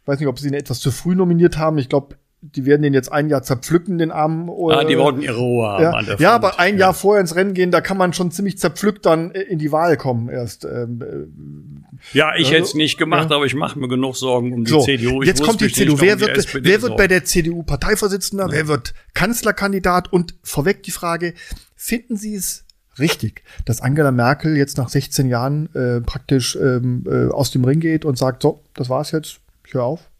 Ich 0.00 0.08
weiß 0.08 0.18
nicht, 0.18 0.28
ob 0.28 0.38
Sie 0.38 0.48
ihn 0.48 0.54
etwas 0.54 0.80
zu 0.80 0.90
früh 0.90 1.14
nominiert 1.14 1.58
haben. 1.58 1.78
Ich 1.78 1.88
glaube, 1.88 2.16
die 2.42 2.66
werden 2.66 2.82
den 2.82 2.92
jetzt 2.92 3.10
ein 3.12 3.28
Jahr 3.28 3.42
zerpflücken, 3.44 3.98
den 3.98 4.10
Armen. 4.10 4.50
Ah, 4.50 4.82
die 4.82 4.98
wollten 4.98 5.22
ihre 5.22 5.38
Ruhe 5.38 5.66
haben. 5.66 5.82
Ja, 5.82 5.90
an 5.92 6.06
der 6.06 6.16
ja 6.18 6.32
aber 6.32 6.58
ein 6.58 6.76
Jahr 6.76 6.92
vorher 6.92 7.20
ins 7.20 7.36
Rennen 7.36 7.54
gehen, 7.54 7.70
da 7.70 7.80
kann 7.80 7.96
man 7.96 8.12
schon 8.12 8.32
ziemlich 8.32 8.58
zerpflückt 8.58 9.06
dann 9.06 9.30
äh, 9.30 9.42
in 9.42 9.60
die 9.60 9.70
Wahl 9.70 9.96
kommen 9.96 10.28
erst. 10.28 10.64
Ähm, 10.64 11.00
äh, 11.00 12.18
ja, 12.18 12.32
ich 12.34 12.46
also, 12.46 12.50
hätte 12.50 12.62
es 12.64 12.74
nicht 12.74 12.98
gemacht, 12.98 13.30
ja. 13.30 13.36
aber 13.36 13.46
ich 13.46 13.54
mache 13.54 13.78
mir 13.78 13.86
genug 13.86 14.16
Sorgen 14.16 14.52
um 14.52 14.64
die 14.64 14.70
so, 14.70 14.80
CDU. 14.80 15.22
Ich 15.22 15.28
jetzt 15.28 15.42
kommt 15.44 15.60
die 15.60 15.72
CDU. 15.72 16.00
Wer 16.00 16.18
wird, 16.18 16.52
wer 16.52 16.82
wird 16.82 16.96
bei 16.96 17.06
der 17.06 17.24
CDU 17.24 17.62
Parteivorsitzender? 17.62 18.46
Ja. 18.46 18.52
Wer 18.52 18.68
wird 18.68 18.92
Kanzlerkandidat? 19.14 20.12
Und 20.12 20.34
vorweg 20.42 20.82
die 20.82 20.90
Frage, 20.90 21.34
finden 21.76 22.16
Sie 22.16 22.34
es 22.34 22.64
richtig, 22.98 23.44
dass 23.64 23.80
Angela 23.80 24.10
Merkel 24.10 24.56
jetzt 24.56 24.78
nach 24.78 24.88
16 24.88 25.28
Jahren 25.28 25.72
äh, 25.74 26.00
praktisch 26.00 26.56
ähm, 26.56 27.04
äh, 27.06 27.32
aus 27.32 27.52
dem 27.52 27.64
Ring 27.64 27.78
geht 27.78 28.04
und 28.04 28.18
sagt, 28.18 28.42
so, 28.42 28.64
das 28.74 28.90
war's 28.90 29.12
jetzt, 29.12 29.38
ich 29.64 29.74
höre 29.74 29.84
auf? 29.84 30.10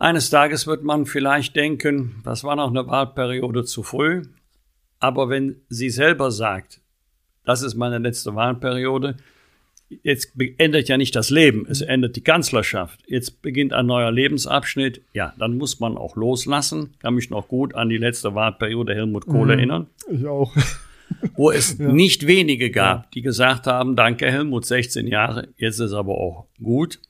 Eines 0.00 0.30
Tages 0.30 0.66
wird 0.66 0.82
man 0.82 1.04
vielleicht 1.04 1.54
denken, 1.54 2.22
das 2.24 2.42
war 2.42 2.56
noch 2.56 2.70
eine 2.70 2.86
Wahlperiode 2.86 3.64
zu 3.64 3.82
früh. 3.82 4.22
Aber 4.98 5.28
wenn 5.28 5.56
sie 5.68 5.90
selber 5.90 6.30
sagt, 6.30 6.80
das 7.44 7.60
ist 7.60 7.74
meine 7.74 7.98
letzte 7.98 8.34
Wahlperiode, 8.34 9.18
jetzt 10.02 10.32
endet 10.56 10.88
ja 10.88 10.96
nicht 10.96 11.14
das 11.14 11.28
Leben, 11.28 11.66
es 11.68 11.82
endet 11.82 12.16
die 12.16 12.22
Kanzlerschaft. 12.22 12.98
Jetzt 13.08 13.42
beginnt 13.42 13.74
ein 13.74 13.84
neuer 13.84 14.10
Lebensabschnitt. 14.10 15.02
Ja, 15.12 15.34
dann 15.38 15.58
muss 15.58 15.80
man 15.80 15.98
auch 15.98 16.16
loslassen. 16.16 16.94
Kann 17.00 17.14
mich 17.14 17.28
noch 17.28 17.46
gut 17.46 17.74
an 17.74 17.90
die 17.90 17.98
letzte 17.98 18.34
Wahlperiode 18.34 18.94
Helmut 18.94 19.26
Kohl 19.26 19.48
mhm, 19.48 19.50
erinnern. 19.50 19.86
Ich 20.10 20.26
auch. 20.26 20.56
Wo 21.34 21.50
es 21.50 21.76
ja. 21.78 21.92
nicht 21.92 22.26
wenige 22.26 22.70
gab, 22.70 23.10
die 23.10 23.20
gesagt 23.20 23.66
haben, 23.66 23.96
danke 23.96 24.30
Helmut, 24.30 24.64
16 24.64 25.06
Jahre, 25.06 25.48
jetzt 25.58 25.78
ist 25.78 25.92
aber 25.92 26.14
auch 26.14 26.46
gut. 26.62 27.00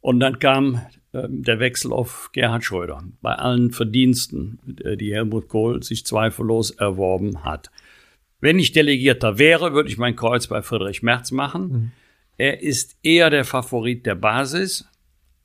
Und 0.00 0.18
dann 0.18 0.40
kam 0.40 0.80
der 1.12 1.58
Wechsel 1.58 1.92
auf 1.92 2.30
Gerhard 2.32 2.64
Schröder. 2.64 3.02
Bei 3.22 3.34
allen 3.34 3.70
Verdiensten, 3.70 4.58
äh, 4.84 4.96
die 4.96 5.14
Helmut 5.14 5.48
Kohl 5.48 5.82
sich 5.82 6.04
zweifellos 6.04 6.70
erworben 6.70 7.44
hat. 7.44 7.70
Wenn 8.40 8.58
ich 8.58 8.72
Delegierter 8.72 9.38
wäre, 9.38 9.72
würde 9.72 9.88
ich 9.88 9.98
mein 9.98 10.16
Kreuz 10.16 10.46
bei 10.46 10.62
Friedrich 10.62 11.02
Merz 11.02 11.32
machen. 11.32 11.68
Mhm. 11.68 11.90
Er 12.36 12.62
ist 12.62 12.96
eher 13.02 13.30
der 13.30 13.44
Favorit 13.44 14.06
der 14.06 14.14
Basis, 14.14 14.86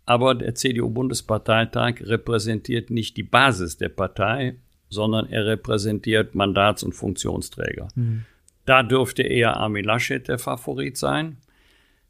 aber 0.06 0.36
der 0.36 0.54
CDU-Bundesparteitag 0.54 2.02
repräsentiert 2.02 2.92
nicht 2.92 3.18
die 3.18 3.24
Basis 3.24 3.78
der 3.78 3.90
Partei, 3.90 4.58
sondern 4.90 5.28
er 5.28 5.46
repräsentiert 5.46 6.36
Mandats- 6.36 6.84
und 6.84 6.94
Funktionsträger. 6.94 7.88
Mhm. 7.96 8.26
Da 8.66 8.84
dürfte 8.84 9.24
eher 9.24 9.58
Armin 9.58 9.86
Laschet 9.86 10.28
der 10.28 10.40
Favorit 10.40 10.98
sein. 10.98 11.38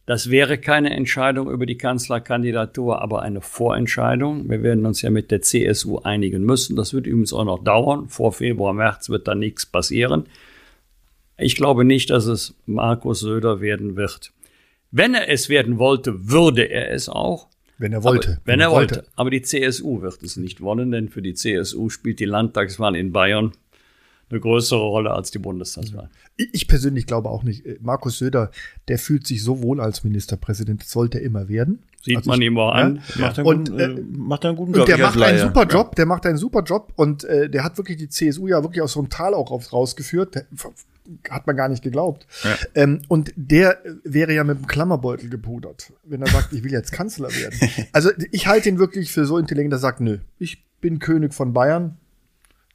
Das 0.06 0.30
wäre 0.30 0.58
keine 0.58 0.90
Entscheidung 0.90 1.50
über 1.50 1.66
die 1.66 1.78
Kanzlerkandidatur, 1.78 3.02
aber 3.02 3.22
eine 3.22 3.40
Vorentscheidung. 3.40 4.50
Wir 4.50 4.62
werden 4.62 4.86
uns 4.86 5.02
ja 5.02 5.10
mit 5.10 5.32
der 5.32 5.42
CSU 5.42 6.00
einigen 6.00 6.44
müssen. 6.44 6.76
Das 6.76 6.94
wird 6.94 7.08
übrigens 7.08 7.32
auch 7.32 7.46
noch 7.46 7.64
dauern. 7.64 8.10
Vor 8.10 8.34
Februar, 8.34 8.74
März 8.74 9.10
wird 9.10 9.28
da 9.28 9.36
nichts 9.36 9.66
passieren. 9.66 10.26
Ich 11.38 11.56
glaube 11.56 11.86
nicht, 11.86 12.10
dass 12.10 12.26
es 12.26 12.54
Markus 12.66 13.22
Söder 13.22 13.62
werden 13.62 13.96
wird. 13.96 14.34
Wenn 14.92 15.14
er 15.14 15.30
es 15.30 15.48
werden 15.48 15.80
wollte, 15.80 16.30
würde 16.30 16.64
er 16.64 16.92
es 16.92 17.08
auch. 17.08 17.48
Wenn 17.78 17.94
er 17.94 18.04
wollte. 18.04 18.28
Aber, 18.28 18.38
wenn, 18.44 18.54
wenn 18.54 18.60
er 18.60 18.72
wollte. 18.72 18.96
wollte. 18.98 19.10
Aber 19.16 19.30
die 19.30 19.42
CSU 19.42 20.02
wird 20.02 20.22
es 20.22 20.36
nicht 20.36 20.60
wollen, 20.60 20.92
denn 20.92 21.10
für 21.10 21.22
die 21.22 21.34
CSU 21.34 21.90
spielt 21.90 22.20
die 22.20 22.26
Landtagswahl 22.26 22.96
in 22.96 23.14
Bayern 23.14 23.54
eine 24.30 24.40
größere 24.40 24.82
Rolle 24.82 25.12
als 25.12 25.32
die 25.32 25.40
Bundestagswahl. 25.40 26.10
Ich 26.36 26.68
persönlich 26.68 27.06
glaube 27.06 27.30
auch 27.30 27.44
nicht. 27.44 27.66
Äh, 27.66 27.78
Markus 27.82 28.18
Söder, 28.18 28.52
der 28.88 28.98
fühlt 28.98 29.28
sich 29.28 29.44
so 29.44 29.62
wohl 29.62 29.80
als 29.80 30.04
Ministerpräsident, 30.04 30.82
das 30.82 30.92
sollte 30.92 31.20
er 31.20 31.24
immer 31.24 31.50
werden. 31.50 31.84
Sieht 32.02 32.18
also 32.18 32.32
man 32.32 32.42
ihm 32.42 32.58
auch 32.58 32.74
an. 32.74 33.02
Ja. 33.16 33.22
Macht, 33.22 33.40
einen 33.40 33.48
und, 33.48 33.70
guten, 33.70 33.80
äh, 33.80 34.18
macht 34.18 34.46
einen 34.46 34.56
guten 34.58 34.74
Job. 34.74 34.82
Und 34.82 34.90
der 34.90 34.98
macht 34.98 35.22
einen 35.22 35.40
super 35.40 35.66
Job, 35.66 35.96
der 35.96 36.06
macht 36.06 36.26
einen 36.26 36.38
super 36.38 36.64
Job 36.64 36.92
und 36.96 37.24
äh, 37.24 37.50
der 37.50 37.64
hat 37.64 37.78
wirklich 37.78 37.98
die 37.98 38.10
CSU 38.10 38.48
ja 38.48 38.62
wirklich 38.64 38.82
aus 38.82 38.94
so 38.94 39.00
einem 39.00 39.10
Tal 39.10 39.34
auch 39.34 39.52
rausgeführt. 39.72 40.36
Der, 40.36 40.46
hat 41.30 41.48
man 41.48 41.56
gar 41.56 41.70
nicht 41.70 41.84
geglaubt. 41.84 42.28
Ja. 42.44 42.56
Ähm, 42.76 43.02
und 43.08 43.34
der 43.36 43.80
wäre 44.04 44.34
ja 44.34 44.44
mit 44.44 44.58
dem 44.58 44.68
Klammerbeutel 44.68 45.30
gepudert, 45.30 45.92
wenn 46.04 46.22
er 46.22 46.28
sagt, 46.28 46.54
ich 46.54 46.64
will 46.64 46.72
jetzt 46.72 46.92
Kanzler 46.92 47.30
werden. 47.30 47.60
Also 47.92 48.12
ich 48.32 48.48
halte 48.48 48.70
ihn 48.70 48.80
wirklich 48.80 49.12
für 49.12 49.26
so 49.26 49.38
intelligent, 49.38 49.74
dass 49.74 49.80
er 49.80 49.90
sagt, 49.90 50.02
nö, 50.02 50.20
ich 50.40 50.64
bin 50.82 51.00
König 51.00 51.34
von 51.34 51.54
Bayern, 51.54 51.98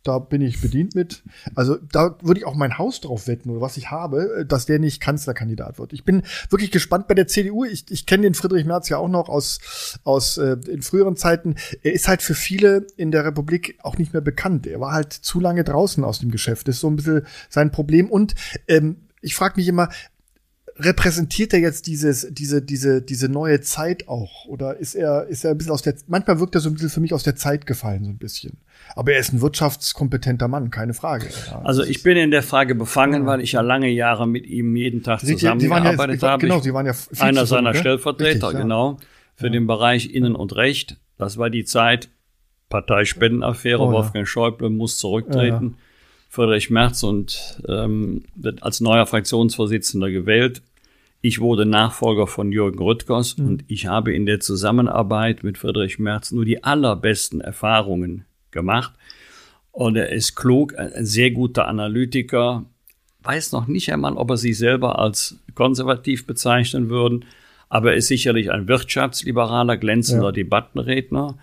da 0.09 0.18
bin 0.18 0.40
ich 0.40 0.61
bedient 0.61 0.94
mit. 0.94 1.23
Also 1.55 1.77
da 1.92 2.16
würde 2.23 2.40
ich 2.40 2.47
auch 2.47 2.55
mein 2.55 2.79
Haus 2.79 3.01
drauf 3.01 3.29
wetten 3.29 3.51
oder 3.51 3.61
was 3.61 3.77
ich 3.77 3.90
habe, 3.90 4.47
dass 4.49 4.64
der 4.64 4.79
nicht 4.79 5.01
Kanzlerkandidat 5.01 5.79
wird. 5.79 5.92
Ich 5.92 6.05
bin 6.05 6.23
wirklich 6.49 6.71
gespannt 6.71 7.09
bei 7.09 7.14
der 7.14 7.27
CDU. 7.27 7.64
Ich, 7.64 7.85
ich 7.90 8.07
kenne 8.07 8.23
den 8.23 8.35
Friedrich 8.35 8.64
Merz 8.64 8.88
ja 8.88 8.97
auch 8.97 9.09
noch 9.09 9.29
aus, 9.29 9.99
aus 10.05 10.38
äh, 10.38 10.57
in 10.66 10.81
früheren 10.81 11.16
Zeiten. 11.16 11.57
Er 11.83 11.92
ist 11.92 12.09
halt 12.09 12.23
für 12.23 12.35
viele 12.35 12.87
in 12.97 13.11
der 13.11 13.27
Republik 13.27 13.79
auch 13.83 13.99
nicht 13.99 14.14
mehr 14.14 14.23
bekannt. 14.23 14.66
Er 14.66 14.81
war 14.81 14.92
halt 14.92 15.12
zu 15.12 15.40
lange 15.40 15.62
draußen 15.62 16.03
aus 16.05 16.21
dem 16.21 16.31
Geschäft. 16.31 16.68
Das 16.68 16.77
ist 16.77 16.81
so 16.81 16.88
ein 16.88 16.97
bisschen 16.97 17.27
sein 17.51 17.71
Problem. 17.71 18.11
Und 18.11 18.35
ähm, 18.66 18.97
ich 19.21 19.35
frage 19.35 19.55
mich 19.57 19.68
immer, 19.68 19.90
repräsentiert 20.78 21.52
er 21.52 21.60
jetzt 21.60 21.86
dieses, 21.86 22.28
diese, 22.30 22.62
diese, 22.62 23.02
diese 23.02 23.28
neue 23.28 23.60
Zeit 23.60 24.08
auch? 24.08 24.46
Oder 24.46 24.76
ist 24.76 24.94
er, 24.94 25.26
ist 25.26 25.44
er 25.44 25.52
ein 25.52 25.58
bisschen 25.58 25.72
aus 25.72 25.82
der, 25.82 25.94
manchmal 26.06 26.40
wirkt 26.40 26.54
er 26.54 26.60
so 26.60 26.68
ein 26.68 26.74
bisschen 26.74 26.90
für 26.90 27.00
mich 27.00 27.12
aus 27.12 27.22
der 27.22 27.36
Zeit 27.36 27.66
gefallen, 27.66 28.04
so 28.04 28.10
ein 28.10 28.18
bisschen. 28.18 28.58
Aber 28.94 29.12
er 29.12 29.18
ist 29.18 29.32
ein 29.32 29.40
wirtschaftskompetenter 29.40 30.48
Mann, 30.48 30.70
keine 30.70 30.94
Frage. 30.94 31.26
Ja, 31.48 31.62
also 31.62 31.82
ich 31.82 32.02
bin 32.02 32.16
in 32.16 32.30
der 32.30 32.42
Frage 32.42 32.74
befangen, 32.74 33.26
weil 33.26 33.40
ich 33.40 33.52
ja 33.52 33.60
lange 33.60 33.88
Jahre 33.88 34.26
mit 34.26 34.46
ihm 34.46 34.76
jeden 34.76 35.02
Tag 35.02 35.20
zusammengearbeitet 35.20 36.22
ja, 36.22 36.30
habe. 36.30 36.40
Genau, 36.40 36.60
Sie 36.60 36.72
waren 36.72 36.86
ja 36.86 36.94
einer 37.18 37.46
seiner 37.46 37.74
Stellvertreter, 37.74 38.48
Richtig, 38.48 38.62
genau, 38.62 38.98
für 39.34 39.46
ja. 39.46 39.52
den 39.52 39.66
Bereich 39.66 40.14
Innen 40.14 40.34
und 40.34 40.54
Recht. 40.54 40.96
Das 41.16 41.38
war 41.38 41.50
die 41.50 41.64
Zeit 41.64 42.08
Parteispendenaffäre. 42.68 43.82
Oh, 43.82 43.92
Wolfgang 43.92 44.26
Schäuble 44.26 44.70
muss 44.70 44.98
zurücktreten. 44.98 45.76
Friedrich 46.28 46.68
Merz 46.70 47.02
und 47.02 47.60
ähm, 47.66 48.24
wird 48.34 48.62
als 48.62 48.81
neuer 48.81 49.06
Fraktionsvorsitzender 49.06 50.10
gewählt. 50.10 50.62
Ich 51.21 51.40
wurde 51.40 51.66
Nachfolger 51.66 52.27
von 52.27 52.52
Jürgen 52.52 52.79
Rüttgers 52.79 53.37
mhm. 53.37 53.46
und 53.46 53.64
ich 53.66 53.87
habe 53.87 54.12
in 54.14 54.27
der 54.27 54.40
Zusammenarbeit 54.40 55.42
mit 55.42 55.58
Friedrich 55.58 55.98
Merz 55.98 56.31
nur 56.31 56.44
die 56.44 56.62
allerbesten 56.62 57.40
Erfahrungen 57.40 58.25
gemacht. 58.50 58.92
Und 59.73 59.96
er 59.96 60.10
ist 60.10 60.35
klug, 60.35 60.77
ein 60.79 61.04
sehr 61.04 61.31
guter 61.31 61.69
Analytiker, 61.69 62.64
weiß 63.23 63.52
noch 63.52 63.66
nicht 63.66 63.92
einmal, 63.92 64.14
ob 64.14 64.31
er 64.31 64.37
sich 64.37 64.56
selber 64.58 64.98
als 64.98 65.38
konservativ 65.54 66.27
bezeichnen 66.27 66.88
würden, 66.88 67.25
aber 67.69 67.92
er 67.92 67.96
ist 67.98 68.08
sicherlich 68.08 68.50
ein 68.50 68.69
wirtschaftsliberaler, 68.69 69.77
glänzender 69.77 70.27
ja. 70.27 70.33
Debattenredner. 70.33 71.37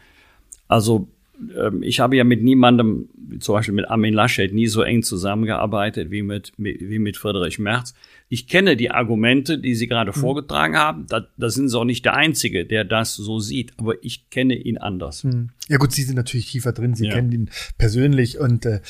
Also 0.68 1.08
ähm, 1.56 1.84
ich 1.84 2.00
habe 2.00 2.16
ja 2.16 2.24
mit 2.24 2.42
niemandem, 2.44 3.10
zum 3.40 3.56
Beispiel 3.56 3.76
mit 3.76 3.90
Armin 3.90 4.14
Laschet, 4.14 4.54
nie 4.54 4.68
so 4.68 4.82
eng 4.82 5.04
zusammengearbeitet 5.04 6.12
wie 6.12 6.24
mit, 6.24 6.54
wie 6.58 7.00
mit 7.00 7.18
Friedrich 7.18 7.60
Merz. 7.60 7.94
Ich 8.28 8.48
kenne 8.48 8.76
die 8.76 8.90
Argumente, 8.90 9.60
die 9.60 9.76
Sie 9.76 9.88
gerade 9.88 10.12
mhm. 10.16 10.20
vorgetragen 10.20 10.76
haben. 10.78 11.06
Da, 11.08 11.28
da 11.38 11.50
sind 11.50 11.70
Sie 11.70 11.78
auch 11.78 11.86
nicht 11.86 12.06
der 12.06 12.16
Einzige, 12.16 12.66
der 12.66 12.84
das 12.84 13.16
so 13.16 13.40
sieht. 13.40 13.74
Aber 13.78 13.94
ich 14.04 14.30
kenne 14.30 14.56
ihn 14.56 14.78
anders. 14.78 15.24
Mhm. 15.24 15.52
Ja 15.68 15.78
gut, 15.78 15.92
Sie 15.92 16.04
sind 16.04 16.16
natürlich 16.16 16.52
tiefer 16.52 16.74
drin. 16.74 16.94
Sie 16.94 17.06
ja. 17.06 17.14
kennen 17.14 17.32
ihn 17.32 17.50
persönlich. 17.78 18.40
Und 18.40 18.66
äh, 18.66 18.82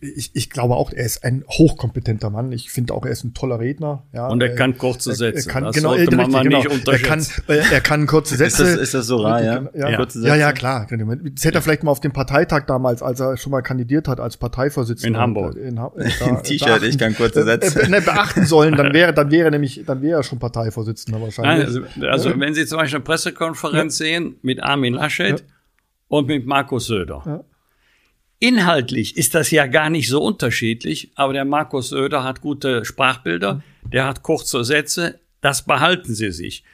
ich, 0.00 0.30
ich 0.34 0.50
glaube 0.50 0.74
auch, 0.74 0.92
er 0.92 1.04
ist 1.04 1.24
ein 1.24 1.44
hochkompetenter 1.48 2.30
Mann. 2.30 2.50
Ich 2.52 2.70
finde 2.70 2.94
auch, 2.94 3.04
er 3.04 3.12
ist 3.12 3.24
ein 3.24 3.34
toller 3.34 3.60
Redner. 3.60 4.04
Ja, 4.12 4.28
und 4.28 4.42
er 4.42 4.54
kann 4.54 4.76
kurze 4.76 5.14
Sätze. 5.14 5.48
Er, 5.48 5.52
kann, 5.52 5.64
das 5.64 5.76
genau, 5.76 5.90
sollte 5.90 6.16
man 6.16 6.34
richtig, 6.34 6.62
genau. 6.62 6.74
nicht 6.74 6.88
Er 6.88 6.98
kann, 6.98 7.26
äh, 7.48 7.62
er 7.72 7.80
kann 7.80 8.06
kurze 8.06 8.36
Sätze. 8.36 8.64
ist, 8.64 8.72
das, 8.72 8.82
ist 8.82 8.94
das 8.94 9.06
so 9.06 9.18
rar, 9.18 9.42
ja? 9.42 9.68
Ja, 9.74 9.90
ja. 9.90 10.06
ja, 10.14 10.36
ja 10.36 10.52
klar. 10.52 10.86
Das 10.88 11.44
hätte 11.44 11.58
er 11.58 11.62
vielleicht 11.62 11.84
mal 11.84 11.92
auf 11.92 12.00
dem 12.00 12.12
Parteitag 12.12 12.66
damals, 12.66 13.02
als 13.02 13.20
er 13.20 13.36
schon 13.36 13.52
mal 13.52 13.62
kandidiert 13.62 14.08
hat 14.08 14.18
als 14.18 14.36
Parteivorsitzender. 14.36 15.18
In 15.18 15.22
Hamburg. 15.22 15.56
In, 15.56 15.76
in 16.28 16.42
T-Shirt, 16.42 16.82
ich 16.82 16.98
kann 16.98 17.14
kurze 17.14 17.44
Sätze. 17.44 17.82
Äh, 17.82 17.88
ne, 17.88 18.00
beachten 18.00 18.46
sollen, 18.46 18.75
dann 18.76 18.92
wäre, 18.94 19.12
dann 19.12 19.30
wäre 19.30 19.50
nämlich, 19.50 19.82
dann 19.86 20.02
wäre 20.02 20.20
er 20.20 20.22
schon 20.22 20.38
Parteivorsitzender 20.38 21.20
wahrscheinlich. 21.20 21.68
Nein, 21.96 22.08
also, 22.08 22.30
also 22.30 22.40
wenn 22.40 22.54
Sie 22.54 22.66
zum 22.66 22.78
Beispiel 22.78 22.96
eine 22.96 23.04
Pressekonferenz 23.04 23.98
sehen 23.98 24.36
mit 24.42 24.62
Armin 24.62 24.94
Laschet 24.94 25.44
und 26.08 26.28
mit 26.28 26.46
Markus 26.46 26.86
Söder. 26.86 27.44
Inhaltlich 28.38 29.16
ist 29.16 29.34
das 29.34 29.50
ja 29.50 29.66
gar 29.66 29.88
nicht 29.88 30.08
so 30.08 30.22
unterschiedlich, 30.22 31.10
aber 31.14 31.32
der 31.32 31.44
Markus 31.44 31.88
Söder 31.88 32.22
hat 32.22 32.42
gute 32.42 32.84
Sprachbilder, 32.84 33.62
der 33.82 34.04
hat 34.04 34.22
kurze 34.22 34.62
Sätze, 34.62 35.20
das 35.40 35.64
behalten 35.64 36.14
Sie 36.14 36.32
sich 36.32 36.64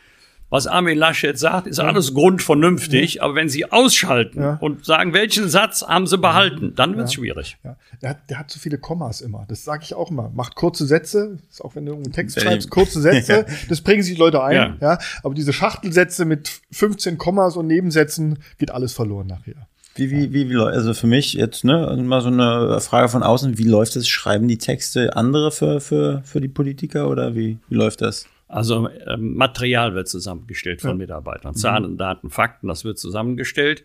was 0.53 0.67
Armin 0.67 0.99
Laschet 0.99 1.39
sagt, 1.39 1.67
ist 1.67 1.81
alles 1.81 2.13
grundvernünftig, 2.13 3.15
ja. 3.15 3.23
aber 3.23 3.35
wenn 3.37 3.49
Sie 3.49 3.73
ausschalten 3.73 4.43
ja. 4.43 4.59
und 4.61 4.85
sagen, 4.85 5.15
welchen 5.15 5.49
Satz 5.49 5.81
haben 5.81 6.07
Sie 6.07 6.19
behalten, 6.19 6.75
dann 6.77 6.95
wird 6.95 7.07
es 7.07 7.15
schwierig. 7.15 7.57
Ja. 7.65 7.77
Der, 8.03 8.11
hat, 8.11 8.19
der 8.29 8.39
hat 8.39 8.51
zu 8.51 8.59
viele 8.59 8.77
Kommas 8.77 9.23
immer. 9.23 9.47
Das 9.49 9.65
sage 9.65 9.85
ich 9.85 9.95
auch 9.95 10.11
immer. 10.11 10.31
Macht 10.35 10.55
kurze 10.55 10.85
Sätze, 10.85 11.39
auch 11.61 11.75
wenn 11.75 11.87
du 11.87 11.95
einen 11.95 12.13
Text 12.13 12.39
schreibst, 12.39 12.69
kurze 12.69 13.01
Sätze, 13.01 13.47
das 13.71 13.81
bringen 13.81 14.03
sich 14.03 14.17
die 14.17 14.21
Leute 14.21 14.43
ein. 14.45 14.77
Ja. 14.79 14.99
Aber 15.23 15.35
diese 15.35 15.55
Schachtelsätze 15.55 16.27
mit 16.27 16.61
15 16.71 17.17
Kommas 17.17 17.57
und 17.57 17.67
Nebensätzen 17.67 18.39
geht 18.59 18.73
alles 18.73 18.93
verloren 18.93 19.29
nachher. 19.29 19.67
Wie, 19.95 20.11
wie, 20.11 20.35
wie, 20.35 20.51
wie, 20.51 20.57
also 20.57 20.93
für 20.93 21.07
mich 21.07 21.33
jetzt, 21.33 21.65
ne, 21.65 21.97
mal 22.05 22.21
so 22.21 22.29
eine 22.29 22.79
Frage 22.83 23.09
von 23.09 23.23
außen, 23.23 23.57
wie 23.57 23.65
läuft 23.65 23.97
es? 23.97 24.07
Schreiben 24.07 24.49
die 24.49 24.59
Texte 24.59 25.17
andere 25.17 25.51
für, 25.51 25.81
für, 25.81 26.21
für 26.27 26.43
die 26.43 26.49
Politiker 26.49 27.09
oder 27.09 27.35
wie, 27.35 27.57
wie 27.71 27.75
läuft 27.75 28.03
das? 28.03 28.27
Also 28.53 28.87
äh, 28.89 29.17
Material 29.17 29.95
wird 29.95 30.09
zusammengestellt 30.09 30.83
von 30.83 30.91
ja. 30.91 30.97
Mitarbeitern. 30.97 31.55
Zahlen, 31.55 31.97
Daten, 31.97 32.29
Fakten, 32.29 32.69
das 32.69 32.85
wird 32.85 32.99
zusammengestellt. 32.99 33.83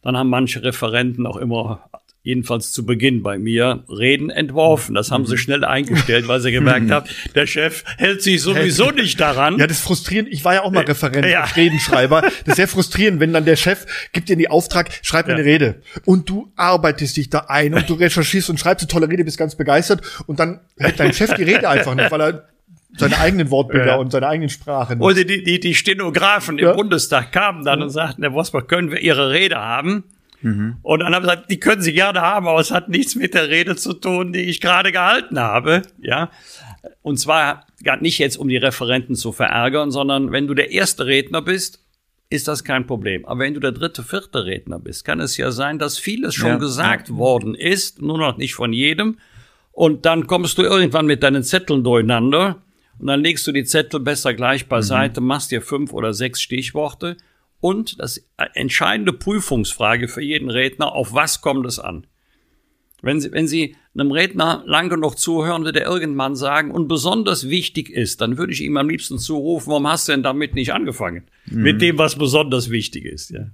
Dann 0.00 0.16
haben 0.16 0.30
manche 0.30 0.62
Referenten 0.62 1.26
auch 1.26 1.36
immer, 1.36 1.90
jedenfalls 2.22 2.72
zu 2.72 2.86
Beginn 2.86 3.22
bei 3.22 3.38
mir, 3.38 3.84
Reden 3.90 4.30
entworfen. 4.30 4.94
Das 4.94 5.10
haben 5.10 5.26
sie 5.26 5.34
mhm. 5.34 5.38
schnell 5.38 5.64
eingestellt, 5.66 6.28
weil 6.28 6.40
sie 6.40 6.50
gemerkt 6.50 6.90
haben, 6.90 7.06
der 7.34 7.46
Chef 7.46 7.84
hält 7.98 8.22
sich 8.22 8.40
sowieso 8.40 8.90
nicht 8.90 9.20
daran. 9.20 9.58
Ja, 9.58 9.66
das 9.66 9.78
ist 9.78 9.84
frustrierend. 9.84 10.30
Ich 10.32 10.46
war 10.46 10.54
ja 10.54 10.62
auch 10.62 10.70
mal 10.70 10.84
Referent, 10.84 11.26
ja. 11.26 11.44
Redenschreiber. 11.56 12.22
Das 12.22 12.32
ist 12.46 12.56
sehr 12.56 12.68
frustrierend, 12.68 13.20
wenn 13.20 13.34
dann 13.34 13.44
der 13.44 13.56
Chef 13.56 13.84
gibt 14.14 14.30
dir 14.30 14.36
den 14.36 14.50
Auftrag, 14.50 14.88
schreib 15.02 15.26
mir 15.26 15.32
ja. 15.32 15.38
eine 15.40 15.46
Rede. 15.46 15.82
Und 16.06 16.26
du 16.30 16.50
arbeitest 16.56 17.18
dich 17.18 17.28
da 17.28 17.40
ein 17.48 17.74
und 17.74 17.86
du 17.86 17.94
recherchierst 17.96 18.48
und 18.48 18.58
schreibst 18.58 18.84
eine 18.84 18.88
tolle 18.88 19.10
Rede, 19.10 19.24
bist 19.24 19.36
ganz 19.36 19.56
begeistert. 19.56 20.00
Und 20.26 20.40
dann 20.40 20.60
hält 20.78 20.98
dein 20.98 21.12
Chef 21.12 21.34
die 21.34 21.42
Rede 21.42 21.68
einfach 21.68 21.94
nicht, 21.94 22.10
weil 22.10 22.20
er 22.22 22.50
seine 22.96 23.18
eigenen 23.18 23.50
Wortbilder 23.50 23.86
ja. 23.86 23.96
und 23.96 24.10
seine 24.10 24.28
eigenen 24.28 24.48
Sprachen. 24.48 25.00
Oder 25.00 25.24
die, 25.24 25.42
die, 25.42 25.60
die 25.60 25.74
Stenografen 25.74 26.58
ja. 26.58 26.70
im 26.70 26.76
Bundestag 26.76 27.32
kamen 27.32 27.64
dann 27.64 27.78
ja. 27.78 27.84
und 27.84 27.90
sagten, 27.90 28.22
Herr 28.22 28.32
Vosper, 28.32 28.62
können 28.62 28.90
wir 28.90 29.00
Ihre 29.00 29.30
Rede 29.30 29.56
haben? 29.56 30.04
Mhm. 30.42 30.76
Und 30.82 31.00
dann 31.00 31.14
haben 31.14 31.22
sie 31.22 31.28
gesagt, 31.30 31.50
die 31.50 31.60
können 31.60 31.82
Sie 31.82 31.92
gerne 31.92 32.20
haben, 32.20 32.48
aber 32.48 32.60
es 32.60 32.70
hat 32.70 32.88
nichts 32.88 33.14
mit 33.14 33.34
der 33.34 33.48
Rede 33.48 33.76
zu 33.76 33.92
tun, 33.92 34.32
die 34.32 34.40
ich 34.40 34.60
gerade 34.60 34.92
gehalten 34.92 35.38
habe. 35.38 35.82
Ja. 36.00 36.30
Und 37.02 37.18
zwar 37.18 37.66
gar 37.84 38.00
nicht 38.00 38.18
jetzt, 38.18 38.36
um 38.36 38.48
die 38.48 38.56
Referenten 38.56 39.14
zu 39.14 39.32
verärgern, 39.32 39.90
sondern 39.90 40.32
wenn 40.32 40.46
du 40.46 40.54
der 40.54 40.70
erste 40.70 41.06
Redner 41.06 41.42
bist, 41.42 41.84
ist 42.30 42.48
das 42.48 42.64
kein 42.64 42.86
Problem. 42.86 43.26
Aber 43.26 43.40
wenn 43.40 43.54
du 43.54 43.60
der 43.60 43.72
dritte, 43.72 44.02
vierte 44.02 44.44
Redner 44.44 44.78
bist, 44.78 45.04
kann 45.04 45.20
es 45.20 45.36
ja 45.36 45.50
sein, 45.50 45.78
dass 45.78 45.98
vieles 45.98 46.34
schon 46.34 46.50
ja. 46.50 46.56
gesagt 46.56 47.10
worden 47.10 47.54
ist, 47.54 48.00
nur 48.00 48.18
noch 48.18 48.36
nicht 48.36 48.54
von 48.54 48.72
jedem. 48.72 49.18
Und 49.72 50.06
dann 50.06 50.26
kommst 50.26 50.56
du 50.56 50.62
irgendwann 50.62 51.06
mit 51.06 51.22
deinen 51.22 51.42
Zetteln 51.42 51.82
durcheinander 51.82 52.62
und 53.00 53.06
dann 53.06 53.22
legst 53.22 53.46
du 53.46 53.52
die 53.52 53.64
Zettel 53.64 53.98
besser 53.98 54.34
gleich 54.34 54.68
beiseite, 54.68 55.20
mhm. 55.20 55.28
machst 55.28 55.50
dir 55.50 55.62
fünf 55.62 55.92
oder 55.92 56.12
sechs 56.12 56.42
Stichworte 56.42 57.16
und 57.58 57.98
das 57.98 58.22
entscheidende 58.54 59.14
Prüfungsfrage 59.14 60.06
für 60.06 60.22
jeden 60.22 60.50
Redner, 60.50 60.92
auf 60.92 61.14
was 61.14 61.40
kommt 61.40 61.66
es 61.66 61.78
an? 61.78 62.06
Wenn 63.02 63.18
Sie, 63.18 63.32
wenn 63.32 63.48
Sie 63.48 63.76
einem 63.94 64.12
Redner 64.12 64.62
lang 64.66 64.90
genug 64.90 65.18
zuhören, 65.18 65.64
wird 65.64 65.76
er 65.76 65.86
irgendwann 65.86 66.36
sagen, 66.36 66.70
und 66.70 66.88
besonders 66.88 67.48
wichtig 67.48 67.88
ist, 67.88 68.20
dann 68.20 68.36
würde 68.36 68.52
ich 68.52 68.60
ihm 68.60 68.76
am 68.76 68.90
liebsten 68.90 69.18
zurufen, 69.18 69.70
warum 69.70 69.88
hast 69.88 70.06
du 70.06 70.12
denn 70.12 70.22
damit 70.22 70.54
nicht 70.54 70.74
angefangen? 70.74 71.24
Mhm. 71.46 71.62
Mit 71.62 71.80
dem, 71.80 71.96
was 71.96 72.16
besonders 72.16 72.68
wichtig 72.68 73.06
ist, 73.06 73.30
ja. 73.30 73.46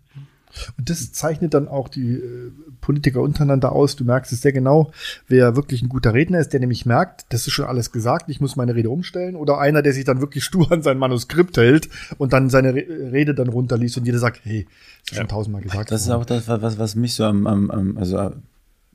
Und 0.78 0.90
das 0.90 1.12
zeichnet 1.12 1.54
dann 1.54 1.68
auch 1.68 1.88
die 1.88 2.14
äh, 2.14 2.52
Politiker 2.80 3.20
untereinander 3.20 3.72
aus. 3.72 3.96
Du 3.96 4.04
merkst 4.04 4.32
es 4.32 4.42
sehr 4.42 4.52
genau, 4.52 4.92
wer 5.28 5.56
wirklich 5.56 5.82
ein 5.82 5.88
guter 5.88 6.14
Redner 6.14 6.38
ist, 6.38 6.52
der 6.52 6.60
nämlich 6.60 6.86
merkt, 6.86 7.26
das 7.30 7.46
ist 7.46 7.52
schon 7.52 7.66
alles 7.66 7.92
gesagt, 7.92 8.28
ich 8.28 8.40
muss 8.40 8.56
meine 8.56 8.74
Rede 8.74 8.90
umstellen. 8.90 9.36
Oder 9.36 9.58
einer, 9.58 9.82
der 9.82 9.92
sich 9.92 10.04
dann 10.04 10.20
wirklich 10.20 10.44
stur 10.44 10.70
an 10.72 10.82
sein 10.82 10.98
Manuskript 10.98 11.56
hält 11.56 11.88
und 12.18 12.32
dann 12.32 12.50
seine 12.50 12.74
Rede 12.74 13.34
dann 13.34 13.48
runterliest 13.48 13.98
und 13.98 14.06
jeder 14.06 14.18
sagt, 14.18 14.40
hey, 14.44 14.66
das 15.04 15.12
ist 15.12 15.18
schon 15.18 15.28
tausendmal 15.28 15.62
gesagt. 15.62 15.90
Das 15.90 16.02
ist 16.02 16.10
auch 16.10 16.24
das, 16.24 16.48
was, 16.48 16.78
was 16.78 16.94
mich 16.94 17.14
so 17.14 17.24
am, 17.24 17.46
am, 17.46 17.70
am 17.70 17.98
also 17.98 18.32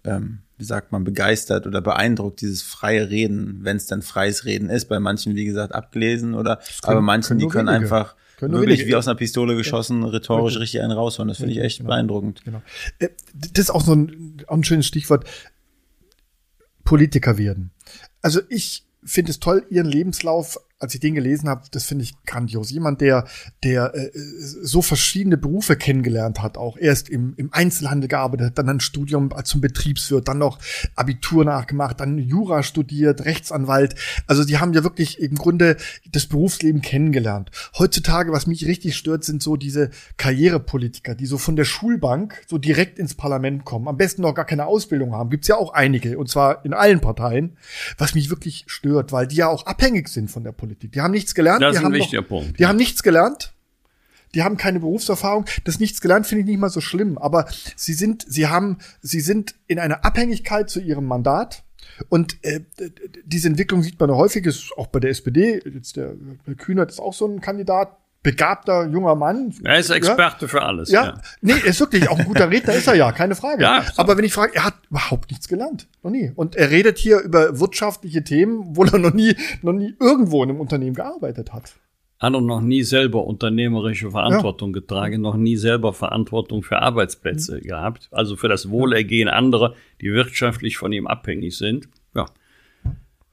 ähm, 0.03 0.39
wie 0.57 0.65
sagt 0.65 0.91
man, 0.91 1.03
begeistert 1.03 1.65
oder 1.65 1.81
beeindruckt, 1.81 2.41
dieses 2.41 2.61
freie 2.61 3.09
Reden, 3.09 3.61
wenn 3.63 3.77
es 3.77 3.87
dann 3.87 4.03
freies 4.03 4.45
Reden 4.45 4.69
ist. 4.69 4.85
Bei 4.85 4.99
manchen, 4.99 5.35
wie 5.35 5.45
gesagt, 5.45 5.73
abgelesen 5.73 6.35
oder, 6.35 6.57
können, 6.57 6.97
aber 6.97 7.01
manchen, 7.01 7.39
die 7.39 7.47
können 7.47 7.67
wenige. 7.67 7.85
einfach 7.85 8.15
können 8.41 8.55
wirklich 8.55 8.87
wie 8.87 8.95
aus 8.95 9.07
einer 9.07 9.15
Pistole 9.15 9.55
geschossen, 9.55 10.03
rhetorisch 10.03 10.53
richtig, 10.53 10.61
richtig 10.61 10.81
einen 10.81 10.91
raushauen. 10.93 11.29
Das 11.29 11.37
finde 11.37 11.53
ich 11.53 11.59
echt 11.59 11.77
genau. 11.77 11.89
beeindruckend. 11.89 12.43
Genau. 12.43 12.61
Äh, 12.99 13.09
das 13.33 13.65
ist 13.65 13.69
auch 13.69 13.83
so 13.83 13.93
ein, 13.93 14.43
auch 14.47 14.55
ein 14.55 14.63
schönes 14.63 14.87
Stichwort. 14.87 15.25
Politiker 16.83 17.37
werden. 17.37 17.71
Also 18.21 18.41
ich 18.49 18.83
finde 19.03 19.31
es 19.31 19.39
toll, 19.39 19.65
ihren 19.69 19.85
Lebenslauf 19.85 20.59
als 20.81 20.93
ich 20.93 20.99
den 20.99 21.15
gelesen 21.15 21.47
habe, 21.47 21.63
das 21.71 21.85
finde 21.85 22.03
ich 22.03 22.13
grandios. 22.25 22.71
Jemand, 22.71 23.01
der, 23.01 23.25
der 23.63 23.93
äh, 23.93 24.11
so 24.13 24.81
verschiedene 24.81 25.37
Berufe 25.37 25.75
kennengelernt 25.75 26.41
hat, 26.41 26.57
auch 26.57 26.77
erst 26.77 27.09
im, 27.09 27.33
im 27.37 27.53
Einzelhandel 27.53 28.07
gearbeitet 28.07 28.57
dann 28.57 28.69
ein 28.69 28.79
Studium 28.79 29.31
zum 29.43 29.61
Betriebswirt, 29.61 30.27
dann 30.27 30.39
noch 30.39 30.59
Abitur 30.95 31.45
nachgemacht, 31.45 31.99
dann 31.99 32.17
Jura 32.17 32.63
studiert, 32.63 33.25
Rechtsanwalt. 33.25 33.95
Also 34.27 34.43
die 34.43 34.57
haben 34.57 34.73
ja 34.73 34.83
wirklich 34.83 35.19
im 35.19 35.35
Grunde 35.35 35.77
das 36.11 36.25
Berufsleben 36.25 36.81
kennengelernt. 36.81 37.51
Heutzutage, 37.77 38.31
was 38.31 38.47
mich 38.47 38.65
richtig 38.65 38.95
stört, 38.95 39.23
sind 39.23 39.43
so 39.43 39.55
diese 39.55 39.91
Karrierepolitiker, 40.17 41.15
die 41.15 41.25
so 41.25 41.37
von 41.37 41.55
der 41.55 41.65
Schulbank 41.65 42.41
so 42.47 42.57
direkt 42.57 42.99
ins 42.99 43.13
Parlament 43.13 43.65
kommen, 43.65 43.87
am 43.87 43.97
besten 43.97 44.21
noch 44.23 44.33
gar 44.33 44.45
keine 44.45 44.65
Ausbildung 44.65 45.13
haben. 45.13 45.29
Gibt's 45.29 45.47
ja 45.47 45.57
auch 45.57 45.73
einige, 45.73 46.17
und 46.17 46.29
zwar 46.29 46.65
in 46.65 46.73
allen 46.73 47.01
Parteien, 47.01 47.57
was 47.97 48.15
mich 48.15 48.29
wirklich 48.29 48.65
stört, 48.67 49.11
weil 49.11 49.27
die 49.27 49.37
ja 49.37 49.47
auch 49.47 49.65
abhängig 49.65 50.09
sind 50.09 50.29
von 50.29 50.43
der 50.43 50.51
Politik. 50.51 50.70
Politik. 50.71 50.91
Die 50.93 51.01
haben 51.01 51.11
nichts 51.11 51.35
gelernt. 51.35 51.61
Das 51.61 51.75
ist 51.75 51.83
ein 51.83 51.91
wichtiger 51.93 52.21
noch, 52.21 52.29
Punkt. 52.29 52.59
Die 52.59 52.65
haben 52.65 52.77
nichts 52.77 53.03
gelernt. 53.03 53.53
Die 54.33 54.43
haben 54.43 54.55
keine 54.55 54.79
Berufserfahrung. 54.79 55.45
Das 55.65 55.79
nichts 55.79 55.99
gelernt 55.99 56.25
finde 56.25 56.41
ich 56.41 56.47
nicht 56.47 56.59
mal 56.59 56.69
so 56.69 56.79
schlimm. 56.79 57.17
Aber 57.17 57.47
sie 57.75 57.93
sind, 57.93 58.25
sie 58.27 58.47
haben, 58.47 58.77
sie 59.01 59.19
sind 59.19 59.55
in 59.67 59.79
einer 59.79 60.05
Abhängigkeit 60.05 60.69
zu 60.69 60.79
ihrem 60.79 61.05
Mandat. 61.05 61.63
Und 62.07 62.37
äh, 62.43 62.61
diese 63.25 63.49
Entwicklung 63.49 63.83
sieht 63.83 63.99
man 63.99 64.11
häufig, 64.11 64.45
ist 64.45 64.71
auch 64.77 64.87
bei 64.87 64.99
der 64.99 65.11
SPD. 65.11 65.61
Jetzt 65.73 65.97
der 65.97 66.15
Kühnert 66.57 66.91
ist 66.91 66.99
auch 66.99 67.13
so 67.13 67.27
ein 67.27 67.41
Kandidat, 67.41 67.97
begabter 68.23 68.87
junger 68.87 69.15
Mann. 69.15 69.53
Er 69.63 69.79
ist 69.79 69.89
Experte 69.89 70.45
ja. 70.45 70.47
für 70.47 70.61
alles. 70.61 70.91
Ja. 70.91 71.05
ja. 71.05 71.21
Nee, 71.41 71.53
er 71.53 71.65
ist 71.65 71.79
wirklich 71.79 72.07
auch 72.09 72.19
ein 72.19 72.25
guter 72.25 72.49
Redner, 72.49 72.73
ist 72.73 72.87
er 72.87 72.95
ja, 72.95 73.11
keine 73.11 73.35
Frage. 73.35 73.61
Ja, 73.71 73.83
Aber 73.97 74.17
wenn 74.17 74.25
ich 74.25 74.33
frage, 74.33 74.55
er 74.55 74.65
hat 74.65 74.75
überhaupt 74.89 75.29
nichts 75.29 75.47
gelernt. 75.47 75.87
Noch 76.03 76.11
nie. 76.11 76.31
Und 76.35 76.55
er 76.55 76.71
redet 76.71 76.97
hier 76.97 77.19
über 77.19 77.59
wirtschaftliche 77.59 78.23
Themen, 78.23 78.63
wo 78.75 78.83
er 78.83 78.97
noch 78.97 79.13
nie, 79.13 79.35
noch 79.61 79.73
nie 79.73 79.95
irgendwo 79.99 80.43
in 80.43 80.49
einem 80.49 80.59
Unternehmen 80.59 80.95
gearbeitet 80.95 81.53
hat. 81.53 81.75
Hat 82.19 82.33
er 82.33 82.41
noch 82.41 82.61
nie 82.61 82.83
selber 82.83 83.25
unternehmerische 83.25 84.11
Verantwortung 84.11 84.69
ja. 84.69 84.79
getragen, 84.79 85.21
noch 85.21 85.35
nie 85.35 85.57
selber 85.57 85.93
Verantwortung 85.93 86.61
für 86.61 86.79
Arbeitsplätze 86.79 87.57
mhm. 87.57 87.61
gehabt, 87.61 88.09
also 88.11 88.35
für 88.35 88.47
das 88.47 88.69
Wohlergehen 88.69 89.27
anderer, 89.27 89.73
die 90.01 90.11
wirtschaftlich 90.11 90.77
von 90.77 90.91
ihm 90.93 91.07
abhängig 91.07 91.57
sind. 91.57 91.89
Ja. 92.13 92.25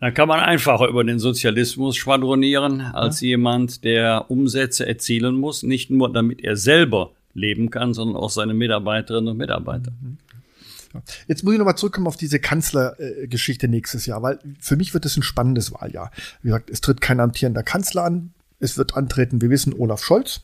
Dann 0.01 0.15
kann 0.15 0.29
man 0.29 0.41
einfacher 0.41 0.89
über 0.89 1.03
den 1.03 1.19
Sozialismus 1.19 1.97
schwadronieren 1.97 2.81
als 2.81 3.21
ja. 3.21 3.29
jemand, 3.29 3.85
der 3.85 4.31
Umsätze 4.31 4.87
erzielen 4.87 5.35
muss, 5.35 5.63
nicht 5.63 5.91
nur 5.91 6.13
damit 6.13 6.43
er 6.43 6.57
selber 6.57 7.13
leben 7.35 7.71
kann, 7.71 7.95
sondern 7.95 8.17
auch 8.17 8.31
seine 8.31 8.55
Mitarbeiterinnen 8.55 9.29
und 9.29 9.37
Mitarbeiter. 9.37 9.91
Mhm. 9.91 10.19
Jetzt 11.27 11.45
muss 11.45 11.53
ich 11.53 11.59
nochmal 11.59 11.77
zurückkommen 11.77 12.07
auf 12.07 12.17
diese 12.17 12.39
Kanzlergeschichte 12.39 13.69
nächstes 13.69 14.07
Jahr, 14.07 14.23
weil 14.23 14.39
für 14.59 14.77
mich 14.77 14.95
wird 14.95 15.05
es 15.05 15.17
ein 15.17 15.23
spannendes 15.23 15.73
Wahljahr. 15.73 16.11
Wie 16.43 16.49
gesagt, 16.49 16.71
es 16.71 16.81
tritt 16.81 17.01
kein 17.01 17.21
amtierender 17.21 17.63
Kanzler 17.63 18.05
an. 18.05 18.33
Es 18.59 18.79
wird 18.79 18.97
antreten, 18.97 19.41
wir 19.41 19.51
wissen, 19.51 19.75
Olaf 19.75 20.03
Scholz 20.03 20.41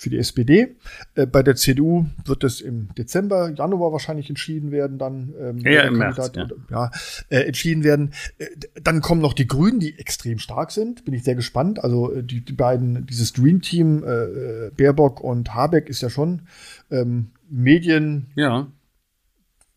für 0.00 0.08
die 0.08 0.16
SPD. 0.16 0.76
Äh, 1.14 1.26
bei 1.26 1.42
der 1.42 1.56
CDU 1.56 2.06
wird 2.24 2.42
es 2.42 2.62
im 2.62 2.88
Dezember, 2.94 3.50
Januar 3.50 3.92
wahrscheinlich 3.92 4.30
entschieden 4.30 4.70
werden, 4.70 4.96
dann 4.96 5.34
ähm, 5.38 5.58
ja, 5.58 5.82
im 5.82 5.98
März, 5.98 6.32
ja. 6.34 6.48
ja 6.70 6.90
äh, 7.28 7.40
entschieden 7.40 7.84
werden. 7.84 8.14
Äh, 8.38 8.46
dann 8.82 9.02
kommen 9.02 9.20
noch 9.20 9.34
die 9.34 9.46
Grünen, 9.46 9.78
die 9.78 9.98
extrem 9.98 10.38
stark 10.38 10.70
sind. 10.70 11.04
Bin 11.04 11.12
ich 11.12 11.22
sehr 11.22 11.34
gespannt. 11.34 11.84
Also 11.84 12.12
äh, 12.12 12.22
die, 12.22 12.42
die 12.42 12.54
beiden, 12.54 13.04
dieses 13.06 13.34
Dream 13.34 13.60
Team, 13.60 14.02
äh, 14.02 14.08
äh, 14.08 14.70
Baerbock 14.74 15.20
und 15.20 15.54
Habeck 15.54 15.90
ist 15.90 16.00
ja 16.00 16.08
schon 16.08 16.42
ähm, 16.90 17.32
Medien. 17.50 18.28
Ja 18.36 18.68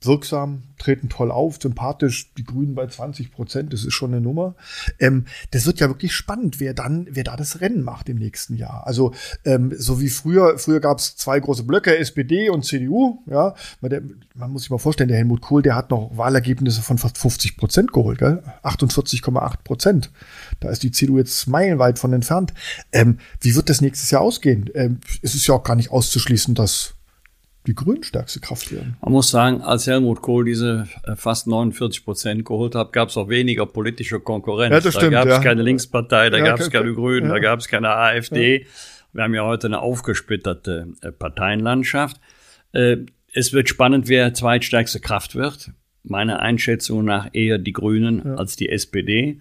wirksam, 0.05 0.63
treten 0.77 1.09
toll 1.09 1.31
auf, 1.31 1.59
sympathisch, 1.61 2.33
die 2.35 2.43
Grünen 2.43 2.75
bei 2.75 2.87
20 2.87 3.31
Prozent, 3.31 3.73
das 3.73 3.85
ist 3.85 3.93
schon 3.93 4.11
eine 4.11 4.21
Nummer. 4.21 4.55
Ähm, 4.99 5.25
das 5.51 5.65
wird 5.65 5.79
ja 5.79 5.87
wirklich 5.87 6.13
spannend, 6.13 6.59
wer 6.59 6.73
dann, 6.73 7.07
wer 7.09 7.23
da 7.23 7.35
das 7.35 7.61
Rennen 7.61 7.83
macht 7.83 8.09
im 8.09 8.17
nächsten 8.17 8.55
Jahr. 8.55 8.85
Also 8.85 9.13
ähm, 9.45 9.73
so 9.77 10.01
wie 10.01 10.09
früher, 10.09 10.57
früher 10.57 10.79
gab 10.79 10.99
es 10.99 11.15
zwei 11.15 11.39
große 11.39 11.63
Blöcke, 11.63 11.97
SPD 11.97 12.49
und 12.49 12.65
CDU, 12.65 13.19
ja. 13.27 13.55
Der, 13.81 14.01
man 14.35 14.51
muss 14.51 14.63
sich 14.63 14.71
mal 14.71 14.77
vorstellen, 14.77 15.09
der 15.09 15.17
Helmut 15.17 15.41
Kohl, 15.41 15.61
der 15.61 15.75
hat 15.75 15.89
noch 15.89 16.17
Wahlergebnisse 16.17 16.81
von 16.81 16.97
fast 16.97 17.17
50 17.17 17.57
Prozent 17.57 17.93
geholt, 17.93 18.19
gell? 18.19 18.43
48,8 18.63 19.63
Prozent. 19.63 20.11
Da 20.59 20.69
ist 20.69 20.83
die 20.83 20.91
CDU 20.91 21.17
jetzt 21.17 21.47
meilenweit 21.47 21.99
von 21.99 22.13
entfernt. 22.13 22.53
Ähm, 22.91 23.19
wie 23.41 23.55
wird 23.55 23.69
das 23.69 23.81
nächstes 23.81 24.11
Jahr 24.11 24.21
ausgehen? 24.21 24.69
Ähm, 24.73 24.99
es 25.21 25.35
ist 25.35 25.47
ja 25.47 25.55
auch 25.55 25.63
gar 25.63 25.75
nicht 25.75 25.91
auszuschließen, 25.91 26.55
dass 26.55 26.95
die 27.65 27.75
Grünen 27.75 28.03
stärkste 28.03 28.39
Kraft 28.39 28.71
werden. 28.71 28.97
Man 29.01 29.13
muss 29.13 29.29
sagen, 29.29 29.61
als 29.61 29.87
Helmut 29.87 30.21
Kohl 30.21 30.45
diese 30.45 30.87
äh, 31.03 31.15
fast 31.15 31.47
49 31.47 32.03
Prozent 32.03 32.45
geholt 32.45 32.75
hat, 32.75 32.91
gab 32.91 33.09
es 33.09 33.17
auch 33.17 33.29
weniger 33.29 33.65
politische 33.65 34.19
Konkurrenz. 34.19 34.73
Ja, 34.73 34.79
das 34.81 34.93
stimmt, 34.93 35.13
da 35.13 35.19
gab 35.19 35.27
es 35.27 35.35
ja. 35.35 35.41
keine 35.41 35.61
Linkspartei, 35.63 36.29
da 36.29 36.37
Ja, 36.37 36.45
gab 36.45 36.59
es 36.59 36.69
keine 36.69 36.93
Grünen, 36.93 37.27
ja. 37.27 37.33
da 37.33 37.39
gab 37.39 37.59
es 37.59 37.67
keine 37.67 37.89
AfD. 37.89 38.65
Wir 39.13 39.23
haben 39.23 39.33
ja 39.33 39.45
heute 39.45 39.67
eine 39.67 39.79
aufgesplitterte 39.79 40.87
äh, 41.01 41.11
Parteienlandschaft. 41.11 42.19
Äh, 42.73 42.97
Es 43.35 43.53
wird 43.53 43.69
spannend, 43.69 44.09
wer 44.09 44.33
zweitstärkste 44.33 44.99
Kraft 44.99 45.35
wird. 45.35 45.71
Meiner 46.03 46.39
Einschätzung 46.39 47.05
nach 47.05 47.29
eher 47.31 47.57
die 47.57 47.71
Grünen 47.73 48.37
als 48.37 48.57
die 48.57 48.69
SPD. 48.69 49.39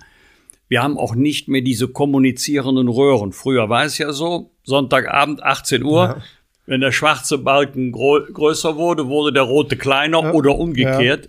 Wir 0.69 0.83
haben 0.83 0.97
auch 0.97 1.15
nicht 1.15 1.49
mehr 1.49 1.61
diese 1.61 1.89
kommunizierenden 1.89 2.89
Röhren. 2.89 3.33
Früher 3.33 3.69
war 3.69 3.85
es 3.85 3.99
ja 3.99 4.13
so, 4.13 4.55
Sonntagabend 4.63 5.43
18 5.43 5.83
Uhr. 5.83 6.23
Wenn 6.67 6.81
der 6.81 6.93
schwarze 6.93 7.39
Balken 7.39 7.93
größer 7.93 8.77
wurde, 8.77 9.07
wurde 9.09 9.33
der 9.33 9.43
rote 9.43 9.77
kleiner 9.77 10.23
Ja. 10.23 10.33
oder 10.33 10.57
umgekehrt. 10.59 11.29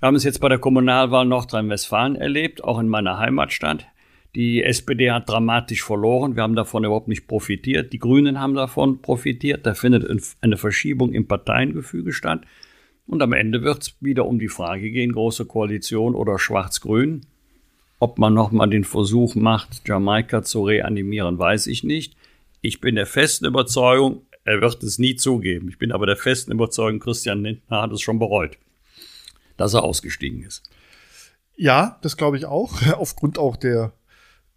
Wir 0.00 0.06
haben 0.06 0.14
es 0.14 0.24
jetzt 0.24 0.40
bei 0.40 0.48
der 0.48 0.58
Kommunalwahl 0.58 1.26
Nordrhein-Westfalen 1.26 2.14
erlebt, 2.16 2.62
auch 2.62 2.78
in 2.78 2.88
meiner 2.88 3.18
Heimatstadt. 3.18 3.86
Die 4.36 4.62
SPD 4.62 5.10
hat 5.10 5.28
dramatisch 5.28 5.82
verloren. 5.82 6.36
Wir 6.36 6.42
haben 6.44 6.54
davon 6.54 6.84
überhaupt 6.84 7.08
nicht 7.08 7.26
profitiert. 7.26 7.92
Die 7.92 7.98
Grünen 7.98 8.38
haben 8.40 8.54
davon 8.54 9.00
profitiert. 9.02 9.66
Da 9.66 9.74
findet 9.74 10.08
ein- 10.08 10.22
eine 10.42 10.56
Verschiebung 10.56 11.12
im 11.12 11.26
Parteiengefüge 11.26 12.12
statt. 12.12 12.42
Und 13.08 13.22
am 13.22 13.32
Ende 13.32 13.62
wird 13.62 13.82
es 13.82 13.96
wieder 14.00 14.26
um 14.26 14.38
die 14.38 14.48
Frage 14.48 14.90
gehen, 14.90 15.12
große 15.12 15.46
Koalition 15.46 16.14
oder 16.14 16.38
Schwarz-Grün. 16.38 17.22
Ob 17.98 18.18
man 18.18 18.34
nochmal 18.34 18.68
den 18.70 18.84
Versuch 18.84 19.34
macht, 19.34 19.88
Jamaika 19.88 20.42
zu 20.42 20.62
reanimieren, 20.62 21.38
weiß 21.38 21.66
ich 21.66 21.82
nicht. 21.82 22.14
Ich 22.60 22.80
bin 22.80 22.94
der 22.94 23.06
festen 23.06 23.46
Überzeugung, 23.46 24.22
er 24.48 24.60
wird 24.60 24.82
es 24.82 24.98
nie 24.98 25.16
zugeben. 25.16 25.68
Ich 25.68 25.78
bin 25.78 25.92
aber 25.92 26.06
der 26.06 26.16
festen 26.16 26.52
Überzeugung, 26.52 27.00
Christian 27.00 27.42
Lindner 27.42 27.82
hat 27.82 27.92
es 27.92 28.00
schon 28.00 28.18
bereut, 28.18 28.56
dass 29.56 29.74
er 29.74 29.84
ausgestiegen 29.84 30.42
ist. 30.42 30.62
Ja, 31.56 31.98
das 32.02 32.16
glaube 32.16 32.38
ich 32.38 32.46
auch, 32.46 32.82
aufgrund 32.92 33.38
auch 33.38 33.56
der 33.56 33.92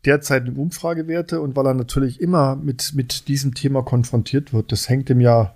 derzeitigen 0.05 0.57
Umfragewerte 0.57 1.41
und 1.41 1.55
weil 1.55 1.67
er 1.67 1.73
natürlich 1.73 2.21
immer 2.21 2.55
mit, 2.55 2.93
mit 2.95 3.27
diesem 3.27 3.53
Thema 3.53 3.83
konfrontiert 3.83 4.53
wird. 4.53 4.71
Das 4.71 4.89
hängt 4.89 5.09
ihm 5.09 5.21
ja 5.21 5.55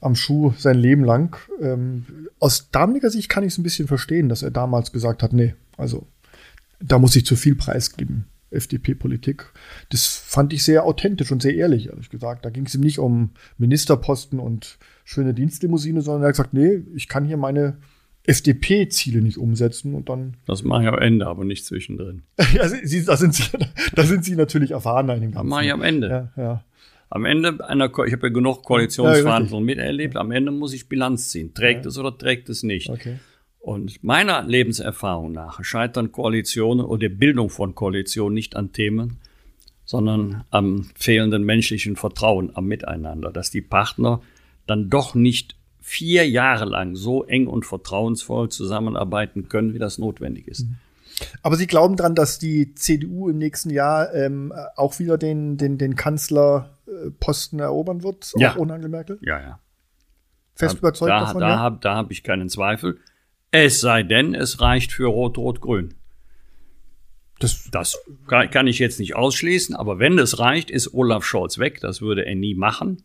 am 0.00 0.14
Schuh 0.14 0.52
sein 0.58 0.76
Leben 0.76 1.04
lang. 1.04 1.38
Ähm, 1.60 2.28
aus 2.38 2.70
damaliger 2.70 3.10
Sicht 3.10 3.28
kann 3.28 3.44
ich 3.44 3.52
es 3.52 3.58
ein 3.58 3.62
bisschen 3.62 3.88
verstehen, 3.88 4.28
dass 4.28 4.42
er 4.42 4.50
damals 4.50 4.92
gesagt 4.92 5.22
hat, 5.22 5.32
nee, 5.32 5.54
also 5.76 6.06
da 6.80 6.98
muss 6.98 7.16
ich 7.16 7.24
zu 7.24 7.36
viel 7.36 7.54
preisgeben, 7.54 8.26
FDP-Politik. 8.52 9.46
Das 9.90 10.06
fand 10.06 10.52
ich 10.52 10.62
sehr 10.64 10.84
authentisch 10.84 11.30
und 11.32 11.42
sehr 11.42 11.54
ehrlich, 11.54 11.88
ehrlich 11.88 12.10
gesagt. 12.10 12.44
Da 12.44 12.50
ging 12.50 12.66
es 12.66 12.74
ihm 12.74 12.80
nicht 12.82 12.98
um 12.98 13.30
Ministerposten 13.58 14.38
und 14.38 14.78
schöne 15.04 15.34
Dienstlimousine, 15.34 16.02
sondern 16.02 16.22
er 16.22 16.28
hat 16.28 16.34
gesagt, 16.34 16.54
nee, 16.54 16.82
ich 16.94 17.08
kann 17.08 17.24
hier 17.26 17.36
meine 17.36 17.76
FDP-Ziele 18.24 19.20
nicht 19.20 19.36
umsetzen 19.38 19.94
und 19.94 20.08
dann 20.08 20.36
Das 20.46 20.62
mache 20.62 20.82
ich 20.82 20.88
am 20.88 20.98
Ende, 20.98 21.26
aber 21.26 21.44
nicht 21.44 21.64
zwischendrin. 21.66 22.22
ja, 22.54 22.68
sie, 22.68 23.04
da, 23.04 23.16
sind 23.16 23.34
sie, 23.34 23.44
da 23.94 24.02
sind 24.04 24.24
sie 24.24 24.36
natürlich 24.36 24.70
erfahrener 24.70 25.14
in 25.14 25.20
dem 25.22 25.30
Das 25.32 25.36
Ganzen. 25.38 25.48
mache 25.50 25.64
ich 25.64 25.72
am 25.72 25.82
Ende. 25.82 26.30
ja, 26.36 26.42
ja. 26.42 26.64
Am 27.10 27.26
Ende 27.26 27.62
einer, 27.68 27.90
Ko- 27.90 28.04
ich 28.04 28.12
habe 28.14 28.28
ja 28.28 28.32
genug 28.32 28.62
Koalitionsverhandlungen 28.62 29.66
miterlebt, 29.66 30.16
am 30.16 30.30
Ende 30.30 30.50
muss 30.50 30.72
ich 30.72 30.88
Bilanz 30.88 31.28
ziehen. 31.28 31.52
Trägt 31.52 31.84
es 31.84 31.98
oder 31.98 32.16
trägt 32.16 32.48
es 32.48 32.62
nicht? 32.62 32.88
Okay. 32.88 33.16
Und 33.62 34.02
meiner 34.02 34.42
Lebenserfahrung 34.42 35.30
nach 35.30 35.62
scheitern 35.62 36.10
Koalitionen 36.10 36.84
oder 36.84 37.08
die 37.08 37.14
Bildung 37.14 37.48
von 37.48 37.76
Koalitionen 37.76 38.34
nicht 38.34 38.56
an 38.56 38.72
Themen, 38.72 39.18
sondern 39.84 40.42
am 40.50 40.90
fehlenden 40.96 41.44
menschlichen 41.44 41.94
Vertrauen 41.94 42.50
am 42.56 42.66
Miteinander, 42.66 43.30
dass 43.30 43.52
die 43.52 43.62
Partner 43.62 44.20
dann 44.66 44.90
doch 44.90 45.14
nicht 45.14 45.54
vier 45.80 46.28
Jahre 46.28 46.64
lang 46.64 46.96
so 46.96 47.22
eng 47.22 47.46
und 47.46 47.64
vertrauensvoll 47.64 48.48
zusammenarbeiten 48.48 49.48
können, 49.48 49.74
wie 49.74 49.78
das 49.78 49.96
notwendig 49.96 50.48
ist. 50.48 50.66
Aber 51.42 51.54
Sie 51.54 51.68
glauben 51.68 51.94
dran, 51.94 52.16
dass 52.16 52.40
die 52.40 52.74
CDU 52.74 53.28
im 53.28 53.38
nächsten 53.38 53.70
Jahr 53.70 54.12
ähm, 54.12 54.52
auch 54.74 54.98
wieder 54.98 55.18
den, 55.18 55.56
den, 55.56 55.78
den 55.78 55.94
Kanzlerposten 55.94 57.60
erobern 57.60 58.02
wird, 58.02 58.32
Ja. 58.36 58.52
auch 58.52 58.56
ohne 58.56 58.74
Angela 58.74 58.90
Merkel? 58.90 59.18
Ja, 59.22 59.40
ja. 59.40 59.60
Fest 60.56 60.78
überzeugt 60.78 61.10
da, 61.10 61.20
davon? 61.20 61.40
Da 61.42 61.48
ja? 61.48 61.58
habe 61.60 61.78
da 61.80 61.94
hab 61.94 62.10
ich 62.10 62.24
keinen 62.24 62.48
Zweifel. 62.48 62.98
Es 63.52 63.80
sei 63.80 64.02
denn, 64.02 64.34
es 64.34 64.60
reicht 64.60 64.92
für 64.92 65.06
Rot-Rot-Grün. 65.06 65.94
das, 67.38 67.68
Das 67.70 67.98
kann, 68.26 68.66
ich 68.66 68.78
jetzt 68.78 68.98
nicht 68.98 69.14
ausschließen, 69.14 69.76
aber 69.76 69.98
wenn 69.98 70.18
es 70.18 70.38
reicht, 70.38 70.70
ist 70.70 70.94
Olaf 70.94 71.24
Scholz 71.24 71.58
weg. 71.58 71.80
Das 71.80 72.00
würde 72.00 72.24
er 72.24 72.34
nie 72.34 72.54
machen. 72.54 73.02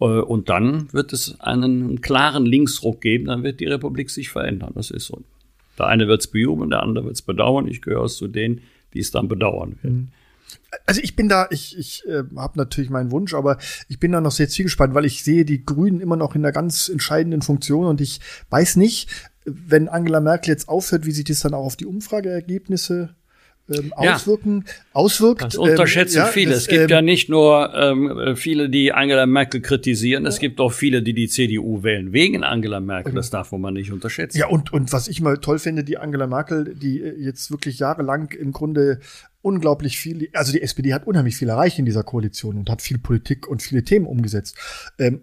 Äh, 0.00 0.04
Und 0.04 0.48
dann 0.48 0.92
wird 0.92 1.12
es 1.12 1.40
einen 1.40 2.00
klaren 2.00 2.46
Linksruck 2.46 3.00
geben, 3.00 3.26
dann 3.26 3.44
wird 3.44 3.60
die 3.60 3.66
Republik 3.66 4.10
sich 4.10 4.28
verändern. 4.28 4.72
Das 4.74 4.90
ist 4.90 5.06
so. 5.06 5.22
Der 5.78 5.86
eine 5.86 6.08
wird 6.08 6.20
es 6.20 6.26
bejubeln, 6.26 6.70
der 6.70 6.82
andere 6.82 7.04
wird 7.04 7.14
es 7.14 7.22
bedauern. 7.22 7.68
Ich 7.68 7.80
gehöre 7.80 8.08
zu 8.08 8.26
denen, 8.26 8.62
die 8.92 8.98
es 8.98 9.12
dann 9.12 9.28
bedauern 9.28 9.78
werden. 9.82 10.12
Also 10.86 11.00
ich 11.02 11.16
bin 11.16 11.28
da, 11.28 11.48
ich, 11.50 11.78
ich 11.78 12.04
äh, 12.06 12.22
habe 12.36 12.58
natürlich 12.58 12.90
meinen 12.90 13.10
Wunsch, 13.10 13.34
aber 13.34 13.58
ich 13.88 13.98
bin 13.98 14.12
da 14.12 14.20
noch 14.20 14.32
sehr 14.32 14.48
zielgespannt, 14.48 14.94
weil 14.94 15.04
ich 15.04 15.22
sehe 15.22 15.44
die 15.44 15.64
Grünen 15.64 16.00
immer 16.00 16.16
noch 16.16 16.34
in 16.34 16.44
einer 16.44 16.52
ganz 16.52 16.88
entscheidenden 16.88 17.42
Funktion 17.42 17.86
und 17.86 18.00
ich 18.00 18.20
weiß 18.50 18.76
nicht, 18.76 19.08
wenn 19.44 19.88
Angela 19.88 20.20
Merkel 20.20 20.50
jetzt 20.50 20.68
aufhört, 20.68 21.06
wie 21.06 21.12
sich 21.12 21.24
das 21.24 21.40
dann 21.40 21.54
auch 21.54 21.64
auf 21.64 21.76
die 21.76 21.86
Umfrageergebnisse 21.86 23.14
ähm, 23.70 23.92
Ja. 24.02 24.14
auswirken, 24.14 24.64
auswirkt. 24.92 25.42
Das 25.42 25.56
unterschätzen 25.56 26.18
ähm, 26.18 26.24
ja, 26.24 26.32
viele. 26.32 26.50
das, 26.52 26.62
es 26.62 26.68
gibt 26.68 26.82
ähm, 26.82 26.88
ja 26.88 27.02
nicht 27.02 27.28
nur 27.28 27.72
ähm, 27.74 28.36
viele, 28.36 28.68
die 28.68 28.92
Angela 28.92 29.26
Merkel 29.26 29.60
kritisieren, 29.60 30.26
es 30.26 30.38
gibt 30.38 30.60
auch 30.60 30.72
viele, 30.72 31.02
die 31.02 31.14
die 31.14 31.28
CDU 31.28 31.82
wählen 31.82 32.12
wegen 32.12 32.42
Angela 32.42 32.80
Merkel. 32.80 33.14
Das 33.14 33.30
darf 33.30 33.52
man 33.52 33.74
nicht 33.74 33.92
unterschätzen. 33.92 34.38
Ja, 34.38 34.48
und, 34.48 34.72
und 34.72 34.92
was 34.92 35.08
ich 35.08 35.20
mal 35.20 35.38
toll 35.38 35.58
finde, 35.58 35.84
die 35.84 35.98
Angela 35.98 36.26
Merkel, 36.26 36.74
die 36.74 37.00
äh, 37.00 37.16
jetzt 37.18 37.50
wirklich 37.50 37.78
jahrelang 37.78 38.30
im 38.32 38.52
Grunde 38.52 39.00
unglaublich 39.42 39.98
viel, 39.98 40.28
also 40.32 40.52
die 40.52 40.62
SPD 40.62 40.92
hat 40.92 41.06
unheimlich 41.06 41.36
viel 41.36 41.48
erreicht 41.48 41.78
in 41.78 41.84
dieser 41.84 42.02
Koalition 42.02 42.58
und 42.58 42.70
hat 42.70 42.82
viel 42.82 42.98
Politik 42.98 43.48
und 43.48 43.62
viele 43.62 43.84
Themen 43.84 44.06
umgesetzt. 44.06 44.56
Ähm, 44.98 45.22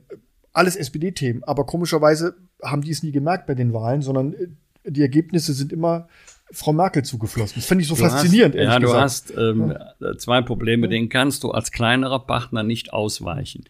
alles 0.54 0.76
SPD-Themen, 0.76 1.44
aber 1.44 1.66
komischerweise 1.66 2.36
haben 2.64 2.82
die 2.82 2.92
es 2.92 3.04
nie 3.04 3.12
gemerkt 3.12 3.46
bei 3.46 3.54
den 3.54 3.74
Wahlen, 3.74 4.02
sondern 4.02 4.34
äh, 4.34 4.48
die 4.92 5.02
Ergebnisse 5.02 5.54
sind 5.54 5.72
immer 5.72 6.08
Frau 6.52 6.74
Merkel 6.74 7.04
zugeflossen. 7.04 7.56
Das 7.58 7.66
finde 7.66 7.82
ich 7.84 7.88
so 7.90 7.96
Du 7.96 8.02
faszinierend, 8.02 8.56
hast, 8.56 8.64
ja, 8.64 8.80
du 8.80 8.86
gesagt. 8.86 9.04
hast 9.04 9.34
ähm, 9.38 9.78
zwei 10.18 10.42
Probleme, 10.42 10.88
denen 10.88 11.10
kannst 11.10 11.44
du 11.44 11.52
als 11.52 11.72
kleinerer 11.72 12.26
Partner 12.26 12.64
nicht 12.64 12.94
ausweichen. 12.94 13.66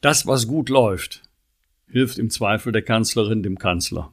Das, 0.00 0.26
was 0.26 0.48
gut 0.48 0.70
läuft, 0.70 1.22
hilft 1.86 2.18
im 2.18 2.30
Zweifel 2.30 2.72
der 2.72 2.82
Kanzlerin, 2.82 3.42
dem 3.42 3.58
Kanzler. 3.58 4.12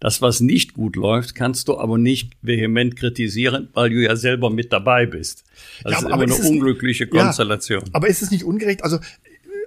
Das, 0.00 0.22
was 0.22 0.40
nicht 0.40 0.74
gut 0.74 0.94
läuft, 0.96 1.34
kannst 1.34 1.66
du 1.68 1.76
aber 1.78 1.98
nicht 1.98 2.34
vehement 2.42 2.94
kritisieren, 2.96 3.68
weil 3.74 3.90
du 3.90 3.96
ja 4.02 4.14
selber 4.14 4.48
mit 4.48 4.72
dabei 4.72 5.06
bist. 5.06 5.42
Das 5.82 5.90
Ja, 5.92 5.98
ist 5.98 6.04
aber- 6.04 6.06
immer 6.06 6.14
aber 6.14 6.22
eine 6.24 6.32
ist 6.32 6.42
nicht- 6.42 6.50
unglückliche 6.50 7.04
Ja. 7.12 7.24
Konstellation. 7.24 7.82
Aber 7.92 8.06
ist 8.08 8.22
es 8.22 8.30
nicht 8.30 8.44
ungerecht? 8.44 8.84
Also, 8.84 8.96
äh, 8.98 9.00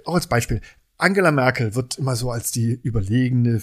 auch 0.04 0.14
als 0.14 0.26
Beispiel. 0.28 0.60
Angela 0.96 1.32
Merkel 1.32 1.74
wird 1.74 1.98
immer 1.98 2.16
so 2.16 2.30
als 2.30 2.50
die 2.50 2.78
überlegene 2.82 3.60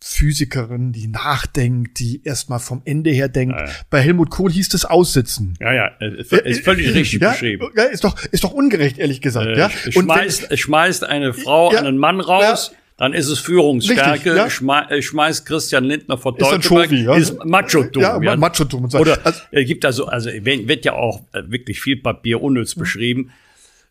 Physikerin, 0.00 0.92
die 0.92 1.08
nachdenkt, 1.08 1.98
die 1.98 2.22
erstmal 2.22 2.60
vom 2.60 2.82
Ende 2.84 3.10
her 3.10 3.28
denkt. 3.28 3.56
Ja, 3.58 3.66
ja. 3.66 3.72
Bei 3.90 4.00
Helmut 4.00 4.30
Kohl 4.30 4.52
hieß 4.52 4.72
es 4.74 4.84
aussitzen. 4.84 5.54
Ja, 5.60 5.72
ja, 5.72 5.90
es 5.98 6.30
ist 6.30 6.62
völlig 6.64 6.94
richtig 6.94 7.20
ja, 7.20 7.32
beschrieben. 7.32 7.68
Ja, 7.76 7.82
ist 7.84 8.04
doch, 8.04 8.16
ist 8.30 8.44
doch 8.44 8.52
ungerecht, 8.52 8.98
ehrlich 8.98 9.20
gesagt. 9.20 9.48
Äh, 9.48 9.58
ja. 9.58 9.66
Und 9.66 9.84
wenn- 9.96 10.02
schmeißt, 10.04 10.50
es 10.50 10.60
schmeißt 10.60 11.04
eine 11.04 11.34
Frau 11.34 11.72
Ja, 11.72 11.80
einen 11.80 11.98
Mann 11.98 12.20
raus, 12.20 12.70
dann 12.98 13.12
ist 13.14 13.28
es 13.28 13.38
Führungsstärke, 13.38 14.12
Richtig, 14.12 14.36
ja. 14.36 14.50
schmei 14.50 14.82
äh, 14.90 15.00
schmeißt 15.00 15.46
Christian 15.46 15.84
Lindner 15.84 16.18
vor 16.18 16.36
Ist 16.36 16.42
dann 16.50 16.60
Teutoburg, 16.60 16.86
Chauvi, 16.86 17.04
ja. 17.04 17.14
ist 17.16 17.44
Machotum. 17.44 18.02
Ja, 18.02 18.36
Machotum 18.36 18.84
und 18.84 18.90
so. 18.90 18.98
Oder 18.98 19.18
Also- 19.24 19.40
es 19.52 19.66
gibt 19.66 19.84
also, 19.84 20.06
also 20.06 20.28
wird 20.30 20.84
ja 20.84 20.92
auch 20.94 21.20
äh, 21.32 21.42
wirklich 21.46 21.80
viel 21.80 21.96
Papier 21.96 22.42
unnütz 22.42 22.74
beschrieben. 22.74 23.30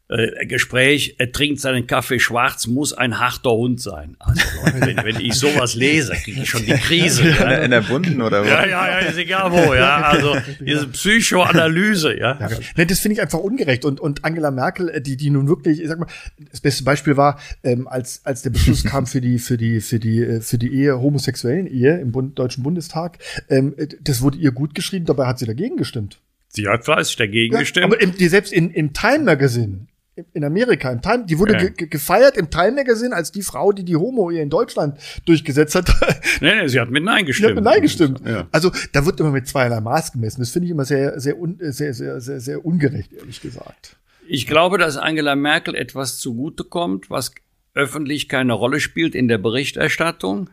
Äh, 0.10 0.46
Gespräch, 0.46 1.16
er 1.18 1.32
trinkt 1.32 1.60
seinen 1.60 1.86
Kaffee 1.86 2.20
schwarz, 2.20 2.68
muss 2.68 2.94
ein 2.94 3.20
harter 3.20 3.52
Hund 3.52 3.82
sein. 3.82 4.16
Also, 4.20 4.42
wenn, 4.80 4.98
wenn 4.98 5.20
ich 5.20 5.36
sowas 5.36 5.76
lese, 5.76 6.14
kriege 6.14 6.44
ich 6.44 6.50
schon 6.50 6.66
die 6.66 6.74
Krise. 6.74 7.26
Ja. 7.38 7.58
In 7.58 7.72
der 7.72 7.82
bunten 7.82 8.22
oder 8.22 8.42
was? 8.42 8.50
ja, 8.50 8.66
ja, 8.66 8.88
ja 8.90 8.98
ist 9.00 9.18
egal 9.18 9.52
wo, 9.52 9.74
ja. 9.74 10.02
Also 10.02 10.36
diese 10.60 10.88
Psychoanalyse, 10.88 12.18
ja. 12.18 12.38
Ja, 12.40 12.50
ne, 12.76 12.86
das 12.86 13.00
finde 13.00 13.16
ich 13.16 13.22
einfach 13.22 13.40
ungerecht. 13.40 13.86
Und, 13.86 14.00
und 14.00 14.24
Angela 14.24 14.50
Merkel, 14.50 14.90
äh, 14.90 15.02
die, 15.02 15.18
die 15.18 15.30
nun 15.30 15.48
wirklich, 15.48 15.82
ich 15.82 15.88
sag 15.88 16.00
mal, 16.00 16.08
das 16.52 16.62
beste 16.62 16.84
Beispiel 16.84 17.18
war, 17.18 17.40
ähm, 17.64 17.88
als, 17.88 18.22
als 18.26 18.42
der 18.44 18.50
Beschluss 18.50 18.84
kam 18.86 19.06
für 19.08 19.22
die, 19.22 19.40
für 19.40 19.58
die, 19.58 19.82
für 19.82 20.00
die, 20.00 20.22
äh, 20.24 20.42
für 20.42 20.58
die 20.58 20.74
Ehe, 20.74 21.00
homosexuellen 21.00 21.68
Ehe 21.68 22.00
im 22.00 22.12
Bund, 22.12 22.40
Deutschen 22.40 22.64
Bundestag, 22.64 23.20
ähm, 23.50 23.76
äh, 23.78 23.88
das 24.02 24.22
wurde 24.22 24.38
ihr 24.38 24.52
gut 24.52 24.74
geschrieben, 24.74 25.06
dabei 25.06 25.28
hat 25.28 25.40
sie 25.40 25.46
dagegen 25.46 25.78
gestimmt. 25.78 26.20
Sie 26.50 26.68
hat 26.68 26.86
fleißig 26.86 27.18
dagegen 27.18 27.54
Ja, 27.54 27.60
gestimmt. 27.60 27.86
Aber 27.86 28.02
im, 28.02 28.16
die 28.16 28.28
selbst 28.28 28.54
in, 28.54 28.72
im 28.72 28.94
Time 28.94 29.26
Magazine, 29.26 29.88
in- 30.34 30.44
Amerika, 30.44 30.92
im 30.92 31.02
Time, 31.02 31.26
die 31.26 31.38
wurde 31.40 31.54
Ja. 31.54 31.60
ge 31.60 31.72
ge 31.72 31.88
gefeiert 31.88 32.38
im 32.38 32.50
Time 32.50 32.72
Magazine 32.74 33.16
als 33.16 33.32
die 33.32 33.42
Frau, 33.42 33.72
die 33.72 33.84
die 33.84 33.96
Homo-Ehe 33.96 34.42
in 34.42 34.50
Deutschland 34.50 34.98
durchgesetzt 35.26 35.76
hat. 35.76 35.90
nee, 36.42 36.56
nee, 36.56 36.68
sie 36.68 36.80
hat 36.80 36.90
mit 36.90 37.04
Nein 37.04 37.26
gestimmt. 37.26 37.50
hat 37.50 37.56
mit 37.56 37.64
Nein 37.64 37.82
gestimmt. 37.82 38.22
Ja. 38.26 38.48
Also 38.52 38.72
da 38.94 39.06
wird 39.06 39.20
immer 39.20 39.32
mit 39.32 39.48
zweierlei 39.48 39.80
Maß 39.82 40.12
gemessen. 40.14 40.42
Das 40.42 40.50
finde 40.50 40.66
ich 40.66 40.72
immer 40.72 40.86
sehr, 40.86 41.20
sehr, 41.20 41.38
un, 41.40 41.58
sehr, 41.60 41.94
sehr, 41.94 42.20
sehr, 42.22 42.40
sehr 42.40 42.66
ungerecht, 42.66 43.14
ehrlich 43.14 43.42
gesagt. 43.42 43.98
Ich 44.28 44.46
glaube, 44.48 44.78
dass 44.78 44.98
Angela 44.98 45.36
Merkel 45.36 45.76
etwas 45.76 46.18
zugutekommt, 46.20 47.10
was 47.10 47.32
öffentlich 47.74 48.28
keine 48.28 48.54
Rolle 48.54 48.80
spielt 48.80 49.16
in 49.16 49.28
der 49.28 49.38
Berichterstattung, 49.38 50.50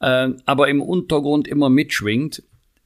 äh, 0.00 0.28
aber 0.44 0.68
im 0.68 0.80
Untergrund 0.82 1.48
immer 1.48 1.70
mitschwingt. 1.70 2.42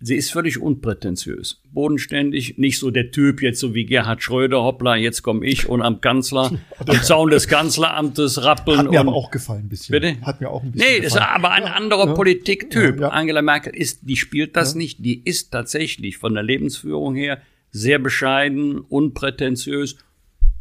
Sie 0.07 0.16
ist 0.16 0.30
völlig 0.32 0.61
unprätentiös, 0.61 1.62
bodenständig, 1.72 2.59
nicht 2.59 2.78
so 2.78 2.90
der 2.90 3.11
Typ 3.11 3.40
jetzt 3.40 3.59
so 3.59 3.74
wie 3.74 3.86
Gerhard 3.86 4.22
Schröder, 4.22 4.62
hoppla, 4.62 4.96
jetzt 4.96 5.22
komme 5.22 5.46
ich 5.46 5.66
und 5.66 5.80
am 5.80 6.02
Kanzler, 6.02 6.52
am 6.86 7.02
Zaun 7.02 7.30
des 7.30 7.48
Kanzleramtes 7.48 8.44
rappeln. 8.44 8.80
Hat 8.80 8.90
mir 8.90 9.00
aber 9.00 9.14
auch 9.14 9.30
gefallen 9.30 9.64
ein 9.64 9.68
bisschen. 9.70 9.94
Bitte? 9.94 10.20
Hat 10.20 10.42
mir 10.42 10.50
auch 10.50 10.62
ein 10.62 10.72
bisschen 10.72 10.86
Nee, 10.86 10.98
das 10.98 11.07
ist 11.07 11.14
gefallen. 11.14 11.34
aber 11.36 11.52
ein 11.52 11.64
anderer 11.64 12.12
Politiktyp. 12.12 12.96
Ja, 12.96 13.00
ja. 13.00 13.09
Angela 13.09 13.40
Merkel 13.40 13.74
ist, 13.74 14.00
die 14.02 14.16
spielt 14.16 14.57
das 14.57 14.74
nicht. 14.74 15.02
Die 15.02 15.22
ist 15.24 15.52
tatsächlich 15.52 16.18
von 16.18 16.34
der 16.34 16.42
Lebensführung 16.42 17.14
her 17.14 17.40
sehr 17.70 17.98
bescheiden, 17.98 18.80
unprätentiös. 18.80 19.96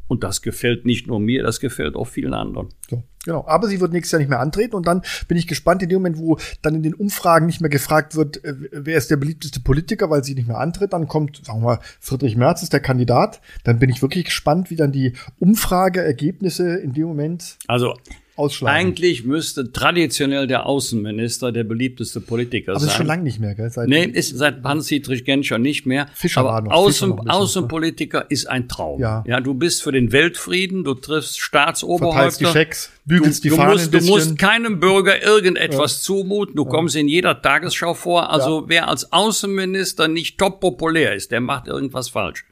Und 0.08 0.24
das 0.24 0.42
gefällt 0.42 0.86
nicht 0.86 1.08
nur 1.08 1.20
mir, 1.20 1.44
das 1.44 1.60
gefällt 1.60 1.96
auch 1.96 2.08
vielen 2.08 2.34
anderen. 2.34 2.70
So, 2.90 3.04
genau. 3.24 3.46
Aber 3.48 3.68
sie 3.68 3.80
wird 3.80 3.92
nächstes 3.92 4.12
Jahr 4.12 4.20
nicht 4.20 4.30
mehr 4.30 4.40
antreten 4.40 4.76
und 4.76 4.88
dann 4.88 5.02
bin 5.28 5.38
ich 5.38 5.48
gespannt 5.48 5.82
in 5.82 5.90
dem 5.90 5.98
Moment, 5.98 6.18
wo 6.18 6.38
dann 6.62 6.76
in 6.76 6.84
den 6.84 6.94
Umfragen 6.94 7.46
nicht 7.46 7.62
mehr 7.62 7.70
gefragt 7.70 8.16
wird, 8.16 8.44
äh, 8.44 8.54
wer 8.72 8.98
ist 8.98 9.12
der 9.12 9.18
beliebteste 9.18 9.60
Politiker, 9.60 10.10
weil 10.10 10.24
sie 10.24 10.36
nicht 10.36 10.48
mehr 10.48 10.60
antritt. 10.60 10.94
Dann 10.94 11.08
kommt, 11.08 11.46
sagen 11.46 11.62
wir 11.62 11.66
mal, 11.66 11.80
Friedrich 12.00 12.36
Merz 12.36 12.64
ist 12.64 12.74
der 12.74 12.80
Kandidat. 12.80 13.42
Dann 13.64 13.80
bin 13.80 13.90
ich 13.90 14.02
wirklich 14.02 14.26
gespannt, 14.26 14.70
wie 14.70 14.76
dann 14.76 14.92
die 14.92 15.14
Umfrageergebnisse 15.40 16.76
in 16.76 16.94
dem 16.94 17.08
Moment 17.08 17.58
Also 17.68 17.96
ausschlagen. 18.36 18.76
eigentlich 18.76 19.26
müsste 19.26 19.72
traditionell 19.72 20.48
der 20.48 20.66
Außenminister 20.66 21.52
der 21.52 21.64
beliebteste 21.64 22.22
Politiker 22.22 22.72
aber 22.72 22.76
das 22.76 22.84
ist 22.84 22.90
sein. 22.90 22.98
schon 22.98 23.08
lange 23.08 23.24
nicht 23.24 23.40
mehr, 23.40 23.56
gell? 23.56 23.70
Seit 23.70 23.90
Nee, 23.90 24.06
ist 24.06 24.38
seit 24.38 24.64
Hans-Dietrich 24.64 25.26
Genscher 25.26 25.58
nicht 25.58 25.86
mehr. 25.86 26.08
Fischer 26.14 26.44
war 26.44 26.58
aber 26.58 26.70
noch, 26.70 26.72
Fischer 26.72 26.88
Außen, 26.88 27.10
noch 27.10 27.18
ein 27.18 27.24
bisschen, 27.26 27.42
Außenpolitiker 27.42 28.26
ist 28.30 28.50
ein 28.50 28.68
Traum. 28.68 29.02
Ja. 29.02 29.24
ja, 29.28 29.40
du 29.40 29.54
bist 29.54 29.82
für 29.84 29.92
den 29.92 30.12
Weltfrieden, 30.12 30.84
du 30.84 30.94
triffst 30.94 31.24
verteilst 31.24 31.38
die 31.38 31.42
Staatsoberhäupter. 31.42 32.52
Schecks, 32.52 32.92
bügelst 33.06 33.40
du, 33.40 33.44
die 33.44 33.50
du 33.50 33.56
Fahnen 33.56 33.74
musst, 33.74 33.94
ein 33.94 34.00
du 34.00 34.06
musst 34.06 34.38
keinem 34.38 34.80
Bürger 34.80 35.22
irgendetwas 35.24 36.02
zumuten. 36.02 36.56
Du 36.56 36.66
kommst 36.66 36.96
in 36.96 37.08
jeder 37.08 37.42
Tagesschau 37.42 37.94
vor. 37.94 38.30
Also 38.30 38.66
wer 38.68 38.88
als 38.88 39.12
Außenminister 39.12 40.08
nicht 40.08 40.38
top 40.38 40.60
populär 40.60 41.14
ist, 41.16 41.32
der 41.32 41.42
macht 41.42 41.68
irgendwas 41.68 42.10
falsch. 42.10 42.46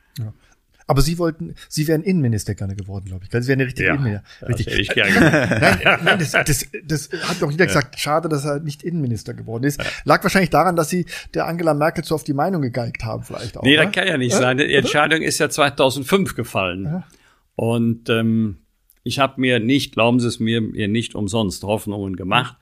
Aber 0.92 1.02
sie 1.02 1.18
wollten, 1.18 1.56
sie 1.70 1.88
wären 1.88 2.04
Innenminister 2.04 2.54
gerne 2.54 2.76
geworden, 2.76 3.06
glaube 3.06 3.24
ich. 3.24 3.32
Sie 3.32 3.48
wären 3.48 3.60
der 3.60 3.68
richtige 3.68 3.88
Innenminister. 3.88 4.26
das 4.42 4.50
Richtig. 4.50 4.68
hätte 4.68 4.82
ich 4.82 4.90
gerne. 4.90 5.80
Nein, 5.84 6.00
nein 6.04 6.20
das, 6.20 6.32
das, 6.32 6.68
das 6.84 7.10
hat 7.30 7.42
doch 7.42 7.50
jeder 7.50 7.66
gesagt. 7.66 7.98
Schade, 7.98 8.28
dass 8.28 8.44
er 8.44 8.60
nicht 8.60 8.84
Innenminister 8.84 9.34
geworden 9.34 9.64
ist. 9.64 9.82
Lag 10.04 10.22
wahrscheinlich 10.22 10.50
daran, 10.50 10.76
dass 10.76 10.90
sie 10.90 11.06
der 11.34 11.48
Angela 11.48 11.74
Merkel 11.74 12.04
so 12.04 12.14
auf 12.14 12.26
die 12.26 12.34
Meinung 12.34 12.62
gegeigt 12.62 13.06
haben, 13.06 13.24
vielleicht 13.24 13.56
auch. 13.56 13.64
Nee, 13.64 13.78
ne? 13.78 13.86
das 13.86 13.94
kann 13.94 14.06
ja 14.06 14.18
nicht 14.18 14.36
sein. 14.36 14.58
Die 14.58 14.74
Entscheidung 14.74 15.22
ist 15.22 15.40
ja 15.40 15.50
2005 15.50 16.36
gefallen. 16.36 17.06
Und 17.56 18.10
ähm, 18.10 18.58
ich 19.04 19.20
habe 19.20 19.40
mir 19.40 19.62
nicht, 19.62 19.94
glauben 19.94 20.20
Sie 20.20 20.28
es 20.28 20.42
mir, 20.42 20.60
mir 20.60 20.90
nicht 20.90 21.16
umsonst 21.16 21.64
Hoffnungen 21.64 22.18
gemacht. 22.18 22.58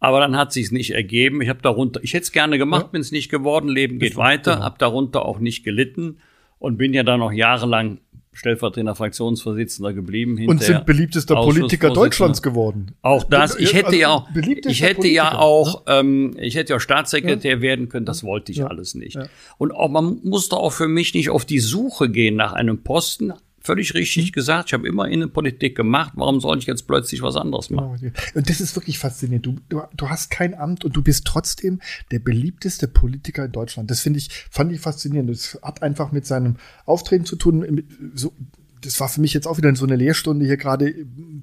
Aber 0.00 0.18
dann 0.18 0.36
hat 0.36 0.52
sich's 0.52 0.72
nicht 0.72 0.90
ergeben. 0.90 1.40
Ich 1.42 1.48
habe 1.48 1.62
darunter, 1.62 2.02
ich 2.02 2.12
hätte 2.12 2.24
es 2.24 2.32
gerne 2.32 2.58
gemacht, 2.58 2.90
bin 2.90 3.00
es 3.00 3.12
nicht 3.12 3.30
geworden. 3.30 3.68
Leben 3.68 4.00
geht 4.00 4.16
weiter. 4.16 4.58
Habe 4.58 4.78
darunter 4.78 5.24
auch 5.24 5.38
nicht 5.38 5.62
gelitten 5.62 6.18
und 6.62 6.76
bin 6.76 6.94
ja 6.94 7.02
dann 7.02 7.18
noch 7.18 7.32
jahrelang 7.32 7.98
stellvertretender 8.32 8.94
Fraktionsvorsitzender 8.94 9.92
geblieben. 9.92 10.38
Und 10.46 10.62
sind 10.62 10.86
beliebtester 10.86 11.34
Politiker. 11.34 11.90
Deutschlands 11.90 12.40
geworden. 12.40 12.92
Auch 13.02 13.24
das. 13.24 13.58
Ich 13.58 13.74
hätte 13.74 13.88
Also, 13.88 13.98
ja 13.98 14.08
auch, 14.10 14.28
ich 14.66 14.80
hätte 14.80 15.08
ja 15.08 15.38
auch, 15.38 15.82
ähm, 15.88 16.36
ich 16.38 16.54
hätte 16.54 16.70
ja 16.70 16.76
auch 16.76 16.80
Staatssekretär 16.80 17.60
werden 17.60 17.88
können. 17.88 18.06
Das 18.06 18.22
wollte 18.22 18.52
ich 18.52 18.64
alles 18.64 18.94
nicht. 18.94 19.18
Und 19.58 19.72
auch 19.72 19.90
man 19.90 20.20
musste 20.22 20.56
auch 20.56 20.72
für 20.72 20.86
mich 20.88 21.12
nicht 21.14 21.30
auf 21.30 21.44
die 21.44 21.58
Suche 21.58 22.08
gehen 22.08 22.36
nach 22.36 22.52
einem 22.52 22.84
Posten. 22.84 23.32
Völlig 23.64 23.94
richtig 23.94 24.28
Mhm. 24.28 24.32
gesagt. 24.32 24.68
Ich 24.68 24.72
habe 24.74 24.86
immer 24.88 25.08
Innenpolitik 25.08 25.76
gemacht. 25.76 26.12
Warum 26.16 26.40
soll 26.40 26.58
ich 26.58 26.66
jetzt 26.66 26.86
plötzlich 26.86 27.22
was 27.22 27.36
anderes 27.36 27.70
machen? 27.70 27.98
Genau. 28.00 28.12
Und 28.34 28.50
das 28.50 28.60
ist 28.60 28.74
wirklich 28.76 28.98
faszinierend. 28.98 29.46
Du, 29.46 29.56
du, 29.68 29.82
du 29.96 30.08
hast 30.08 30.30
kein 30.30 30.54
Amt 30.54 30.84
und 30.84 30.96
du 30.96 31.02
bist 31.02 31.24
trotzdem 31.26 31.80
der 32.10 32.18
beliebteste 32.18 32.88
Politiker 32.88 33.44
in 33.44 33.52
Deutschland. 33.52 33.90
Das 33.90 34.00
finde 34.00 34.18
ich, 34.18 34.28
fand 34.50 34.72
ich 34.72 34.80
faszinierend. 34.80 35.30
Das 35.30 35.58
hat 35.62 35.82
einfach 35.82 36.12
mit 36.12 36.26
seinem 36.26 36.56
Auftreten 36.86 37.24
zu 37.24 37.36
tun. 37.36 37.84
So, 38.14 38.32
das 38.80 38.98
war 39.00 39.08
für 39.08 39.20
mich 39.20 39.32
jetzt 39.32 39.46
auch 39.46 39.58
wieder 39.58 39.74
so 39.76 39.86
eine 39.86 39.96
Lehrstunde 39.96 40.44
hier 40.44 40.56
gerade 40.56 40.92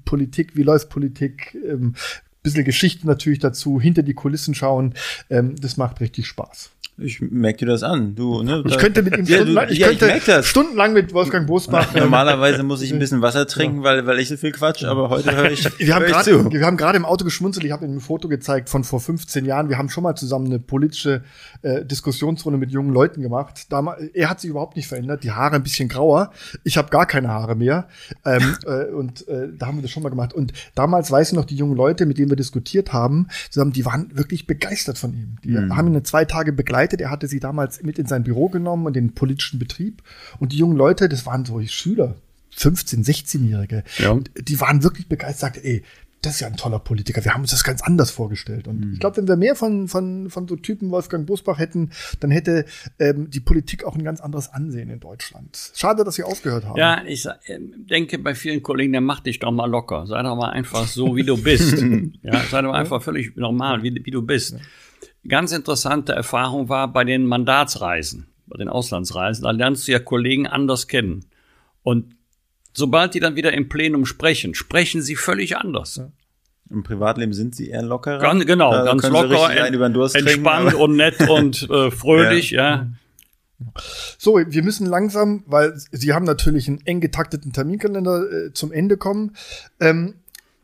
Politik, 0.04 0.56
wie 0.56 0.62
läuft 0.62 0.90
Politik, 0.90 1.56
ähm, 1.66 1.94
bisschen 2.42 2.64
Geschichte 2.64 3.06
natürlich 3.06 3.38
dazu, 3.38 3.80
hinter 3.80 4.02
die 4.02 4.14
Kulissen 4.14 4.54
schauen. 4.54 4.94
Ähm, 5.28 5.56
das 5.60 5.76
macht 5.76 6.00
richtig 6.00 6.26
Spaß. 6.26 6.70
Ich 7.02 7.20
merke 7.20 7.60
dir 7.60 7.66
das 7.66 7.82
an. 7.82 8.14
Du, 8.14 8.42
ne, 8.42 8.62
Ich 8.66 8.78
könnte 8.78 9.02
mit 9.02 9.16
ihm 9.16 9.24
ja, 9.24 9.36
stundenlang, 9.36 9.66
du, 9.66 9.72
ich 9.72 9.78
ja, 9.78 9.88
könnte 9.88 10.40
ich 10.40 10.46
stundenlang 10.46 10.92
mit 10.92 11.14
Wolfgang 11.14 11.46
Bosbach. 11.46 11.94
Normalerweise 11.94 12.62
muss 12.62 12.82
ich 12.82 12.92
ein 12.92 12.98
bisschen 12.98 13.22
Wasser 13.22 13.46
trinken, 13.46 13.82
weil, 13.82 14.06
weil 14.06 14.18
ich 14.18 14.28
so 14.28 14.36
viel 14.36 14.52
quatsch, 14.52 14.84
aber 14.84 15.08
heute 15.08 15.34
höre 15.34 15.50
ich, 15.50 15.64
Wir 15.78 15.94
haben 15.94 16.06
zu. 16.22 16.52
wir 16.52 16.66
haben 16.66 16.76
gerade 16.76 16.96
im 16.96 17.04
Auto 17.04 17.24
geschmunzelt. 17.24 17.64
Ich 17.64 17.72
habe 17.72 17.84
Ihnen 17.84 17.96
ein 17.96 18.00
Foto 18.00 18.28
gezeigt 18.28 18.68
von 18.68 18.84
vor 18.84 19.00
15 19.00 19.44
Jahren. 19.44 19.68
Wir 19.68 19.78
haben 19.78 19.88
schon 19.88 20.02
mal 20.02 20.14
zusammen 20.14 20.46
eine 20.46 20.58
politische 20.58 21.22
äh, 21.62 21.84
Diskussionsrunde 21.84 22.58
mit 22.58 22.70
jungen 22.70 22.92
Leuten 22.92 23.22
gemacht. 23.22 23.66
Damals, 23.70 24.02
er 24.14 24.30
hat 24.30 24.40
sich 24.40 24.50
überhaupt 24.50 24.76
nicht 24.76 24.88
verändert. 24.88 25.24
Die 25.24 25.32
Haare 25.32 25.56
ein 25.56 25.62
bisschen 25.62 25.88
grauer. 25.88 26.32
Ich 26.64 26.76
habe 26.76 26.90
gar 26.90 27.06
keine 27.06 27.28
Haare 27.28 27.54
mehr. 27.54 27.88
Ähm, 28.24 28.56
äh, 28.66 28.86
und 28.86 29.26
äh, 29.28 29.48
da 29.56 29.66
haben 29.66 29.78
wir 29.78 29.82
das 29.82 29.90
schon 29.90 30.02
mal 30.02 30.08
gemacht. 30.08 30.32
Und 30.32 30.52
damals 30.74 31.10
weiß 31.10 31.28
ich 31.30 31.34
noch, 31.34 31.44
die 31.44 31.56
jungen 31.56 31.76
Leute, 31.76 32.06
mit 32.06 32.18
denen 32.18 32.30
wir 32.30 32.36
diskutiert 32.36 32.92
haben, 32.92 33.28
zusammen, 33.50 33.72
die 33.72 33.84
waren 33.84 34.16
wirklich 34.16 34.46
begeistert 34.46 34.98
von 34.98 35.12
ihm. 35.12 35.36
Die 35.44 35.56
haben 35.56 35.92
ihn 35.94 36.04
zwei 36.04 36.24
Tage 36.24 36.52
begleitet. 36.52 37.00
Er 37.00 37.10
hatte 37.10 37.28
sie 37.28 37.40
damals 37.40 37.82
mit 37.82 37.98
in 37.98 38.06
sein 38.06 38.24
Büro 38.24 38.48
genommen 38.48 38.86
und 38.86 38.94
den 38.94 39.14
politischen 39.14 39.58
Betrieb. 39.58 40.02
Und 40.38 40.52
die 40.52 40.56
jungen 40.58 40.76
Leute, 40.76 41.08
das 41.08 41.26
waren 41.26 41.44
so 41.44 41.60
Schüler, 41.66 42.16
15-, 42.56 43.04
16-Jährige, 43.04 43.84
Ja. 43.98 44.18
die 44.36 44.60
waren 44.60 44.82
wirklich 44.82 45.08
begeistert, 45.08 45.54
sagte, 45.54 45.64
ey, 45.64 45.82
das 46.22 46.34
ist 46.34 46.40
ja 46.40 46.46
ein 46.48 46.56
toller 46.56 46.78
Politiker. 46.78 47.24
Wir 47.24 47.32
haben 47.32 47.40
uns 47.40 47.50
das 47.50 47.64
ganz 47.64 47.80
anders 47.82 48.10
vorgestellt. 48.10 48.68
Und 48.68 48.92
ich 48.94 49.00
glaube, 49.00 49.16
wenn 49.16 49.28
wir 49.28 49.36
mehr 49.36 49.56
von, 49.56 49.88
von, 49.88 50.28
von 50.28 50.46
so 50.46 50.56
Typen 50.56 50.90
Wolfgang 50.90 51.26
Bosbach 51.26 51.58
hätten, 51.58 51.90
dann 52.20 52.30
hätte 52.30 52.66
ähm, 52.98 53.30
die 53.30 53.40
Politik 53.40 53.84
auch 53.84 53.94
ein 53.96 54.04
ganz 54.04 54.20
anderes 54.20 54.52
Ansehen 54.52 54.90
in 54.90 55.00
Deutschland. 55.00 55.72
Schade, 55.74 56.04
dass 56.04 56.16
sie 56.16 56.22
aufgehört 56.24 56.64
haben. 56.66 56.76
Ja, 56.78 57.02
ich 57.06 57.22
sa- 57.22 57.38
äh, 57.46 57.58
denke 57.58 58.18
bei 58.18 58.34
vielen 58.34 58.62
Kollegen, 58.62 58.92
der 58.92 59.00
macht 59.00 59.24
dich 59.26 59.38
doch 59.38 59.50
mal 59.50 59.64
locker. 59.70 60.06
Sei 60.06 60.22
doch 60.22 60.36
mal 60.36 60.50
einfach 60.50 60.86
so, 60.86 61.16
wie 61.16 61.22
du 61.24 61.42
bist. 61.42 61.82
ja, 62.22 62.40
sei 62.50 62.62
doch 62.62 62.72
einfach 62.74 63.02
völlig 63.02 63.36
normal, 63.36 63.82
wie, 63.82 64.02
wie 64.04 64.10
du 64.10 64.20
bist. 64.22 64.56
Ganz 65.26 65.52
interessante 65.52 66.12
Erfahrung 66.12 66.68
war 66.68 66.92
bei 66.92 67.04
den 67.04 67.24
Mandatsreisen, 67.26 68.26
bei 68.46 68.58
den 68.58 68.68
Auslandsreisen. 68.68 69.44
Da 69.44 69.50
lernst 69.52 69.86
du 69.88 69.92
ja 69.92 69.98
Kollegen 69.98 70.46
anders 70.46 70.86
kennen. 70.88 71.24
Und 71.82 72.14
sobald 72.72 73.14
die 73.14 73.20
dann 73.20 73.36
wieder 73.36 73.52
im 73.52 73.68
Plenum 73.68 74.06
sprechen, 74.06 74.54
sprechen 74.54 75.02
sie 75.02 75.16
völlig 75.16 75.56
anders. 75.56 76.00
Im 76.70 76.84
Privatleben 76.84 77.32
sind 77.32 77.56
sie 77.56 77.68
eher 77.68 77.82
lockerer. 77.82 78.20
Ganz, 78.20 78.46
genau, 78.46 78.70
Da 78.70 78.84
ganz 78.84 79.02
locker, 79.08 79.88
Durst 79.90 80.14
entspannt 80.14 80.74
und 80.74 80.96
nett 80.96 81.28
und 81.28 81.68
äh, 81.68 81.90
fröhlich, 81.90 82.50
ja. 82.50 82.86
So, 84.16 84.38
wir 84.38 84.62
müssen 84.62 84.86
langsam, 84.86 85.42
weil 85.46 85.74
Sie 85.92 86.14
haben 86.14 86.24
natürlich 86.24 86.68
einen 86.68 86.80
eng 86.86 87.00
getakteten 87.00 87.52
Terminkalender 87.52 88.46
äh, 88.46 88.52
zum 88.52 88.72
Ende 88.72 88.96
kommen. 88.96 89.36
Ähm, 89.80 90.14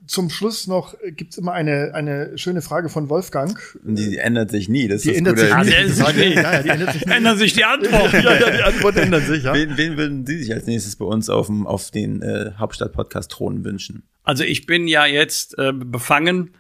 zum 0.07 0.31
Schluss 0.31 0.67
noch 0.67 0.95
äh, 1.03 1.13
gibt's 1.13 1.37
immer 1.39 1.53
eine, 1.53 1.93
eine 1.95 2.37
schöne 2.39 2.63
Frage 2.63 2.89
von 2.89 3.09
Wolfgang. 3.09 3.59
Die, 3.85 4.11
die 4.11 4.19
ändert 4.19 4.51
sich 4.51 4.69
nie. 4.69 4.89
Das 4.89 5.03
Die 5.03 5.11
ist 5.11 5.27
das 5.27 5.41
ändert 5.41 5.67
Gute. 5.67 5.93
sich 5.93 6.17
nie. 6.17 6.35
Ja, 6.35 6.53
ja, 6.53 6.63
die 6.63 6.69
ändert 6.71 6.93
sich 6.93 7.07
nie. 7.07 7.13
Ändern 7.13 7.39
sich 7.39 7.53
die 7.55 7.65
Antworten. 7.65 8.17
ja, 8.23 8.35
ja, 8.39 8.51
die 8.51 8.63
Antwort 8.63 8.97
ändert 8.97 9.25
sich, 9.27 9.43
ja. 9.45 9.55
Wen, 9.55 9.77
wen 9.77 9.97
würden 9.97 10.25
Sie 10.27 10.39
sich 10.43 10.53
als 10.53 10.67
nächstes 10.67 10.97
bei 10.97 11.05
uns 11.05 11.29
auf, 11.29 11.47
dem, 11.47 11.67
auf 11.67 11.91
den 11.91 12.23
äh, 12.23 12.53
Hauptstadt-Podcast 12.59 13.31
Thron 13.31 13.65
wünschen? 13.65 14.03
Also 14.23 14.45
ich 14.45 14.67
bin 14.67 14.89
ja 14.89 15.07
jetzt 15.07 15.59
äh, 15.59 15.73
befangen, 15.73 16.51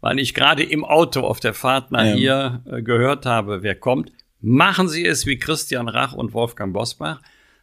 weil 0.00 0.18
ich 0.18 0.34
gerade 0.34 0.62
im 0.62 0.84
Auto 0.84 1.20
auf 1.20 1.40
der 1.40 1.54
Fahrt 1.54 1.90
nach 1.92 2.04
Ja. 2.04 2.14
hier 2.14 2.62
äh, 2.70 2.82
gehört 2.82 3.26
habe, 3.26 3.62
wer 3.62 3.74
kommt. 3.74 4.12
Machen 4.40 4.88
Sie 4.88 5.06
es 5.06 5.24
wie 5.24 5.38
Christian 5.38 5.88
Rach 5.88 6.12
und 6.12 6.34
Wolfgang 6.34 6.72
Bosbach. 6.74 7.20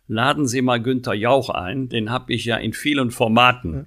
laden 0.08 0.48
Sie 0.48 0.62
mal 0.64 0.82
Günther 0.82 1.14
Jauch 1.14 1.50
ein, 1.52 1.88
den 1.90 2.10
habe 2.10 2.34
ich 2.34 2.44
ja 2.46 2.58
in 2.58 2.74
vielen 2.74 3.12
Formaten 3.12 3.74
ja. 3.74 3.86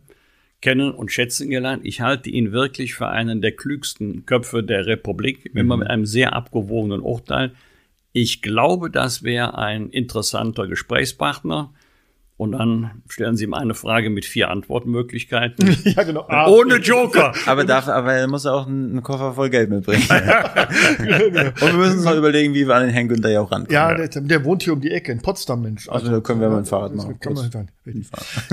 Kennen 0.65 0.93
und 0.93 1.13
schätzen 1.13 1.51
gelernt. 1.51 1.85
Ich 1.85 2.01
halte 2.01 2.31
ihn 2.31 2.51
wirklich 2.51 2.95
für 2.95 3.09
einen 3.09 3.43
der 3.43 3.53
klügsten 3.53 4.25
Köpfe 4.25 4.63
der 4.63 4.87
Republik, 4.87 5.53
mhm. 5.53 5.61
immer 5.61 5.77
mit 5.77 5.91
einem 5.91 6.07
sehr 6.07 6.33
abgewogenen 6.33 7.03
Urteil. 7.03 7.53
Ich 8.15 8.41
glaube, 8.41 8.91
das 8.91 9.23
wäre 9.23 9.59
ein 9.59 9.91
interessanter 9.91 10.67
Gesprächspartner. 10.67 11.75
Und 12.37 12.53
dann 12.53 13.03
stellen 13.09 13.37
Sie 13.37 13.45
ihm 13.45 13.55
eine 13.55 13.75
Frage 13.75 14.11
mit 14.11 14.25
vier 14.25 14.51
Antwortmöglichkeiten. 14.51 15.77
ja, 15.85 16.03
genau. 16.03 16.27
Ah, 16.29 16.49
Ohne 16.49 16.77
Joker. 16.79 17.33
aber, 17.47 17.65
darf, 17.65 17.87
aber 17.87 18.13
er 18.13 18.27
muss 18.27 18.45
auch 18.45 18.67
einen 18.67 19.05
Koffer 19.05 19.35
voll 19.35 19.51
Geld 19.51 19.71
mitbringen. 19.71 20.03
Und 20.09 20.19
wir 20.19 21.73
müssen 21.75 21.99
uns 21.99 22.05
noch 22.05 22.17
überlegen, 22.17 22.53
wie 22.53 22.67
wir 22.67 22.75
an 22.75 22.87
den 22.87 22.91
Herrn 22.91 23.07
Günther 23.07 23.31
ja 23.31 23.41
auch 23.41 23.53
rankommen. 23.53 23.73
Ja, 23.73 23.95
der, 23.95 24.09
der, 24.09 24.45
wohnt 24.45 24.65
hier 24.65 24.73
um 24.73 24.81
die 24.81 24.91
Ecke 24.91 25.13
in 25.13 25.23
Potsdam, 25.23 25.63
Mensch. 25.63 25.89
Also, 25.89 26.07
also 26.07 26.17
da 26.17 26.21
können 26.21 26.41
wir 26.41 26.49
mal 26.49 26.59
ein 26.59 26.65
Fahrrad 26.65 26.95
machen. 26.97 27.19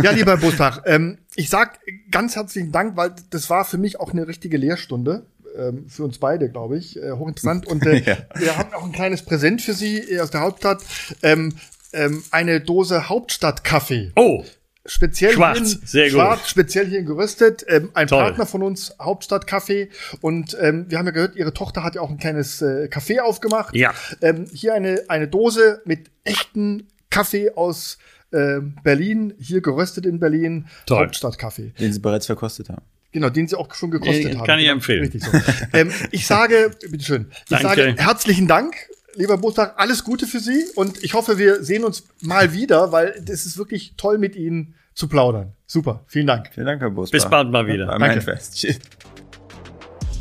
Ja, 0.04 0.12
lieber 0.12 0.38
Bosbach, 0.38 0.84
ähm, 0.86 1.18
ich 1.36 1.50
sag 1.50 1.80
ganz 2.12 2.36
herzlichen 2.36 2.72
Dank, 2.72 2.98
weil 2.98 3.16
das 3.32 3.50
war 3.50 3.66
für 3.66 3.80
mich 3.80 4.00
auch 4.00 4.12
eine 4.12 4.28
richtige 4.28 4.58
Lehrstunde 4.58 5.26
ähm, 5.58 5.86
für 5.88 6.04
uns 6.04 6.20
beide, 6.20 6.50
glaube 6.50 6.78
ich, 6.78 7.02
äh, 7.02 7.12
hochinteressant. 7.12 7.68
Und 7.68 7.86
äh, 7.86 8.00
ja. 8.02 8.18
wir 8.36 8.58
haben 8.58 8.74
auch 8.74 8.86
ein 8.86 8.92
kleines 8.92 9.24
Präsent 9.24 9.62
für 9.62 9.74
Sie 9.74 9.98
äh, 9.98 10.20
aus 10.20 10.32
der 10.32 10.42
Hauptstadt. 10.42 10.84
Ähm, 11.24 11.54
ähm, 11.94 12.24
eine 12.32 12.62
Dose 12.62 13.10
Hauptstadtkaffee. 13.10 14.12
Oh. 14.16 14.44
Speziell 14.84 15.34
schwarz, 15.34 15.60
hier 15.60 15.68
in, 15.68 15.88
sehr 15.88 16.10
schwarz, 16.10 16.40
gut. 16.40 16.50
speziell 16.50 16.88
hier 16.88 17.04
geröstet. 17.04 17.64
Ähm, 17.68 17.92
ein 17.94 18.08
Toll. 18.08 18.24
Partner 18.24 18.48
von 18.48 18.64
uns, 18.64 18.96
Hauptstadtkaffee. 19.00 19.90
Und 20.22 20.58
ähm, 20.60 20.86
wir 20.90 20.98
haben 20.98 21.06
ja 21.06 21.12
gehört, 21.12 21.36
ihre 21.36 21.54
Tochter 21.54 21.84
hat 21.84 21.94
ja 21.96 22.02
auch 22.02 22.10
ein 22.10 22.18
kleines 22.18 22.64
äh, 22.64 22.90
Café 22.92 23.20
aufgemacht. 23.20 23.76
Ja. 23.76 23.94
Ähm, 24.22 24.48
hier 24.52 24.74
eine, 24.74 25.04
eine 25.08 25.28
Dose 25.28 25.82
mit 25.86 26.10
echten 26.24 26.88
Kaffee 27.12 27.52
aus 27.52 28.00
äh, 28.32 28.60
Berlin, 28.84 29.36
hier 29.38 29.62
geröstet 29.62 30.08
in 30.08 30.20
Berlin. 30.20 30.66
Toll. 30.88 31.06
Hauptstadtkaffee. 31.06 31.74
Den 31.80 31.94
Sie 31.94 32.00
bereits 32.00 32.26
verkostet 32.26 32.70
haben. 32.70 32.84
Genau, 33.12 33.30
den 33.30 33.48
Sie 33.48 33.58
auch 33.58 33.74
schon 33.76 33.92
gekostet 33.92 34.34
äh, 34.34 34.36
haben. 34.36 34.48
Kann 34.48 34.60
ich 34.60 34.68
empfehlen. 34.68 35.02
Richtig 35.02 35.24
so. 35.24 35.32
ähm, 35.74 35.92
ich 36.12 36.26
sage, 36.26 36.72
bitteschön, 36.90 37.28
ich 37.30 37.50
Danke. 37.50 37.68
sage 37.68 37.96
herzlichen 37.98 38.48
Dank 38.48 38.76
lieber 39.16 39.38
Bostag, 39.38 39.74
alles 39.78 40.04
Gute 40.04 40.28
für 40.28 40.40
Sie 40.40 40.66
und 40.76 41.04
ich 41.04 41.14
hoffe, 41.14 41.38
wir 41.38 41.64
sehen 41.64 41.84
uns 41.84 42.04
mal 42.22 42.54
wieder, 42.54 42.92
weil 42.92 43.24
es 43.28 43.46
ist 43.46 43.58
wirklich 43.58 43.96
toll, 43.98 44.18
mit 44.18 44.36
Ihnen 44.36 44.76
zu 44.94 45.08
plaudern. 45.08 45.54
Super, 45.68 46.04
vielen 46.08 46.28
Dank. 46.28 46.50
Vielen 46.54 46.66
Dank, 46.66 46.82
Herr 46.82 46.92
Bostag. 46.92 47.14
Bis 47.14 47.30
bald 47.30 47.50
mal 47.50 47.66
wieder. 47.68 47.88
Danke. 47.98 48.22
Fest. 48.22 48.56
Tschüss. 48.56 48.80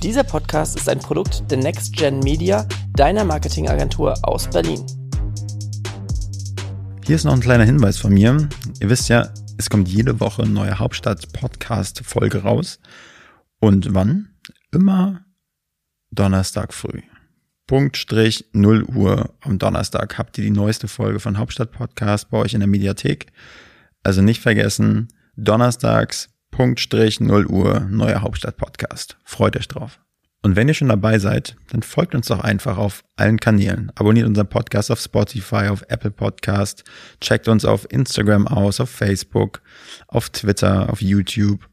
Dieser 0.03 0.24
Podcast 0.24 0.76
ist 0.76 0.88
ein 0.88 0.99
Produkt 0.99 1.51
der 1.51 1.59
Next 1.59 1.95
Gen 1.95 2.20
Media, 2.20 2.66
deiner 2.95 3.24
Marketingagentur 3.24 4.14
aus 4.22 4.49
Berlin. 4.49 4.84
Hier 7.05 7.16
ist 7.16 7.24
noch 7.24 7.34
ein 7.34 7.41
kleiner 7.41 7.64
Hinweis 7.64 7.99
von 7.99 8.14
mir. 8.14 8.49
Ihr 8.80 8.88
wisst 8.88 9.09
ja, 9.09 9.28
es 9.59 9.68
kommt 9.68 9.88
jede 9.88 10.20
Woche 10.20 10.43
eine 10.43 10.53
neue 10.53 10.78
Hauptstadt-Podcast-Folge 10.78 12.43
raus. 12.43 12.78
Und 13.59 13.93
wann? 13.93 14.30
Immer 14.72 15.26
Donnerstag 16.11 16.72
früh. 16.72 17.03
Punktstrich 17.71 18.47
0 18.53 18.83
Uhr 18.83 19.33
am 19.43 19.61
Donnerstag 19.61 20.18
habt 20.18 20.37
ihr 20.37 20.43
die 20.43 20.51
neueste 20.51 20.89
Folge 20.89 21.21
von 21.21 21.39
Hauptstadt 21.39 21.71
Podcast 21.71 22.29
bei 22.29 22.39
euch 22.39 22.53
in 22.53 22.59
der 22.59 22.68
Mediathek. 22.68 23.27
Also 24.03 24.23
nicht 24.23 24.43
vergessen, 24.43 25.07
donnerstags 25.37 26.31
Punktstrich 26.51 27.21
0 27.21 27.47
Uhr 27.47 27.87
neuer 27.89 28.23
Hauptstadt 28.23 28.57
Podcast. 28.57 29.18
Freut 29.23 29.57
euch 29.57 29.68
drauf. 29.68 30.01
Und 30.43 30.57
wenn 30.57 30.66
ihr 30.66 30.75
schon 30.75 30.89
dabei 30.89 31.21
seid, 31.21 31.55
dann 31.71 31.85
folgt 31.85 32.16
uns 32.16 32.27
doch 32.27 32.41
einfach 32.41 32.77
auf 32.77 33.05
allen 33.14 33.39
Kanälen. 33.39 33.93
Abonniert 33.95 34.27
unseren 34.27 34.49
Podcast 34.49 34.91
auf 34.91 34.99
Spotify, 34.99 35.68
auf 35.68 35.85
Apple 35.87 36.11
Podcast, 36.11 36.83
checkt 37.21 37.47
uns 37.47 37.64
auf 37.64 37.87
Instagram 37.89 38.49
aus, 38.49 38.81
auf 38.81 38.91
Facebook, 38.91 39.62
auf 40.09 40.29
Twitter, 40.31 40.91
auf 40.91 41.01
YouTube 41.01 41.68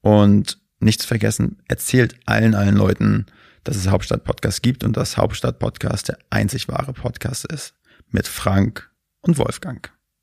und 0.00 0.58
nichts 0.78 1.04
vergessen, 1.04 1.58
erzählt 1.66 2.14
allen, 2.24 2.54
allen 2.54 2.76
Leuten, 2.76 3.26
dass 3.64 3.76
es 3.76 3.88
Hauptstadt-Podcast 3.88 4.62
gibt 4.62 4.84
und 4.84 4.96
dass 4.96 5.16
Hauptstadt-Podcast 5.16 6.08
der 6.08 6.18
einzig 6.30 6.68
wahre 6.68 6.92
Podcast 6.92 7.44
ist. 7.44 7.74
Mit 8.08 8.26
Frank 8.26 8.90
und 9.20 9.38
Wolfgang. 9.38 9.92